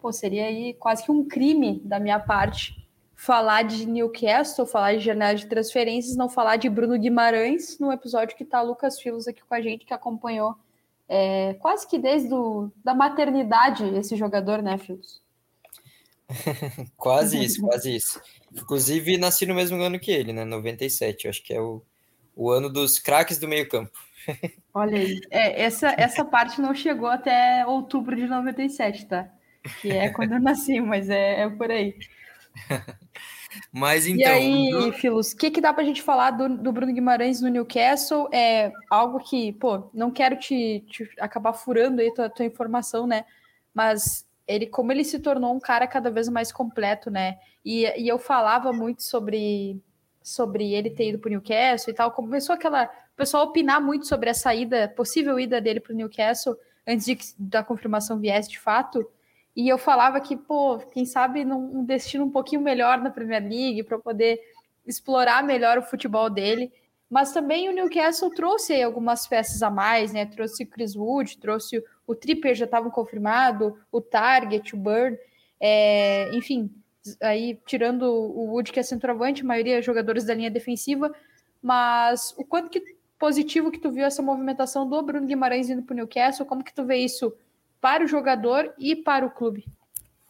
pô, 0.00 0.12
seria 0.12 0.44
aí 0.44 0.74
quase 0.74 1.04
que 1.04 1.10
um 1.10 1.26
crime 1.26 1.80
da 1.84 1.98
minha 1.98 2.20
parte 2.20 2.86
falar 3.14 3.62
de 3.62 3.86
Newcastle, 3.86 4.66
falar 4.66 4.96
de 4.96 5.04
janela 5.04 5.34
de 5.34 5.46
transferências, 5.46 6.16
não 6.16 6.28
falar 6.28 6.56
de 6.56 6.68
Bruno 6.68 6.98
Guimarães, 6.98 7.78
no 7.78 7.90
episódio 7.90 8.36
que 8.36 8.42
está 8.42 8.60
Lucas 8.60 9.00
Filos 9.00 9.26
aqui 9.26 9.42
com 9.42 9.54
a 9.54 9.60
gente, 9.60 9.86
que 9.86 9.94
acompanhou 9.94 10.54
é, 11.08 11.54
quase 11.54 11.86
que 11.88 11.98
desde 11.98 12.28
do, 12.28 12.70
da 12.84 12.94
maternidade 12.94 13.84
esse 13.96 14.14
jogador, 14.16 14.60
né, 14.62 14.76
Filos? 14.76 15.22
quase 16.96 17.42
isso, 17.42 17.62
quase 17.62 17.94
isso. 17.94 18.20
Inclusive, 18.52 19.16
nasci 19.16 19.46
no 19.46 19.54
mesmo 19.54 19.80
ano 19.80 19.98
que 19.98 20.10
ele, 20.10 20.32
né? 20.32 20.44
97, 20.44 21.28
acho 21.28 21.42
que 21.42 21.54
é 21.54 21.60
o, 21.60 21.82
o 22.34 22.50
ano 22.50 22.68
dos 22.68 22.98
craques 22.98 23.38
do 23.38 23.48
meio-campo. 23.48 23.96
Olha 24.74 24.98
aí, 24.98 25.20
é, 25.30 25.62
essa, 25.62 25.94
essa 25.96 26.24
parte 26.24 26.60
não 26.60 26.74
chegou 26.74 27.08
até 27.08 27.64
outubro 27.66 28.16
de 28.16 28.26
97, 28.26 29.06
tá? 29.06 29.28
Que 29.80 29.90
é 29.90 30.10
quando 30.10 30.32
eu 30.32 30.40
nasci, 30.40 30.80
mas 30.80 31.08
é, 31.10 31.42
é 31.42 31.48
por 31.48 31.70
aí. 31.70 31.96
Mas 33.72 34.06
então. 34.06 34.18
E 34.20 34.24
aí, 34.24 34.70
Bruno... 34.70 34.92
Filos, 34.92 35.32
o 35.32 35.36
que, 35.36 35.50
que 35.50 35.60
dá 35.60 35.72
pra 35.72 35.84
gente 35.84 36.02
falar 36.02 36.32
do, 36.32 36.58
do, 36.58 36.72
Bruno 36.72 36.92
Guimarães 36.92 37.40
no 37.40 37.48
Newcastle? 37.48 38.28
É 38.32 38.72
algo 38.90 39.18
que, 39.20 39.52
pô, 39.54 39.88
não 39.94 40.10
quero 40.10 40.36
te, 40.38 40.84
te 40.88 41.08
acabar 41.18 41.52
furando 41.52 42.00
aí 42.00 42.12
tua, 42.12 42.28
tua 42.28 42.44
informação, 42.44 43.06
né? 43.06 43.24
Mas 43.72 44.26
ele, 44.46 44.66
como 44.66 44.92
ele 44.92 45.04
se 45.04 45.18
tornou 45.18 45.54
um 45.54 45.60
cara 45.60 45.86
cada 45.86 46.10
vez 46.10 46.28
mais 46.28 46.52
completo, 46.52 47.10
né? 47.10 47.38
E, 47.64 47.84
e 48.00 48.08
eu 48.08 48.18
falava 48.18 48.72
muito 48.72 49.02
sobre, 49.02 49.80
sobre 50.22 50.72
ele 50.72 50.90
ter 50.90 51.08
ido 51.08 51.18
pro 51.18 51.30
Newcastle 51.30 51.92
e 51.92 51.94
tal. 51.94 52.12
Começou 52.12 52.54
aquela. 52.54 52.90
O 53.16 53.24
pessoal 53.24 53.46
opinar 53.46 53.80
muito 53.80 54.06
sobre 54.06 54.28
a 54.28 54.34
saída, 54.34 54.92
possível 54.94 55.40
ida 55.40 55.58
dele 55.58 55.80
pro 55.80 55.94
Newcastle, 55.94 56.54
antes 56.86 57.06
de, 57.06 57.18
da 57.38 57.64
confirmação 57.64 58.20
viesse 58.20 58.50
de 58.50 58.58
fato. 58.58 59.10
E 59.56 59.66
eu 59.66 59.78
falava 59.78 60.20
que, 60.20 60.36
pô, 60.36 60.76
quem 60.78 61.06
sabe 61.06 61.42
num 61.42 61.82
destino 61.82 62.26
um 62.26 62.30
pouquinho 62.30 62.60
melhor 62.60 63.00
na 63.00 63.08
Premier 63.08 63.42
League 63.42 63.84
para 63.84 63.98
poder 63.98 64.38
explorar 64.86 65.42
melhor 65.42 65.78
o 65.78 65.82
futebol 65.82 66.28
dele. 66.28 66.70
Mas 67.08 67.32
também 67.32 67.70
o 67.70 67.72
Newcastle 67.72 68.28
trouxe 68.34 68.82
algumas 68.82 69.26
peças 69.26 69.62
a 69.62 69.70
mais, 69.70 70.12
né? 70.12 70.26
Trouxe 70.26 70.64
o 70.64 70.66
Chris 70.66 70.94
Wood, 70.94 71.38
trouxe 71.38 71.82
o 72.06 72.14
Tripper, 72.14 72.54
já 72.54 72.66
estava 72.66 72.90
confirmado, 72.90 73.78
o 73.90 73.98
Target, 73.98 74.76
o 74.76 74.78
Bird, 74.78 75.18
é, 75.58 76.28
enfim, 76.34 76.70
aí 77.22 77.58
tirando 77.64 78.02
o 78.02 78.50
Wood, 78.50 78.72
que 78.72 78.78
é 78.78 78.82
centroavante, 78.82 79.40
a 79.40 79.46
maioria 79.46 79.78
é 79.78 79.82
jogadores 79.82 80.24
da 80.24 80.34
linha 80.34 80.50
defensiva, 80.50 81.10
mas 81.62 82.34
o 82.36 82.44
quanto 82.44 82.70
que 82.70 82.95
positivo 83.18 83.70
que 83.70 83.78
tu 83.78 83.90
viu 83.90 84.04
essa 84.04 84.22
movimentação 84.22 84.88
do 84.88 85.02
Bruno 85.02 85.26
Guimarães 85.26 85.70
indo 85.70 85.82
para 85.82 85.94
o 85.94 85.96
Newcastle, 85.96 86.46
como 86.46 86.64
que 86.64 86.74
tu 86.74 86.84
vê 86.84 86.98
isso 86.98 87.32
para 87.80 88.04
o 88.04 88.08
jogador 88.08 88.72
e 88.78 88.96
para 88.96 89.26
o 89.26 89.30
clube? 89.30 89.64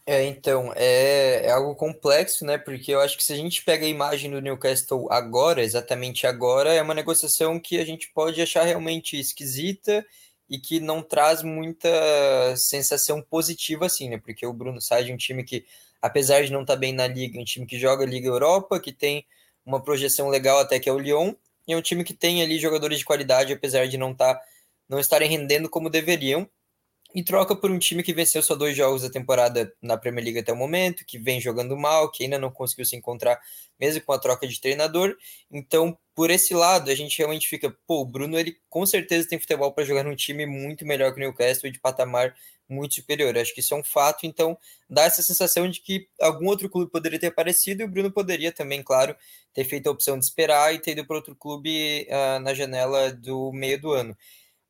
É, 0.08 0.24
então, 0.24 0.72
é, 0.76 1.46
é, 1.46 1.50
algo 1.50 1.74
complexo, 1.74 2.44
né? 2.44 2.56
Porque 2.56 2.92
eu 2.92 3.00
acho 3.00 3.16
que 3.16 3.24
se 3.24 3.32
a 3.32 3.36
gente 3.36 3.64
pega 3.64 3.84
a 3.84 3.88
imagem 3.88 4.30
do 4.30 4.40
Newcastle 4.40 5.10
agora, 5.10 5.64
exatamente 5.64 6.28
agora, 6.28 6.72
é 6.72 6.80
uma 6.80 6.94
negociação 6.94 7.58
que 7.58 7.80
a 7.80 7.84
gente 7.84 8.12
pode 8.12 8.40
achar 8.40 8.62
realmente 8.62 9.18
esquisita 9.18 10.06
e 10.48 10.58
que 10.60 10.78
não 10.78 11.02
traz 11.02 11.42
muita 11.42 11.88
sensação 12.56 13.20
positiva, 13.20 13.86
assim, 13.86 14.08
né? 14.08 14.18
Porque 14.18 14.46
o 14.46 14.52
Bruno 14.52 14.80
sai 14.80 15.02
de 15.02 15.12
um 15.12 15.16
time 15.16 15.42
que, 15.42 15.64
apesar 16.00 16.44
de 16.44 16.52
não 16.52 16.60
estar 16.60 16.74
tá 16.74 16.78
bem 16.78 16.92
na 16.92 17.08
liga, 17.08 17.40
um 17.40 17.44
time 17.44 17.66
que 17.66 17.76
joga 17.76 18.06
Liga 18.06 18.28
Europa, 18.28 18.78
que 18.78 18.92
tem 18.92 19.26
uma 19.64 19.82
projeção 19.82 20.28
legal 20.28 20.60
até 20.60 20.78
que 20.78 20.88
é 20.88 20.92
o 20.92 21.00
Lyon, 21.00 21.34
e 21.66 21.72
é 21.72 21.76
um 21.76 21.82
time 21.82 22.04
que 22.04 22.14
tem 22.14 22.42
ali 22.42 22.58
jogadores 22.58 22.98
de 22.98 23.04
qualidade, 23.04 23.52
apesar 23.52 23.86
de 23.86 23.96
não, 23.96 24.14
tá, 24.14 24.40
não 24.88 25.00
estarem 25.00 25.28
rendendo 25.28 25.68
como 25.68 25.90
deveriam 25.90 26.48
e 27.14 27.22
troca 27.22 27.56
por 27.56 27.70
um 27.70 27.78
time 27.78 28.02
que 28.02 28.12
venceu 28.12 28.42
só 28.42 28.54
dois 28.54 28.76
jogos 28.76 29.02
da 29.02 29.10
temporada 29.10 29.72
na 29.80 29.96
Premier 29.96 30.24
League 30.24 30.38
até 30.40 30.52
o 30.52 30.56
momento, 30.56 31.04
que 31.06 31.18
vem 31.18 31.40
jogando 31.40 31.76
mal, 31.76 32.10
que 32.10 32.24
ainda 32.24 32.38
não 32.38 32.50
conseguiu 32.50 32.84
se 32.84 32.94
encontrar 32.94 33.40
mesmo 33.80 34.02
com 34.02 34.12
a 34.12 34.18
troca 34.18 34.46
de 34.46 34.60
treinador. 34.60 35.16
Então, 35.50 35.96
por 36.14 36.30
esse 36.30 36.52
lado, 36.52 36.90
a 36.90 36.94
gente 36.94 37.16
realmente 37.16 37.48
fica, 37.48 37.74
pô, 37.86 38.02
o 38.02 38.04
Bruno, 38.04 38.38
ele 38.38 38.58
com 38.68 38.84
certeza 38.84 39.28
tem 39.28 39.38
futebol 39.38 39.72
para 39.72 39.84
jogar 39.84 40.04
num 40.04 40.14
time 40.14 40.44
muito 40.44 40.84
melhor 40.84 41.10
que 41.12 41.18
o 41.18 41.20
Newcastle 41.20 41.68
e 41.68 41.72
de 41.72 41.80
patamar 41.80 42.34
muito 42.68 42.94
superior. 42.94 43.36
Acho 43.36 43.54
que 43.54 43.60
isso 43.60 43.74
é 43.74 43.76
um 43.76 43.84
fato, 43.84 44.26
então 44.26 44.56
dá 44.88 45.04
essa 45.04 45.22
sensação 45.22 45.68
de 45.68 45.80
que 45.80 46.08
algum 46.20 46.46
outro 46.46 46.68
clube 46.68 46.90
poderia 46.90 47.18
ter 47.18 47.28
aparecido 47.28 47.82
e 47.82 47.84
o 47.84 47.88
Bruno 47.88 48.10
poderia 48.10 48.52
também, 48.52 48.82
claro, 48.82 49.16
ter 49.54 49.64
feito 49.64 49.88
a 49.88 49.92
opção 49.92 50.18
de 50.18 50.24
esperar 50.24 50.74
e 50.74 50.80
ter 50.80 50.92
ido 50.92 51.06
para 51.06 51.16
outro 51.16 51.34
clube 51.34 52.06
uh, 52.08 52.40
na 52.40 52.54
janela 52.54 53.12
do 53.12 53.52
meio 53.52 53.80
do 53.80 53.92
ano. 53.92 54.16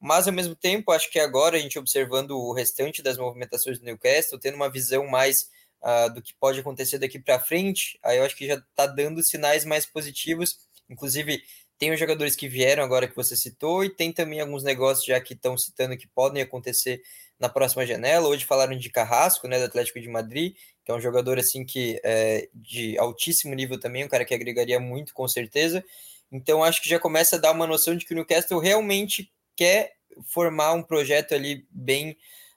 Mas, 0.00 0.26
ao 0.26 0.32
mesmo 0.32 0.54
tempo, 0.54 0.92
acho 0.92 1.10
que 1.10 1.18
agora 1.18 1.56
a 1.56 1.60
gente 1.60 1.78
observando 1.78 2.32
o 2.32 2.52
restante 2.52 3.02
das 3.02 3.16
movimentações 3.16 3.78
do 3.78 3.84
Newcastle, 3.84 4.38
tendo 4.38 4.54
uma 4.54 4.70
visão 4.70 5.06
mais 5.06 5.48
uh, 5.82 6.12
do 6.12 6.22
que 6.22 6.34
pode 6.34 6.60
acontecer 6.60 6.98
daqui 6.98 7.18
para 7.18 7.40
frente, 7.40 7.98
aí 8.02 8.18
eu 8.18 8.24
acho 8.24 8.36
que 8.36 8.46
já 8.46 8.54
está 8.54 8.86
dando 8.86 9.22
sinais 9.22 9.64
mais 9.64 9.86
positivos. 9.86 10.58
Inclusive, 10.88 11.42
tem 11.78 11.92
os 11.92 11.98
jogadores 11.98 12.36
que 12.36 12.48
vieram 12.48 12.82
agora 12.82 13.08
que 13.08 13.16
você 13.16 13.36
citou, 13.36 13.84
e 13.84 13.90
tem 13.90 14.12
também 14.12 14.40
alguns 14.40 14.62
negócios 14.62 15.04
já 15.04 15.20
que 15.20 15.34
estão 15.34 15.56
citando 15.56 15.96
que 15.96 16.06
podem 16.08 16.42
acontecer 16.42 17.02
na 17.38 17.48
próxima 17.48 17.86
janela. 17.86 18.28
Hoje 18.28 18.44
falaram 18.44 18.76
de 18.76 18.90
Carrasco, 18.90 19.46
né, 19.46 19.58
do 19.58 19.64
Atlético 19.64 20.00
de 20.00 20.08
Madrid, 20.08 20.54
que 20.84 20.90
é 20.90 20.94
um 20.94 21.00
jogador 21.00 21.38
assim 21.38 21.64
que 21.64 22.00
é 22.04 22.48
de 22.54 22.98
altíssimo 22.98 23.54
nível 23.54 23.78
também, 23.78 24.04
um 24.04 24.08
cara 24.08 24.24
que 24.24 24.34
agregaria 24.34 24.80
muito 24.80 25.12
com 25.12 25.26
certeza. 25.28 25.84
Então 26.30 26.64
acho 26.64 26.82
que 26.82 26.88
já 26.88 26.98
começa 26.98 27.36
a 27.36 27.38
dar 27.38 27.52
uma 27.52 27.66
noção 27.66 27.94
de 27.96 28.04
que 28.04 28.12
o 28.12 28.16
Newcastle 28.16 28.58
realmente 28.58 29.32
quer 29.54 29.94
formar 30.24 30.72
um 30.72 30.82
projeto 30.82 31.34
ali 31.34 31.66
bem 31.70 32.16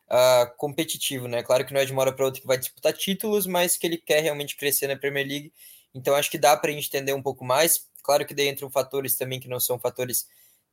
uh, 0.09 0.55
competitivo, 0.57 1.27
né? 1.27 1.43
Claro 1.43 1.65
que 1.65 1.73
não 1.73 1.81
é 1.81 1.85
de 1.85 1.91
uma 1.91 2.01
hora 2.01 2.13
para 2.13 2.25
outra 2.25 2.41
que 2.41 2.47
vai 2.47 2.57
disputar 2.57 2.93
títulos, 2.93 3.45
mas 3.45 3.77
que 3.77 3.85
ele 3.85 3.97
quer 3.97 4.21
realmente 4.21 4.55
crescer 4.55 4.87
na 4.87 4.95
Premier 4.95 5.27
League. 5.27 5.53
Então 5.93 6.15
acho 6.15 6.29
que 6.29 6.37
dá 6.37 6.55
para 6.55 6.71
entender 6.71 7.13
um 7.13 7.21
pouco 7.21 7.43
mais. 7.43 7.87
Claro 8.03 8.25
que 8.25 8.33
daí 8.33 8.47
entram 8.47 8.69
fatores 8.69 9.15
também 9.15 9.39
que 9.39 9.47
não 9.47 9.59
são 9.59 9.77
fatores 9.77 10.27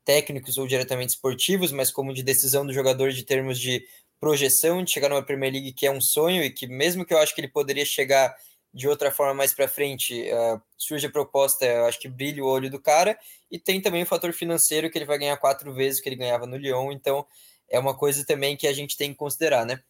técnicos 0.06 0.56
ou 0.56 0.66
diretamente 0.66 1.10
esportivos, 1.10 1.72
mas 1.72 1.90
como 1.90 2.14
de 2.14 2.22
decisão 2.22 2.64
do 2.64 2.72
jogador 2.72 3.10
de 3.10 3.24
termos 3.24 3.58
de 3.58 3.84
projeção 4.18 4.82
de 4.82 4.92
chegar 4.92 5.10
numa 5.10 5.22
Premier 5.22 5.52
League 5.52 5.72
que 5.72 5.84
é 5.84 5.90
um 5.90 6.00
sonho 6.00 6.42
e 6.42 6.50
que 6.50 6.66
mesmo 6.66 7.04
que 7.04 7.12
eu 7.12 7.18
acho 7.18 7.34
que 7.34 7.40
ele 7.40 7.48
poderia 7.48 7.84
chegar 7.84 8.34
de 8.72 8.86
outra 8.86 9.10
forma 9.10 9.34
mais 9.34 9.52
para 9.52 9.66
frente, 9.66 10.22
uh, 10.30 10.60
surge 10.76 11.06
a 11.06 11.10
proposta, 11.10 11.64
eu 11.64 11.86
acho 11.86 11.98
que 11.98 12.08
brilha 12.08 12.44
o 12.44 12.46
olho 12.46 12.70
do 12.70 12.80
cara, 12.80 13.18
e 13.50 13.58
tem 13.58 13.80
também 13.80 14.02
o 14.02 14.06
fator 14.06 14.32
financeiro 14.32 14.90
que 14.90 14.98
ele 14.98 15.06
vai 15.06 15.18
ganhar 15.18 15.36
quatro 15.38 15.72
vezes 15.72 15.98
o 15.98 16.02
que 16.02 16.08
ele 16.10 16.16
ganhava 16.16 16.46
no 16.46 16.58
Lyon, 16.58 16.92
então 16.92 17.26
é 17.70 17.78
uma 17.78 17.96
coisa 17.96 18.24
também 18.24 18.56
que 18.56 18.66
a 18.66 18.72
gente 18.72 18.96
tem 18.96 19.12
que 19.12 19.18
considerar, 19.18 19.64
né? 19.64 19.80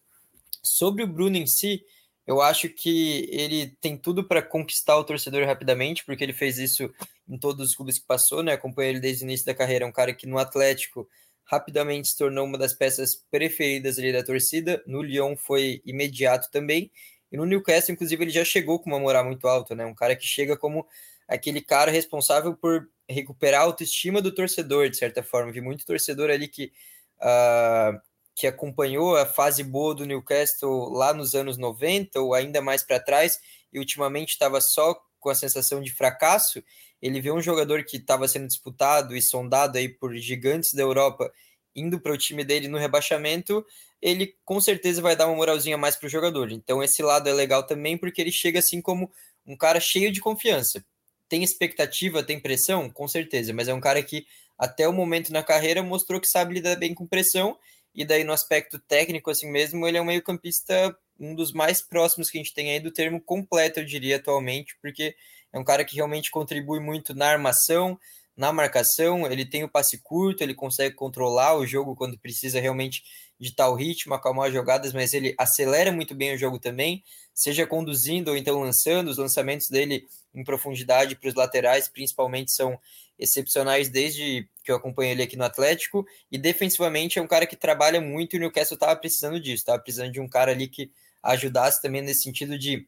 Sobre 0.63 1.03
o 1.03 1.07
Bruno 1.07 1.37
em 1.37 1.47
si, 1.47 1.85
eu 2.27 2.41
acho 2.41 2.69
que 2.69 3.29
ele 3.31 3.77
tem 3.81 3.97
tudo 3.97 4.25
para 4.25 4.41
conquistar 4.41 4.97
o 4.97 5.05
torcedor 5.05 5.45
rapidamente, 5.45 6.05
porque 6.05 6.23
ele 6.23 6.33
fez 6.33 6.59
isso 6.59 6.89
em 7.29 7.39
todos 7.39 7.71
os 7.71 7.75
clubes 7.77 7.99
que 7.99 8.07
passou, 8.07 8.43
né? 8.43 8.53
Acompanhei 8.53 8.93
ele 8.93 9.01
desde 9.01 9.25
o 9.25 9.27
início 9.27 9.47
da 9.47 9.55
carreira, 9.55 9.85
é 9.85 9.89
um 9.89 9.93
cara 9.93 10.15
que 10.15 10.27
no 10.27 10.39
Atlético 10.39 11.09
rapidamente 11.45 12.09
se 12.09 12.17
tornou 12.17 12.45
uma 12.45 12.59
das 12.59 12.75
peças 12.75 13.15
preferidas 13.31 13.99
ali 13.99 14.13
da 14.13 14.23
torcida, 14.23 14.83
no 14.87 15.03
Lyon 15.03 15.37
foi 15.37 15.81
imediato 15.85 16.51
também, 16.51 16.91
e 17.31 17.37
no 17.37 17.45
Newcastle, 17.45 17.93
inclusive, 17.93 18.25
ele 18.25 18.31
já 18.31 18.45
chegou 18.45 18.79
com 18.79 18.91
uma 18.91 19.01
moral 19.01 19.25
muito 19.25 19.47
alta, 19.49 19.75
né? 19.75 19.85
Um 19.85 19.95
cara 19.95 20.15
que 20.15 20.27
chega 20.27 20.57
como 20.57 20.87
aquele 21.27 21.61
cara 21.61 21.91
responsável 21.91 22.55
por 22.57 22.89
recuperar 23.09 23.63
a 23.63 23.65
autoestima 23.65 24.23
do 24.23 24.33
torcedor, 24.33 24.89
de 24.89 24.97
certa 24.97 25.23
forma. 25.23 25.53
Vi 25.53 25.61
muito 25.61 25.85
torcedor 25.85 26.31
ali 26.31 26.49
que, 26.49 26.73
uh, 27.19 28.01
que 28.35 28.47
acompanhou 28.47 29.17
a 29.17 29.27
fase 29.27 29.65
boa 29.65 29.95
do 29.95 30.05
Newcastle 30.05 30.91
lá 30.91 31.13
nos 31.13 31.35
anos 31.35 31.57
90 31.59 32.21
ou 32.21 32.35
ainda 32.35 32.61
mais 32.61 32.83
para 32.83 33.01
trás 33.01 33.41
e 33.73 33.79
ultimamente 33.79 34.31
estava 34.31 34.61
só 34.61 34.95
com 35.19 35.29
a 35.29 35.35
sensação 35.35 35.81
de 35.81 35.93
fracasso. 35.93 36.63
Ele 37.01 37.21
vê 37.21 37.31
um 37.31 37.41
jogador 37.41 37.85
que 37.85 37.97
estava 37.97 38.27
sendo 38.27 38.47
disputado 38.47 39.17
e 39.17 39.23
sondado 39.23 39.79
aí 39.79 39.89
por 39.89 40.15
gigantes 40.17 40.73
da 40.73 40.83
Europa 40.83 41.31
indo 41.75 42.01
para 42.01 42.13
o 42.13 42.17
time 42.17 42.43
dele 42.43 42.69
no 42.69 42.79
rebaixamento, 42.79 43.65
ele 44.01 44.35
com 44.45 44.59
certeza 44.61 45.03
vai 45.03 45.15
dar 45.15 45.27
uma 45.27 45.37
moralzinha 45.37 45.77
mais 45.77 45.95
para 45.95 46.07
o 46.07 46.11
jogador. 46.11 46.51
Então 46.51 46.83
esse 46.83 47.03
lado 47.03 47.29
é 47.29 47.33
legal 47.33 47.63
também 47.67 47.99
porque 47.99 48.21
ele 48.21 48.33
chega 48.33 48.61
assim 48.61 48.81
como 48.81 49.11
um 49.47 49.57
cara 49.57 49.79
cheio 49.79 50.11
de 50.11 50.21
confiança. 50.21 50.85
Tem 51.29 51.43
expectativa, 51.43 52.23
tem 52.23 52.41
pressão, 52.41 52.89
com 52.89 53.07
certeza, 53.07 53.53
mas 53.53 53.69
é 53.69 53.75
um 53.75 53.81
cara 53.81 54.03
que 54.03 54.27
até 54.59 54.89
o 54.89 54.93
momento 54.93 55.33
na 55.33 55.43
carreira 55.43 55.83
mostrou 55.83 56.21
que 56.21 56.29
sabe 56.29 56.55
lidar 56.55 56.77
bem 56.77 56.95
com 56.95 57.07
pressão 57.07 57.59
e 57.95 58.05
daí 58.05 58.25
no 58.25 58.33
aspecto 58.33 58.79
técnico 58.79 59.31
assim 59.31 59.51
mesmo, 59.51 59.87
ele 59.87 59.99
é 59.99 60.01
um 60.01 60.05
meio-campista 60.05 60.97
um 61.19 61.35
dos 61.35 61.53
mais 61.53 61.81
próximos 61.81 62.31
que 62.31 62.39
a 62.39 62.43
gente 62.43 62.55
tem 62.55 62.71
aí 62.71 62.81
do 62.81 62.91
termo 62.91 63.21
completo, 63.21 63.81
eu 63.81 63.85
diria 63.85 64.17
atualmente, 64.17 64.77
porque 64.83 65.17
é 65.53 65.59
um 65.59 65.65
cara 65.65 65.85
que 65.85 65.97
realmente 65.97 66.31
contribui 66.31 66.81
muito 66.81 67.15
na 67.15 67.29
armação, 67.29 67.99
na 68.37 68.53
marcação, 68.53 69.27
ele 69.27 69.47
tem 69.47 69.65
o 69.65 69.69
passe 69.69 69.99
curto, 69.99 70.43
ele 70.43 70.55
consegue 70.55 70.95
controlar 70.95 71.57
o 71.57 71.67
jogo 71.67 71.97
quando 71.97 72.19
precisa 72.19 72.61
realmente 72.61 73.03
ditar 73.41 73.69
o 73.71 73.75
ritmo, 73.75 74.15
acalmar 74.15 74.49
as 74.49 74.53
jogadas, 74.53 74.93
mas 74.93 75.15
ele 75.15 75.35
acelera 75.39 75.91
muito 75.91 76.15
bem 76.15 76.35
o 76.35 76.39
jogo 76.39 76.59
também, 76.59 77.03
seja 77.33 77.67
conduzindo 77.67 78.31
ou 78.31 78.37
então 78.37 78.61
lançando, 78.61 79.09
os 79.09 79.17
lançamentos 79.19 79.71
dele 79.71 80.07
em 80.35 80.45
profundidade 80.45 81.17
para 81.17 81.29
os 81.29 81.35
laterais, 81.35 81.89
principalmente, 81.89 82.53
são 82.53 82.79
excepcionais 83.19 83.89
desde 83.89 84.47
que 84.63 84.71
eu 84.71 84.77
acompanhei 84.77 85.13
ele 85.13 85.23
aqui 85.23 85.37
no 85.37 85.45
Atlético, 85.45 86.07
e 86.31 86.37
defensivamente 86.37 87.19
é 87.19 87.23
um 87.23 87.27
cara 87.27 87.47
que 87.47 87.57
trabalha 87.57 88.01
muito 88.01 88.35
e 88.35 88.37
o 88.37 88.41
Newcastle 88.41 88.75
estava 88.75 88.95
precisando 88.97 89.41
disso, 89.41 89.63
estava 89.63 89.79
precisando 89.79 90.13
de 90.13 90.21
um 90.21 90.29
cara 90.29 90.53
ali 90.53 90.69
que 90.69 90.91
ajudasse 91.23 91.81
também 91.81 92.03
nesse 92.03 92.23
sentido 92.23 92.59
de 92.59 92.87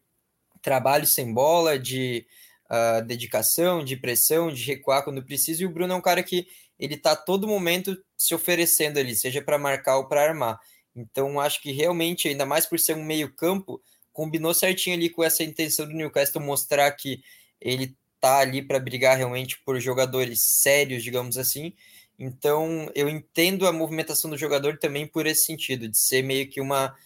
trabalho 0.60 1.06
sem 1.06 1.32
bola, 1.32 1.78
de 1.78 2.26
uh, 2.70 3.04
dedicação, 3.04 3.82
de 3.82 3.96
pressão, 3.96 4.52
de 4.52 4.64
recuar 4.64 5.04
quando 5.04 5.24
precisa. 5.24 5.62
E 5.62 5.66
o 5.66 5.70
Bruno 5.70 5.94
é 5.94 5.96
um 5.96 6.02
cara 6.02 6.22
que 6.22 6.46
ele 6.78 6.94
está 6.94 7.16
todo 7.16 7.48
momento 7.48 7.96
se 8.16 8.34
oferecendo 8.34 8.98
ali, 8.98 9.16
seja 9.16 9.42
para 9.42 9.58
marcar 9.58 9.96
ou 9.96 10.08
para 10.08 10.22
armar. 10.22 10.58
Então, 10.94 11.40
acho 11.40 11.60
que 11.62 11.72
realmente, 11.72 12.28
ainda 12.28 12.46
mais 12.46 12.66
por 12.66 12.78
ser 12.78 12.96
um 12.96 13.04
meio-campo, 13.04 13.80
combinou 14.12 14.52
certinho 14.52 14.96
ali 14.96 15.08
com 15.08 15.22
essa 15.22 15.44
intenção 15.44 15.86
do 15.86 15.92
Newcastle 15.92 16.42
mostrar 16.42 16.90
que 16.92 17.22
ele 17.60 17.96
tá 18.20 18.38
ali 18.38 18.62
para 18.62 18.80
brigar 18.80 19.16
realmente 19.16 19.60
por 19.64 19.78
jogadores 19.78 20.42
sérios, 20.60 21.02
digamos 21.02 21.38
assim. 21.38 21.72
Então, 22.18 22.90
eu 22.94 23.08
entendo 23.08 23.66
a 23.66 23.72
movimentação 23.72 24.28
do 24.28 24.36
jogador 24.36 24.76
também 24.78 25.06
por 25.06 25.26
esse 25.26 25.44
sentido, 25.44 25.88
de 25.88 25.96
ser 25.96 26.22
meio 26.22 26.48
que 26.48 26.60
uma 26.60 26.96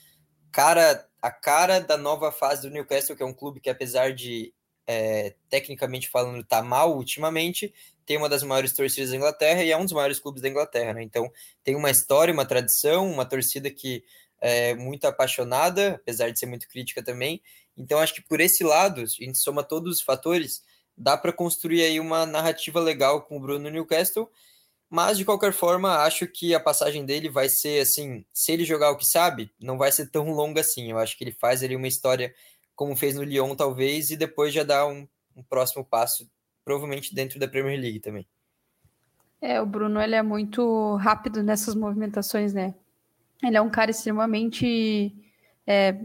cara, 0.51 1.07
a 1.21 1.31
cara 1.31 1.81
da 1.81 1.99
nova 1.99 2.33
fase 2.33 2.63
do 2.63 2.71
Newcastle, 2.71 3.15
que 3.15 3.23
é 3.23 3.27
um 3.27 3.35
clube 3.35 3.61
que 3.61 3.69
apesar 3.69 4.15
de 4.15 4.55
é, 4.87 5.35
tecnicamente 5.49 6.09
falando, 6.09 6.41
está 6.41 6.62
mal 6.62 6.97
ultimamente, 6.97 7.72
tem 8.05 8.16
uma 8.16 8.28
das 8.28 8.43
maiores 8.43 8.72
torcidas 8.72 9.11
da 9.11 9.16
Inglaterra 9.16 9.62
e 9.62 9.70
é 9.70 9.76
um 9.76 9.85
dos 9.85 9.93
maiores 9.93 10.18
clubes 10.18 10.43
da 10.43 10.49
Inglaterra, 10.49 10.95
né? 10.95 11.03
Então 11.03 11.30
tem 11.62 11.76
uma 11.76 11.91
história, 11.91 12.35
uma 12.35 12.45
tradição, 12.45 13.11
uma 13.11 13.24
torcida 13.24 13.70
que 13.70 14.05
é 14.41 14.74
muito 14.74 15.07
apaixonada, 15.07 15.95
apesar 15.95 16.30
de 16.30 16.39
ser 16.39 16.47
muito 16.47 16.68
crítica 16.68 17.03
também. 17.03 17.41
Então 17.76 17.99
acho 18.01 18.14
que 18.14 18.22
por 18.22 18.41
esse 18.41 18.64
lado, 18.64 19.01
a 19.01 19.07
gente 19.07 19.39
soma 19.39 19.62
todos 19.62 19.99
os 19.99 20.03
fatores, 20.03 20.62
dá 20.97 21.16
para 21.16 21.33
construir 21.33 21.83
aí 21.85 22.01
uma 22.01 22.26
narrativa 22.26 22.80
legal 22.80 23.22
com 23.22 23.37
o 23.37 23.41
Bruno 23.41 23.70
Newcastle. 23.70 24.28
Mas 24.91 25.16
de 25.16 25.24
qualquer 25.24 25.55
forma, 25.55 26.01
acho 26.05 26.26
que 26.26 26.55
a 26.55 26.61
passagem 26.61 27.07
dele 27.07 27.30
vai 27.30 27.49
ser 27.49 27.80
assim, 27.80 28.26
se 28.30 28.53
ele 28.53 28.62
jogar 28.62 28.91
o 28.91 28.97
que 28.99 29.07
sabe, 29.07 29.51
não 29.59 29.78
vai 29.78 29.91
ser 29.91 30.11
tão 30.11 30.30
longa 30.33 30.61
assim. 30.61 30.91
Eu 30.91 30.99
acho 30.99 31.16
que 31.16 31.24
ele 31.24 31.33
faz 31.33 31.62
ali 31.62 31.74
uma 31.74 31.89
história 31.89 32.35
como 32.75 32.97
fez 32.97 33.14
no 33.14 33.23
Lyon, 33.23 33.55
talvez, 33.55 34.11
e 34.11 34.16
depois 34.16 34.53
já 34.53 34.62
dar 34.62 34.87
um, 34.87 35.07
um 35.37 35.43
próximo 35.43 35.85
passo, 35.85 36.29
provavelmente 36.64 37.14
dentro 37.14 37.39
da 37.39 37.49
Premier 37.49 37.81
League 37.81 38.01
também. 38.01 38.27
É, 39.41 39.61
o 39.61 39.66
Bruno 39.66 40.01
ele 40.01 40.14
é 40.14 40.23
muito 40.23 40.95
rápido 40.97 41.43
nessas 41.43 41.75
movimentações, 41.75 42.55
né? 42.55 42.75
Ele 43.43 43.57
é 43.57 43.61
um 43.61 43.70
cara 43.70 43.91
extremamente 43.91 45.12
é, 45.66 45.99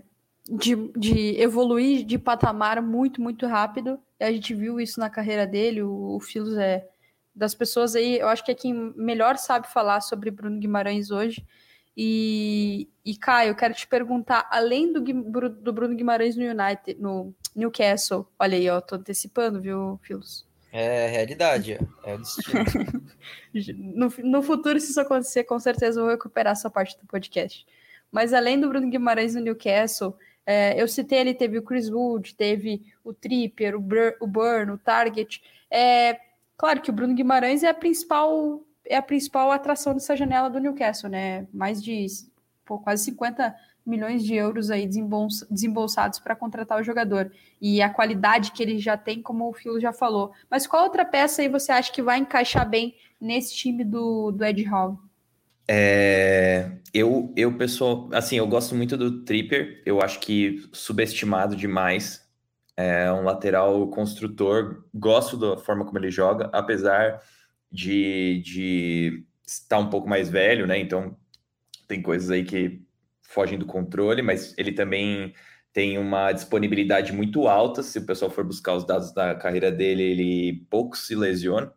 de, 0.49 0.75
de 0.97 1.39
evoluir 1.39 2.03
de 2.03 2.17
patamar 2.17 2.81
muito, 2.81 3.21
muito 3.21 3.45
rápido. 3.45 3.99
A 4.19 4.31
gente 4.31 4.55
viu 4.55 4.79
isso 4.79 4.99
na 4.99 5.09
carreira 5.09 5.45
dele. 5.45 5.83
O, 5.83 6.15
o 6.15 6.19
Filos 6.19 6.57
é 6.57 6.87
das 7.35 7.53
pessoas 7.53 7.95
aí, 7.95 8.17
eu 8.17 8.27
acho 8.27 8.43
que 8.43 8.51
é 8.51 8.55
quem 8.55 8.73
melhor 8.95 9.37
sabe 9.37 9.71
falar 9.71 10.01
sobre 10.01 10.31
Bruno 10.31 10.59
Guimarães 10.59 11.11
hoje. 11.11 11.45
E 11.97 12.87
E, 13.03 13.15
Caio, 13.15 13.49
eu 13.49 13.55
quero 13.55 13.73
te 13.73 13.87
perguntar, 13.87 14.47
além 14.51 14.93
do, 14.93 15.01
do 15.01 15.73
Bruno 15.73 15.95
Guimarães 15.95 16.35
no 16.35 16.43
United, 16.43 17.01
no 17.01 17.33
Newcastle, 17.55 18.27
olha 18.37 18.55
aí, 18.55 18.69
ó, 18.69 18.79
tô 18.79 18.95
antecipando, 18.95 19.59
viu, 19.59 19.99
Filos? 20.03 20.45
É 20.71 21.07
realidade, 21.07 21.79
é 22.03 22.13
o 22.13 22.17
destino. 22.19 22.65
no, 23.95 24.13
no 24.23 24.43
futuro, 24.43 24.79
se 24.79 24.91
isso 24.91 25.01
acontecer, 25.01 25.45
com 25.45 25.57
certeza 25.57 25.99
eu 25.99 26.03
vou 26.03 26.11
recuperar 26.11 26.51
essa 26.51 26.69
parte 26.69 26.99
do 26.99 27.07
podcast. 27.07 27.65
Mas 28.11 28.31
além 28.33 28.59
do 28.59 28.69
Bruno 28.69 28.89
Guimarães 28.89 29.33
no 29.33 29.41
Newcastle, 29.41 30.15
é, 30.45 30.79
eu 30.79 30.87
citei 30.87 31.19
ele, 31.19 31.33
teve 31.33 31.57
o 31.57 31.63
Chris 31.63 31.89
Wood, 31.89 32.35
teve 32.35 32.83
o 33.03 33.13
Tripper, 33.13 33.75
o, 33.75 33.79
Bur 33.79 34.13
o 34.21 34.27
Burn, 34.27 34.71
o 34.71 34.77
Target. 34.77 35.41
É, 35.71 36.19
claro 36.57 36.81
que 36.81 36.89
o 36.89 36.93
Bruno 36.93 37.15
Guimarães 37.15 37.63
é 37.63 37.69
a 37.69 37.73
principal 37.73 38.61
é 38.89 38.97
a 38.97 39.01
principal 39.01 39.51
atração 39.51 39.93
dessa 39.93 40.15
janela 40.15 40.49
do 40.49 40.59
Newcastle, 40.59 41.09
né? 41.09 41.47
Mais 41.53 41.83
de 41.83 42.05
pô, 42.65 42.77
quase 42.79 43.05
50 43.05 43.55
milhões 43.85 44.23
de 44.23 44.35
euros 44.35 44.69
aí 44.69 44.87
desembolsados 45.49 46.19
para 46.19 46.35
contratar 46.35 46.79
o 46.79 46.83
jogador. 46.83 47.31
E 47.61 47.81
a 47.81 47.89
qualidade 47.89 48.51
que 48.51 48.61
ele 48.61 48.77
já 48.77 48.97
tem, 48.97 49.21
como 49.21 49.49
o 49.49 49.53
Filo 49.53 49.79
já 49.79 49.93
falou. 49.93 50.33
Mas 50.51 50.67
qual 50.67 50.83
outra 50.83 51.05
peça 51.05 51.41
aí 51.41 51.47
você 51.47 51.71
acha 51.71 51.91
que 51.91 52.01
vai 52.01 52.19
encaixar 52.19 52.69
bem 52.69 52.95
nesse 53.19 53.55
time 53.55 53.85
do, 53.85 54.31
do 54.31 54.43
Ed 54.43 54.61
Hall? 54.63 54.99
É, 55.69 56.71
eu, 56.93 57.33
eu, 57.35 57.57
pessoal, 57.57 58.09
assim, 58.13 58.37
eu 58.37 58.47
gosto 58.47 58.75
muito 58.75 58.95
do 58.95 59.23
Tripper, 59.23 59.81
eu 59.85 60.01
acho 60.01 60.19
que 60.19 60.67
subestimado 60.71 61.55
demais. 61.55 62.25
É 62.75 63.11
um 63.11 63.23
lateral 63.23 63.87
construtor, 63.87 64.83
gosto 64.93 65.35
da 65.35 65.57
forma 65.57 65.83
como 65.83 65.97
ele 65.97 66.11
joga, 66.11 66.49
apesar 66.53 67.21
de, 67.71 68.41
de 68.43 69.25
estar 69.45 69.79
um 69.79 69.89
pouco 69.89 70.07
mais 70.07 70.29
velho, 70.29 70.67
né? 70.67 70.77
Então 70.79 71.17
tem 71.87 72.01
coisas 72.01 72.29
aí 72.29 72.43
que 72.43 72.81
fogem 73.21 73.57
do 73.57 73.65
controle, 73.65 74.21
mas 74.21 74.53
ele 74.57 74.71
também 74.71 75.33
tem 75.73 75.97
uma 75.97 76.31
disponibilidade 76.31 77.13
muito 77.13 77.47
alta. 77.47 77.83
Se 77.83 77.99
o 77.99 78.05
pessoal 78.05 78.31
for 78.31 78.43
buscar 78.43 78.73
os 78.75 78.85
dados 78.85 79.13
da 79.13 79.35
carreira 79.35 79.71
dele, 79.71 80.03
ele 80.03 80.65
pouco 80.69 80.97
se 80.97 81.15
lesiona. 81.15 81.71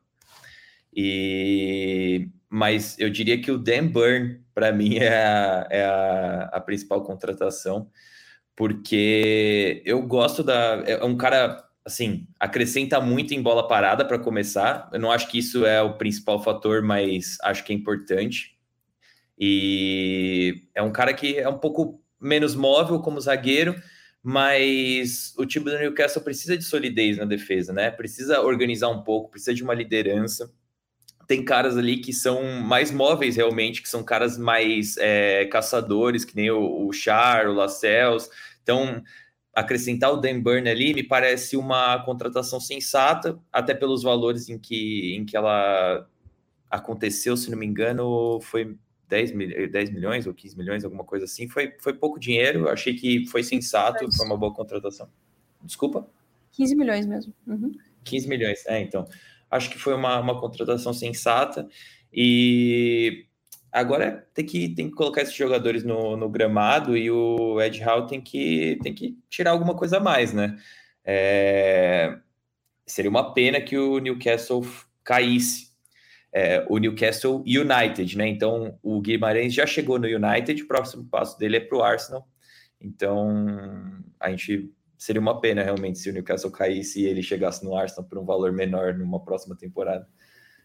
E 0.95 2.29
mas 2.53 2.99
eu 2.99 3.09
diria 3.09 3.41
que 3.41 3.53
o 3.53 3.57
Dan 3.59 3.87
Burn, 3.87 4.41
para 4.53 4.73
mim, 4.73 4.97
é, 4.99 5.09
a, 5.09 5.69
é 5.71 5.85
a, 5.85 6.51
a, 6.53 6.61
principal 6.61 7.05
contratação, 7.05 7.89
porque 8.57 9.83
eu 9.85 10.03
gosto 10.03 10.43
da. 10.43 10.83
É 10.85 11.05
um 11.05 11.17
cara, 11.17 11.65
assim, 11.85 12.27
acrescenta 12.39 13.01
muito 13.01 13.35
em 13.35 13.43
bola 13.43 13.67
parada 13.67 14.05
para 14.05 14.19
começar. 14.19 14.89
Eu 14.93 15.01
não 15.01 15.11
acho 15.11 15.29
que 15.29 15.39
isso 15.39 15.65
é 15.65 15.81
o 15.83 15.97
principal 15.97 16.43
fator, 16.43 16.83
mas 16.83 17.39
acho 17.43 17.65
que 17.65 17.73
é 17.73 17.77
importante. 17.77 18.59
E 19.39 20.65
é 20.75 20.83
um 20.83 20.93
cara 20.93 21.15
que 21.15 21.39
é 21.39 21.49
um 21.49 21.59
pouco 21.59 22.03
menos 22.21 22.55
móvel 22.55 23.01
como 23.01 23.21
zagueiro, 23.21 23.75
mas 24.23 25.35
o 25.39 25.47
time 25.47 25.65
do 25.65 25.79
Newcastle 25.79 26.23
precisa 26.23 26.57
de 26.57 26.65
solidez 26.65 27.17
na 27.17 27.25
defesa, 27.25 27.73
né? 27.73 27.91
Precisa 27.91 28.41
organizar 28.43 28.89
um 28.89 29.03
pouco, 29.03 29.31
precisa 29.31 29.55
de 29.55 29.63
uma 29.63 29.75
liderança 29.75 30.53
tem 31.31 31.45
caras 31.45 31.79
ali 31.79 31.99
que 31.99 32.13
são 32.13 32.43
mais 32.61 32.91
móveis 32.91 33.37
realmente, 33.37 33.81
que 33.81 33.89
são 33.89 34.03
caras 34.03 34.37
mais 34.37 34.97
é, 34.97 35.45
caçadores, 35.45 36.25
que 36.25 36.35
nem 36.35 36.51
o, 36.51 36.89
o 36.89 36.93
Char, 36.93 37.47
o 37.47 37.53
Lascelles. 37.53 38.29
Então, 38.65 39.01
acrescentar 39.55 40.13
o 40.13 40.17
Dan 40.17 40.41
Burn 40.41 40.69
ali 40.69 40.95
me 40.95 41.03
parece 41.03 41.57
uma 41.57 42.03
contratação 42.05 42.61
sensata, 42.61 43.39
até 43.53 43.75
pelos 43.75 44.03
valores 44.03 44.49
em 44.49 44.59
que, 44.59 45.15
em 45.17 45.25
que 45.25 45.37
ela 45.37 46.09
aconteceu, 46.71 47.37
se 47.37 47.51
não 47.51 47.59
me 47.59 47.67
engano, 47.67 48.41
foi 48.41 48.77
10, 49.09 49.33
mil, 49.33 49.71
10 49.71 49.91
milhões 49.91 50.27
ou 50.27 50.33
15 50.33 50.57
milhões, 50.57 50.85
alguma 50.85 51.05
coisa 51.05 51.25
assim. 51.25 51.49
Foi, 51.49 51.75
foi 51.81 51.93
pouco 51.93 52.19
dinheiro, 52.19 52.69
achei 52.69 52.95
que 52.95 53.27
foi 53.27 53.43
sensato, 53.43 54.11
foi 54.13 54.27
uma 54.27 54.37
boa 54.37 54.55
contratação. 54.55 55.09
Desculpa? 55.63 56.09
15 56.53 56.77
milhões 56.77 57.07
mesmo. 57.07 57.35
Uhum. 57.47 57.73
15 58.05 58.29
milhões, 58.29 58.65
é, 58.67 58.81
então 58.81 59.07
acho 59.51 59.69
que 59.69 59.79
foi 59.79 59.95
uma, 59.95 60.19
uma 60.21 60.41
contratação 60.41 60.93
sensata. 60.93 61.69
E 62.13 63.27
agora 63.73 64.27
tem 64.35 64.45
que, 64.45 64.69
tem 64.71 64.89
que 64.89 64.95
colocar 64.95 65.23
esses 65.23 65.35
jogadores 65.35 65.85
no, 65.85 66.17
no 66.17 66.29
gramado 66.29 66.97
e 66.97 67.11
o 67.11 67.61
Ed 67.61 67.81
Hall 67.81 68.07
tem 68.07 68.21
que, 68.21 68.79
tem 68.83 68.95
que 68.95 69.19
tirar 69.29 69.53
alguma 69.53 69.75
coisa 69.75 69.99
a 69.99 70.01
mais, 70.01 70.33
né? 70.33 70.59
É, 71.05 72.19
seria 72.87 73.11
uma 73.11 73.33
pena 73.33 73.61
que 73.61 73.77
o 73.77 73.99
Newcastle 73.99 74.67
caísse. 75.05 75.71
É, 76.33 76.65
o 76.69 76.79
Newcastle 76.79 77.43
United, 77.45 78.17
né? 78.17 78.29
Então 78.29 78.79
o 78.83 79.01
Guimarães 79.01 79.53
já 79.53 79.67
chegou 79.67 79.99
no 79.99 80.07
United, 80.07 80.63
o 80.63 80.69
próximo 80.69 81.05
passo 81.05 81.39
dele 81.39 81.57
é 81.57 81.61
para 81.61 81.77
o 81.77 81.83
Arsenal. 81.83 82.29
Então 82.81 83.35
a 84.19 84.31
gente 84.31 84.73
seria 84.97 85.21
uma 85.21 85.41
pena 85.41 85.63
realmente 85.63 85.99
se 85.99 86.11
o 86.11 86.13
Newcastle 86.13 86.51
caísse 86.51 87.01
e 87.01 87.07
ele 87.07 87.23
chegasse 87.23 87.65
no 87.65 87.75
Arsenal 87.75 88.09
por 88.09 88.19
um 88.19 88.25
valor 88.25 88.53
menor 88.53 88.95
numa 88.95 89.19
próxima 89.19 89.57
temporada. 89.57 90.07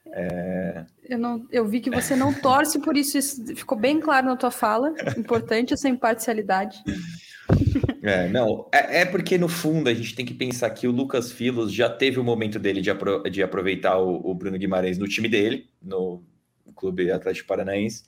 É... 0.07 0.85
Eu, 1.07 1.17
não, 1.17 1.45
eu 1.51 1.65
vi 1.65 1.79
que 1.79 1.89
você 1.89 2.15
não 2.15 2.33
torce 2.33 2.79
por 2.79 2.95
isso, 2.95 3.17
isso 3.17 3.55
ficou 3.55 3.77
bem 3.77 3.99
claro 3.99 4.27
na 4.27 4.35
tua 4.35 4.51
fala. 4.51 4.93
Importante 5.17 5.73
essa 5.73 5.89
imparcialidade. 5.89 6.81
É, 8.01 8.27
não, 8.27 8.67
é, 8.71 9.01
é, 9.01 9.05
porque 9.05 9.37
no 9.37 9.47
fundo 9.47 9.89
a 9.89 9.93
gente 9.93 10.15
tem 10.15 10.25
que 10.25 10.33
pensar 10.33 10.69
que 10.69 10.87
o 10.87 10.91
Lucas 10.91 11.31
Filos 11.31 11.73
já 11.73 11.89
teve 11.89 12.19
o 12.19 12.23
momento 12.23 12.59
dele 12.59 12.81
de, 12.81 12.89
apro 12.89 13.23
de 13.23 13.41
aproveitar 13.41 13.97
o, 13.97 14.29
o, 14.29 14.33
Bruno 14.33 14.57
Guimarães 14.57 14.97
no 14.97 15.07
time 15.07 15.27
dele, 15.27 15.69
no 15.81 16.23
Clube 16.75 17.11
Atlético 17.11 17.47
Paranaense, 17.47 18.03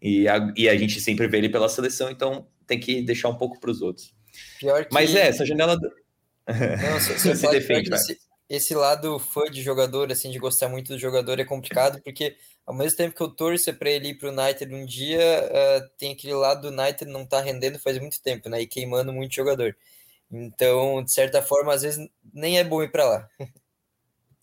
e 0.00 0.28
a, 0.28 0.52
e 0.56 0.68
a 0.68 0.76
gente 0.76 1.00
sempre 1.00 1.26
vê 1.26 1.38
ele 1.38 1.48
pela 1.48 1.68
seleção, 1.68 2.10
então 2.10 2.46
tem 2.66 2.78
que 2.78 3.02
deixar 3.02 3.28
um 3.28 3.36
pouco 3.36 3.58
para 3.60 3.70
os 3.70 3.82
outros. 3.82 4.14
Pior 4.58 4.84
que... 4.84 4.94
Mas 4.94 5.14
é, 5.14 5.28
essa 5.28 5.44
janela. 5.44 5.76
Do... 5.76 5.88
Não, 6.48 6.94
você, 6.98 7.12
você 7.14 7.34
se 7.34 7.50
defende, 7.50 7.90
esse, 8.48 8.74
lado 8.74 9.18
fã 9.18 9.44
de 9.50 9.62
jogador, 9.62 10.10
assim, 10.12 10.30
de 10.30 10.38
gostar 10.38 10.68
muito 10.68 10.92
do 10.92 10.98
jogador 10.98 11.38
é 11.40 11.44
complicado, 11.44 12.00
porque 12.02 12.36
ao 12.66 12.74
mesmo 12.74 12.96
tempo 12.96 13.14
que 13.14 13.22
eu 13.22 13.28
torço 13.28 13.72
para 13.74 13.90
ele 13.90 14.08
ir 14.08 14.14
para 14.14 14.28
o 14.28 14.32
United 14.32 14.74
um 14.74 14.86
dia, 14.86 15.20
uh, 15.20 15.88
tem 15.98 16.12
aquele 16.12 16.34
lado 16.34 16.70
do 16.70 16.80
United 16.80 17.10
não 17.10 17.26
tá 17.26 17.40
rendendo 17.40 17.78
faz 17.78 17.98
muito 17.98 18.22
tempo, 18.22 18.48
né? 18.48 18.62
E 18.62 18.66
queimando 18.66 19.12
muito 19.12 19.34
jogador. 19.34 19.76
Então, 20.30 21.02
de 21.02 21.12
certa 21.12 21.42
forma, 21.42 21.72
às 21.74 21.82
vezes 21.82 22.08
nem 22.32 22.58
é 22.58 22.64
bom 22.64 22.82
ir 22.82 22.90
para 22.90 23.04
lá. 23.04 23.28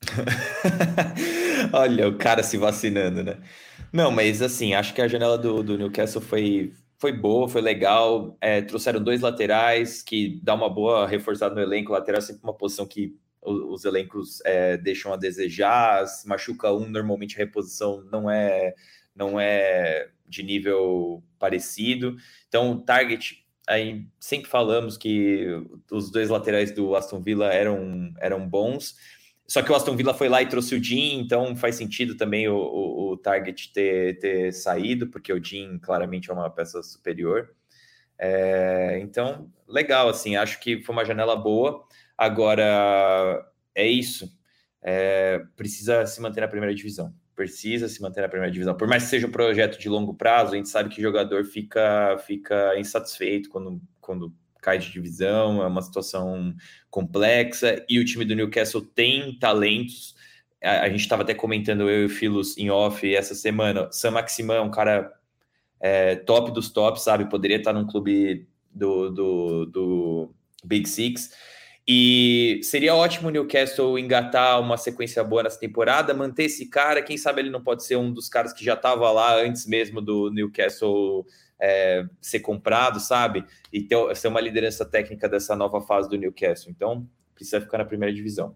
Olha, 1.73 2.07
o 2.07 2.17
cara 2.17 2.43
se 2.43 2.57
vacinando, 2.57 3.23
né? 3.23 3.37
Não, 3.91 4.11
mas 4.11 4.41
assim, 4.41 4.73
acho 4.73 4.93
que 4.93 5.01
a 5.01 5.07
janela 5.07 5.37
do, 5.37 5.61
do 5.63 5.77
Newcastle 5.77 6.21
foi, 6.21 6.73
foi 6.97 7.11
boa, 7.11 7.47
foi 7.47 7.61
legal. 7.61 8.37
É, 8.41 8.61
trouxeram 8.61 9.03
dois 9.03 9.21
laterais 9.21 10.01
que 10.01 10.39
dá 10.43 10.53
uma 10.53 10.69
boa 10.69 11.07
reforçada 11.07 11.53
no 11.53 11.61
elenco. 11.61 11.91
O 11.91 11.93
lateral 11.93 12.19
é 12.19 12.21
sempre 12.21 12.43
uma 12.43 12.53
posição 12.53 12.85
que 12.85 13.15
os, 13.41 13.81
os 13.81 13.85
elencos 13.85 14.41
é, 14.45 14.77
deixam 14.77 15.13
a 15.13 15.17
desejar. 15.17 16.05
Se 16.07 16.27
machuca 16.27 16.71
um, 16.73 16.89
normalmente 16.89 17.35
a 17.35 17.39
reposição 17.39 18.03
não 18.11 18.29
é 18.29 18.73
não 19.15 19.39
é 19.39 20.09
de 20.27 20.43
nível 20.43 21.23
parecido. 21.37 22.15
Então, 22.47 22.79
target 22.79 23.45
aí 23.67 24.05
sempre 24.19 24.49
falamos 24.49 24.97
que 24.97 25.47
os 25.91 26.11
dois 26.11 26.29
laterais 26.29 26.71
do 26.71 26.95
Aston 26.95 27.21
Villa 27.21 27.53
eram 27.53 28.13
eram 28.19 28.47
bons. 28.47 28.95
Só 29.47 29.61
que 29.61 29.69
o 29.69 29.75
Aston 29.75 29.97
Villa 29.97 30.13
foi 30.13 30.29
lá 30.29 30.41
e 30.41 30.47
trouxe 30.47 30.75
o 30.75 30.81
Jean, 30.81 31.21
então 31.21 31.57
faz 31.57 31.75
sentido 31.75 32.15
também 32.15 32.47
o, 32.47 32.55
o, 32.55 33.11
o 33.11 33.17
Target 33.17 33.73
ter, 33.73 34.17
ter 34.17 34.53
saído, 34.53 35.07
porque 35.07 35.33
o 35.33 35.43
Jean 35.43 35.77
claramente 35.77 36.29
é 36.29 36.33
uma 36.33 36.49
peça 36.49 36.81
superior. 36.81 37.53
É, 38.17 38.99
então, 39.01 39.51
legal, 39.67 40.07
assim, 40.07 40.37
acho 40.37 40.59
que 40.61 40.81
foi 40.83 40.93
uma 40.93 41.03
janela 41.03 41.35
boa. 41.35 41.85
Agora, 42.21 43.43
é 43.73 43.87
isso. 43.87 44.31
É, 44.79 45.41
precisa 45.55 46.05
se 46.05 46.21
manter 46.21 46.41
na 46.41 46.47
primeira 46.47 46.75
divisão. 46.75 47.11
Precisa 47.35 47.89
se 47.89 47.99
manter 47.99 48.21
na 48.21 48.29
primeira 48.29 48.51
divisão. 48.51 48.77
Por 48.77 48.87
mais 48.87 49.05
que 49.05 49.09
seja 49.09 49.25
um 49.25 49.31
projeto 49.31 49.79
de 49.79 49.89
longo 49.89 50.13
prazo, 50.13 50.53
a 50.53 50.55
gente 50.55 50.69
sabe 50.69 50.89
que 50.89 50.99
o 50.99 51.01
jogador 51.01 51.43
fica, 51.45 52.19
fica 52.27 52.79
insatisfeito 52.79 53.49
quando, 53.49 53.81
quando 53.99 54.31
cai 54.61 54.77
de 54.77 54.91
divisão, 54.91 55.63
é 55.63 55.65
uma 55.65 55.81
situação 55.81 56.53
complexa, 56.91 57.83
e 57.89 57.97
o 57.97 58.05
time 58.05 58.23
do 58.23 58.35
Newcastle 58.35 58.83
tem 58.83 59.39
talentos. 59.39 60.15
A, 60.63 60.81
a 60.81 60.89
gente 60.89 60.99
estava 60.99 61.23
até 61.23 61.33
comentando, 61.33 61.89
eu 61.89 62.03
e 62.03 62.05
o 62.05 62.09
Filos 62.09 62.55
em 62.55 62.69
off 62.69 63.15
essa 63.15 63.33
semana. 63.33 63.91
Sam 63.91 64.11
Maximan 64.11 64.57
é 64.57 64.61
um 64.61 64.69
cara 64.69 65.11
é, 65.79 66.17
top 66.17 66.51
dos 66.51 66.69
tops, 66.69 67.01
sabe? 67.01 67.27
Poderia 67.27 67.57
estar 67.57 67.73
num 67.73 67.87
clube 67.87 68.47
do, 68.71 69.09
do, 69.09 69.65
do 69.65 70.35
Big 70.63 70.87
Six. 70.87 71.31
E 71.93 72.63
seria 72.63 72.95
ótimo 72.95 73.27
o 73.27 73.31
Newcastle 73.31 73.99
engatar 73.99 74.61
uma 74.61 74.77
sequência 74.77 75.21
boa 75.25 75.43
nessa 75.43 75.59
temporada, 75.59 76.13
manter 76.13 76.43
esse 76.43 76.69
cara. 76.69 77.01
Quem 77.01 77.17
sabe 77.17 77.41
ele 77.41 77.49
não 77.49 77.61
pode 77.61 77.83
ser 77.83 77.97
um 77.97 78.13
dos 78.13 78.29
caras 78.29 78.53
que 78.53 78.63
já 78.63 78.75
estava 78.75 79.11
lá 79.11 79.35
antes 79.35 79.65
mesmo 79.65 79.99
do 79.99 80.31
Newcastle 80.31 81.25
é, 81.59 82.05
ser 82.21 82.39
comprado, 82.39 82.97
sabe? 82.97 83.43
E 83.73 83.81
ter, 83.83 84.15
ser 84.15 84.29
uma 84.29 84.39
liderança 84.39 84.85
técnica 84.85 85.27
dessa 85.27 85.53
nova 85.53 85.81
fase 85.81 86.07
do 86.07 86.17
Newcastle. 86.17 86.71
Então, 86.71 87.05
precisa 87.35 87.59
ficar 87.59 87.79
na 87.79 87.83
primeira 87.83 88.15
divisão. 88.15 88.55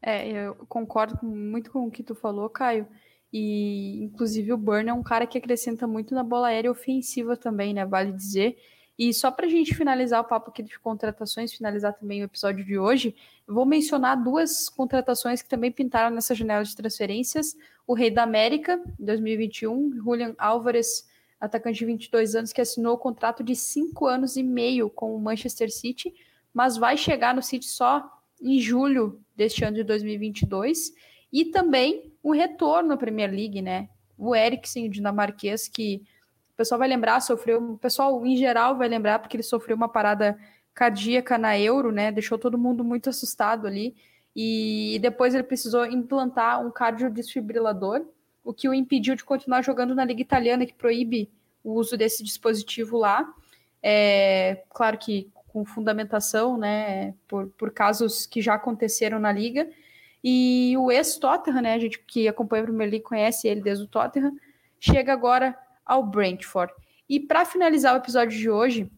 É, 0.00 0.30
eu 0.30 0.54
concordo 0.68 1.18
muito 1.26 1.72
com 1.72 1.88
o 1.88 1.90
que 1.90 2.04
tu 2.04 2.14
falou, 2.14 2.48
Caio. 2.48 2.86
E, 3.32 4.04
inclusive, 4.04 4.52
o 4.52 4.56
Burn 4.56 4.88
é 4.88 4.94
um 4.94 5.02
cara 5.02 5.26
que 5.26 5.36
acrescenta 5.36 5.84
muito 5.84 6.14
na 6.14 6.22
bola 6.22 6.46
aérea 6.46 6.70
ofensiva 6.70 7.36
também, 7.36 7.74
né? 7.74 7.84
Vale 7.84 8.12
dizer. 8.12 8.56
E 9.00 9.14
só 9.14 9.30
para 9.30 9.46
a 9.46 9.48
gente 9.48 9.74
finalizar 9.74 10.20
o 10.20 10.24
papo 10.24 10.50
aqui 10.50 10.62
de 10.62 10.78
contratações, 10.78 11.54
finalizar 11.54 11.94
também 11.94 12.20
o 12.20 12.26
episódio 12.26 12.62
de 12.62 12.78
hoje, 12.78 13.16
vou 13.48 13.64
mencionar 13.64 14.22
duas 14.22 14.68
contratações 14.68 15.40
que 15.40 15.48
também 15.48 15.72
pintaram 15.72 16.14
nessa 16.14 16.34
janela 16.34 16.62
de 16.62 16.76
transferências. 16.76 17.56
O 17.86 17.94
Rei 17.94 18.10
da 18.10 18.24
América, 18.24 18.78
em 19.00 19.02
2021, 19.06 19.94
Julian 20.04 20.34
Álvares, 20.36 21.08
atacante 21.40 21.78
de 21.78 21.86
22 21.86 22.34
anos, 22.34 22.52
que 22.52 22.60
assinou 22.60 22.92
o 22.92 22.98
contrato 22.98 23.42
de 23.42 23.56
5 23.56 24.06
anos 24.06 24.36
e 24.36 24.42
meio 24.42 24.90
com 24.90 25.16
o 25.16 25.18
Manchester 25.18 25.72
City, 25.72 26.12
mas 26.52 26.76
vai 26.76 26.94
chegar 26.98 27.34
no 27.34 27.42
City 27.42 27.70
só 27.70 28.06
em 28.38 28.60
julho 28.60 29.18
deste 29.34 29.64
ano 29.64 29.76
de 29.76 29.82
2022. 29.82 30.92
E 31.32 31.46
também 31.46 32.12
um 32.22 32.32
retorno 32.32 32.92
à 32.92 32.98
Premier 32.98 33.30
League, 33.30 33.62
né? 33.62 33.88
O 34.18 34.36
Eriksen, 34.36 34.88
o 34.88 34.90
dinamarquês, 34.90 35.68
que 35.68 36.02
pessoal 36.60 36.78
vai 36.78 36.88
lembrar, 36.88 37.20
sofreu, 37.20 37.72
o 37.72 37.78
pessoal 37.78 38.24
em 38.26 38.36
geral 38.36 38.76
vai 38.76 38.86
lembrar 38.86 39.18
porque 39.18 39.34
ele 39.34 39.42
sofreu 39.42 39.74
uma 39.74 39.88
parada 39.88 40.38
cardíaca 40.74 41.38
na 41.38 41.58
Euro, 41.58 41.90
né? 41.90 42.12
Deixou 42.12 42.38
todo 42.38 42.58
mundo 42.58 42.84
muito 42.84 43.08
assustado 43.08 43.66
ali. 43.66 43.96
E 44.36 44.98
depois 45.00 45.34
ele 45.34 45.42
precisou 45.42 45.86
implantar 45.86 46.64
um 46.64 46.70
cardiodesfibrilador, 46.70 48.04
o 48.44 48.52
que 48.52 48.68
o 48.68 48.74
impediu 48.74 49.16
de 49.16 49.24
continuar 49.24 49.62
jogando 49.62 49.94
na 49.94 50.04
Liga 50.04 50.20
Italiana, 50.20 50.66
que 50.66 50.74
proíbe 50.74 51.30
o 51.64 51.72
uso 51.72 51.96
desse 51.96 52.22
dispositivo 52.22 52.98
lá. 52.98 53.26
É, 53.82 54.62
claro 54.68 54.98
que 54.98 55.30
com 55.48 55.64
fundamentação, 55.64 56.58
né, 56.58 57.14
por, 57.26 57.48
por 57.58 57.72
casos 57.72 58.26
que 58.26 58.42
já 58.42 58.54
aconteceram 58.54 59.18
na 59.18 59.32
Liga. 59.32 59.66
E 60.22 60.76
o 60.76 60.92
ex-Tottenham, 60.92 61.62
né, 61.62 61.72
a 61.72 61.78
gente 61.78 61.98
que 62.00 62.28
acompanha 62.28 62.62
o 62.62 62.66
Premier 62.66 62.90
League 62.90 63.04
conhece 63.04 63.48
ele 63.48 63.62
desde 63.62 63.84
o 63.84 63.88
Tottenham, 63.88 64.36
chega 64.78 65.10
agora 65.12 65.56
ao 65.90 66.04
Brentford. 66.04 66.72
E 67.08 67.18
para 67.18 67.44
finalizar 67.44 67.94
o 67.94 67.98
episódio 67.98 68.38
de 68.38 68.48
hoje, 68.48 68.88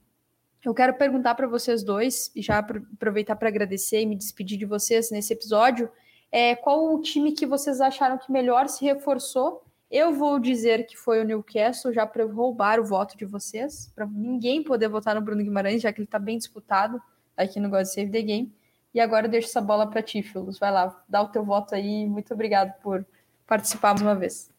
eu 0.63 0.75
quero 0.75 0.93
perguntar 0.93 1.35
para 1.35 1.47
vocês 1.49 1.83
dois, 1.83 2.31
e 2.37 2.43
já 2.43 2.59
aproveitar 2.59 3.35
para 3.35 3.49
agradecer 3.49 4.03
e 4.03 4.07
me 4.07 4.15
despedir 4.15 4.59
de 4.59 4.67
vocês 4.67 5.11
nesse 5.11 5.33
episódio, 5.33 5.91
é, 6.31 6.55
qual 6.55 6.95
o 6.95 7.01
time 7.01 7.33
que 7.33 7.47
vocês 7.47 7.81
acharam 7.81 8.19
que 8.19 8.31
melhor 8.31 8.69
se 8.69 8.85
reforçou? 8.85 9.65
Eu 9.91 10.13
vou 10.13 10.39
dizer 10.39 10.87
que 10.87 10.95
foi 10.95 11.23
o 11.23 11.25
Newcastle, 11.25 11.95
já 11.95 12.07
para 12.07 12.27
roubar 12.27 12.79
o 12.79 12.85
voto 12.85 13.17
de 13.17 13.25
vocês, 13.25 13.91
para 13.95 14.07
ninguém 14.07 14.63
poder 14.63 14.89
votar 14.89 15.15
no 15.15 15.23
Bruno 15.23 15.43
Guimarães, 15.43 15.81
já 15.81 15.91
que 15.91 15.99
ele 15.99 16.07
está 16.07 16.19
bem 16.19 16.37
disputado 16.37 17.01
aqui 17.35 17.59
no 17.59 17.71
God 17.71 17.87
Save 17.87 18.11
the 18.11 18.21
Game. 18.21 18.55
E 18.93 19.01
agora 19.01 19.27
eu 19.27 19.31
deixo 19.31 19.49
essa 19.49 19.63
bola 19.63 19.87
para 19.87 20.03
ti, 20.03 20.23
Filos. 20.23 20.59
Vai 20.59 20.71
lá, 20.71 21.03
dá 21.09 21.23
o 21.23 21.29
teu 21.29 21.43
voto 21.43 21.75
aí. 21.75 22.07
Muito 22.07 22.35
obrigado 22.35 22.79
por 22.83 23.07
participar 23.47 23.91
mais 23.91 24.03
uma 24.03 24.15
vez. 24.15 24.52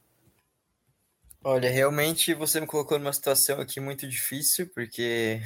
Olha, 1.45 1.69
realmente 1.69 2.33
você 2.33 2.61
me 2.61 2.67
colocou 2.67 2.97
numa 2.97 3.11
situação 3.11 3.59
aqui 3.59 3.79
muito 3.79 4.07
difícil, 4.07 4.69
porque 4.73 5.41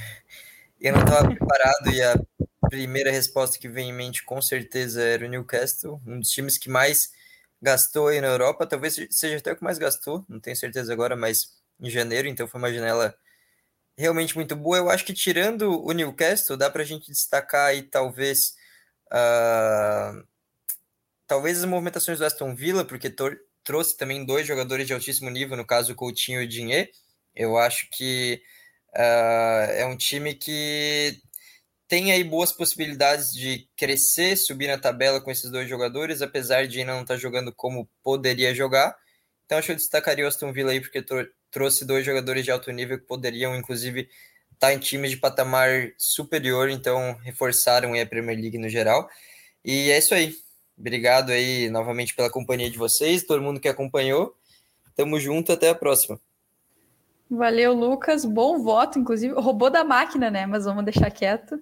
eu 0.79 0.93
não 0.93 1.01
estava 1.01 1.27
preparado 1.27 1.89
e 1.89 2.03
a 2.03 2.15
primeira 2.69 3.09
resposta 3.11 3.57
que 3.57 3.67
vem 3.67 3.89
em 3.89 3.93
mente 3.93 4.23
com 4.23 4.39
certeza 4.41 5.01
era 5.01 5.25
o 5.25 5.29
Newcastle, 5.29 5.99
um 6.05 6.19
dos 6.19 6.29
times 6.29 6.57
que 6.57 6.69
mais 6.69 7.11
gastou 7.61 8.09
aí 8.09 8.21
na 8.21 8.27
Europa, 8.27 8.67
talvez 8.67 8.95
seja 9.09 9.37
até 9.37 9.51
o 9.53 9.55
que 9.55 9.63
mais 9.63 9.79
gastou, 9.79 10.23
não 10.29 10.39
tenho 10.39 10.55
certeza 10.55 10.93
agora, 10.93 11.15
mas 11.15 11.57
em 11.79 11.89
janeiro, 11.89 12.27
então 12.27 12.47
foi 12.47 12.59
uma 12.59 12.71
janela 12.71 13.15
realmente 13.97 14.35
muito 14.35 14.55
boa. 14.55 14.77
Eu 14.77 14.89
acho 14.89 15.05
que 15.05 15.13
tirando 15.13 15.83
o 15.83 15.91
Newcastle, 15.93 16.57
dá 16.57 16.69
para 16.69 16.83
a 16.83 16.85
gente 16.85 17.11
destacar 17.11 17.67
aí 17.67 17.83
talvez 17.83 18.55
uh, 19.11 20.23
talvez 21.27 21.59
as 21.59 21.65
movimentações 21.65 22.19
do 22.19 22.25
Aston 22.25 22.55
Villa, 22.55 22.85
porque 22.85 23.09
trouxe 23.67 23.97
também 23.97 24.23
dois 24.23 24.47
jogadores 24.47 24.87
de 24.87 24.93
altíssimo 24.93 25.29
nível, 25.29 25.57
no 25.57 25.65
caso 25.65 25.91
o 25.91 25.95
Coutinho 25.95 26.41
e 26.41 26.45
o 26.45 26.47
Dinhe. 26.47 26.89
Eu 27.35 27.57
acho 27.57 27.89
que 27.91 28.41
uh, 28.95 29.71
é 29.73 29.85
um 29.85 29.97
time 29.97 30.33
que 30.33 31.19
tem 31.85 32.13
aí 32.13 32.23
boas 32.23 32.53
possibilidades 32.53 33.33
de 33.33 33.67
crescer, 33.75 34.37
subir 34.37 34.67
na 34.67 34.77
tabela 34.77 35.19
com 35.19 35.29
esses 35.29 35.51
dois 35.51 35.67
jogadores, 35.67 36.21
apesar 36.21 36.65
de 36.65 36.79
ainda 36.79 36.93
não 36.93 37.01
estar 37.01 37.15
tá 37.15 37.19
jogando 37.19 37.51
como 37.53 37.89
poderia 38.01 38.55
jogar. 38.55 38.95
Então 39.45 39.57
acho 39.57 39.65
que 39.67 39.71
eu 39.73 39.77
destacaria 39.77 40.23
o 40.23 40.29
Aston 40.29 40.53
Villa 40.53 40.71
aí, 40.71 40.79
porque 40.79 41.03
trouxe 41.51 41.83
dois 41.85 42.05
jogadores 42.05 42.45
de 42.45 42.51
alto 42.51 42.71
nível 42.71 42.97
que 42.97 43.05
poderiam, 43.05 43.53
inclusive, 43.53 44.09
estar 44.53 44.67
tá 44.67 44.73
em 44.73 44.79
times 44.79 45.11
de 45.11 45.17
patamar 45.17 45.91
superior, 45.97 46.69
então 46.69 47.17
reforçaram 47.17 47.93
a 47.93 48.05
Premier 48.05 48.39
League 48.39 48.57
no 48.57 48.69
geral. 48.69 49.09
E 49.63 49.91
é 49.91 49.97
isso 49.97 50.13
aí. 50.13 50.33
Obrigado 50.77 51.31
aí 51.31 51.69
novamente 51.69 52.15
pela 52.15 52.29
companhia 52.29 52.69
de 52.69 52.77
vocês, 52.77 53.23
todo 53.23 53.41
mundo 53.41 53.59
que 53.59 53.67
acompanhou. 53.67 54.35
Tamo 54.95 55.19
junto, 55.19 55.51
até 55.51 55.69
a 55.69 55.75
próxima. 55.75 56.19
Valeu, 57.29 57.73
Lucas. 57.73 58.23
Bom 58.23 58.63
voto, 58.63 58.97
inclusive. 58.97 59.33
Roubou 59.33 59.69
da 59.69 59.83
máquina, 59.83 60.29
né? 60.29 60.45
Mas 60.45 60.65
vamos 60.65 60.85
deixar 60.85 61.11
quieto. 61.11 61.59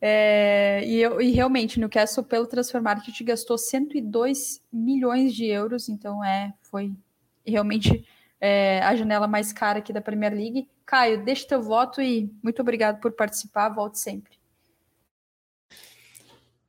É, 0.00 0.82
e, 0.86 1.00
eu, 1.00 1.20
e 1.20 1.32
realmente, 1.32 1.80
no 1.80 1.88
Castle, 1.88 2.24
pelo 2.24 2.46
Transfer 2.46 2.80
Market, 2.80 3.20
gastou 3.22 3.58
102 3.58 4.62
milhões 4.72 5.34
de 5.34 5.46
euros. 5.46 5.88
Então, 5.88 6.24
é, 6.24 6.54
foi 6.62 6.92
realmente 7.44 8.06
é, 8.40 8.80
a 8.82 8.94
janela 8.94 9.26
mais 9.26 9.52
cara 9.52 9.80
aqui 9.80 9.92
da 9.92 10.00
Premier 10.00 10.32
League. 10.32 10.68
Caio, 10.86 11.24
deixa 11.24 11.48
teu 11.48 11.60
voto 11.60 12.00
e 12.00 12.30
muito 12.42 12.62
obrigado 12.62 13.00
por 13.00 13.12
participar. 13.12 13.68
Volte 13.70 13.98
sempre. 13.98 14.38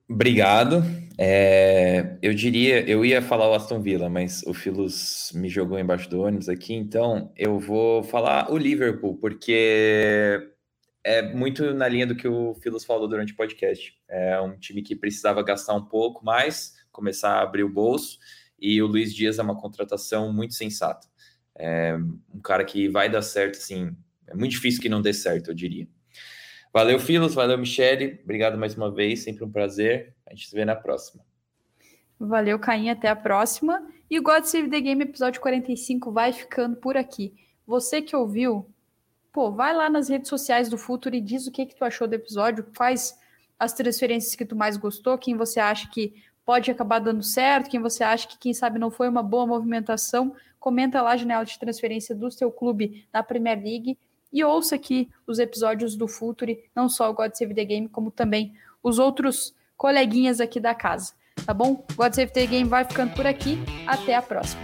Obrigado. 0.09 0.83
É, 1.21 2.17
eu 2.21 2.33
diria, 2.33 2.89
eu 2.89 3.03
ia 3.03 3.21
falar 3.21 3.49
o 3.49 3.53
Aston 3.53 3.81
Villa, 3.81 4.07
mas 4.09 4.41
o 4.43 4.53
Filos 4.53 5.33
me 5.35 5.49
jogou 5.49 5.77
embaixo 5.77 6.09
do 6.09 6.21
ônibus 6.21 6.47
aqui, 6.47 6.73
então 6.73 7.33
eu 7.35 7.59
vou 7.59 8.01
falar 8.01 8.49
o 8.49 8.57
Liverpool, 8.57 9.17
porque 9.17 10.49
é 11.03 11.21
muito 11.33 11.73
na 11.73 11.89
linha 11.89 12.07
do 12.07 12.15
que 12.15 12.25
o 12.25 12.55
Filos 12.55 12.85
falou 12.85 13.05
durante 13.05 13.33
o 13.33 13.35
podcast. 13.35 13.93
É 14.07 14.39
um 14.39 14.57
time 14.57 14.81
que 14.81 14.95
precisava 14.95 15.43
gastar 15.43 15.75
um 15.75 15.83
pouco 15.83 16.23
mais, 16.23 16.75
começar 16.89 17.31
a 17.31 17.41
abrir 17.41 17.65
o 17.65 17.69
bolso, 17.69 18.17
e 18.57 18.81
o 18.81 18.87
Luiz 18.87 19.13
Dias 19.13 19.39
é 19.39 19.43
uma 19.43 19.59
contratação 19.59 20.31
muito 20.31 20.53
sensata. 20.53 21.05
É 21.53 21.97
um 22.33 22.39
cara 22.41 22.63
que 22.63 22.87
vai 22.87 23.09
dar 23.09 23.23
certo, 23.23 23.57
assim, 23.57 23.93
é 24.25 24.33
muito 24.33 24.51
difícil 24.51 24.81
que 24.81 24.87
não 24.87 25.01
dê 25.01 25.11
certo, 25.11 25.51
eu 25.51 25.53
diria. 25.53 25.85
Valeu, 26.71 26.99
Filos, 26.99 27.33
valeu, 27.33 27.57
Michele. 27.57 28.19
Obrigado 28.23 28.57
mais 28.57 28.75
uma 28.75 28.91
vez, 28.91 29.23
sempre 29.23 29.43
um 29.43 29.51
prazer. 29.51 30.13
A 30.25 30.31
gente 30.35 30.47
se 30.47 30.55
vê 30.55 30.63
na 30.63 30.75
próxima. 30.75 31.23
Valeu, 32.19 32.59
Caim, 32.59 32.89
até 32.89 33.07
a 33.07 33.15
próxima. 33.15 33.81
E 34.09 34.19
o 34.19 34.23
God 34.23 34.43
Save 34.43 34.69
the 34.69 34.79
Game 34.79 35.03
episódio 35.03 35.41
45 35.41 36.11
vai 36.11 36.31
ficando 36.31 36.75
por 36.75 36.95
aqui. 36.95 37.33
Você 37.65 38.01
que 38.01 38.15
ouviu, 38.15 38.69
pô, 39.31 39.51
vai 39.51 39.73
lá 39.73 39.89
nas 39.89 40.09
redes 40.09 40.29
sociais 40.29 40.69
do 40.69 40.77
Futuro 40.77 41.15
e 41.15 41.21
diz 41.21 41.47
o 41.47 41.51
que, 41.51 41.65
que 41.65 41.75
tu 41.75 41.83
achou 41.83 42.07
do 42.07 42.13
episódio, 42.13 42.67
quais 42.77 43.17
as 43.57 43.73
transferências 43.73 44.35
que 44.35 44.45
tu 44.45 44.55
mais 44.55 44.77
gostou, 44.77 45.17
quem 45.17 45.35
você 45.35 45.59
acha 45.59 45.89
que 45.89 46.13
pode 46.45 46.69
acabar 46.69 46.99
dando 46.99 47.23
certo, 47.23 47.69
quem 47.69 47.79
você 47.79 48.03
acha 48.03 48.27
que, 48.27 48.37
quem 48.37 48.53
sabe, 48.53 48.79
não 48.79 48.89
foi 48.89 49.07
uma 49.07 49.21
boa 49.23 49.45
movimentação. 49.45 50.35
Comenta 50.59 51.01
lá 51.01 51.11
a 51.11 51.17
janela 51.17 51.43
de 51.43 51.57
transferência 51.57 52.15
do 52.15 52.29
seu 52.31 52.51
clube 52.51 53.07
na 53.13 53.23
Premier 53.23 53.57
League 53.57 53.97
e 54.31 54.43
ouça 54.43 54.75
aqui 54.75 55.09
os 55.25 55.39
episódios 55.39 55.95
do 55.95 56.07
Futuri, 56.07 56.63
não 56.75 56.87
só 56.87 57.09
o 57.09 57.13
God 57.13 57.33
Save 57.33 57.53
the 57.53 57.65
Game, 57.65 57.89
como 57.89 58.11
também 58.11 58.53
os 58.83 58.99
outros 58.99 59.53
coleguinhas 59.75 60.39
aqui 60.39 60.59
da 60.59 60.75
casa, 60.75 61.13
tá 61.45 61.53
bom? 61.53 61.85
God 61.95 62.13
Save 62.13 62.31
the 62.31 62.45
Game 62.45 62.69
vai 62.69 62.85
ficando 62.85 63.13
por 63.13 63.25
aqui, 63.25 63.57
até 63.87 64.15
a 64.15 64.21
próxima. 64.21 64.61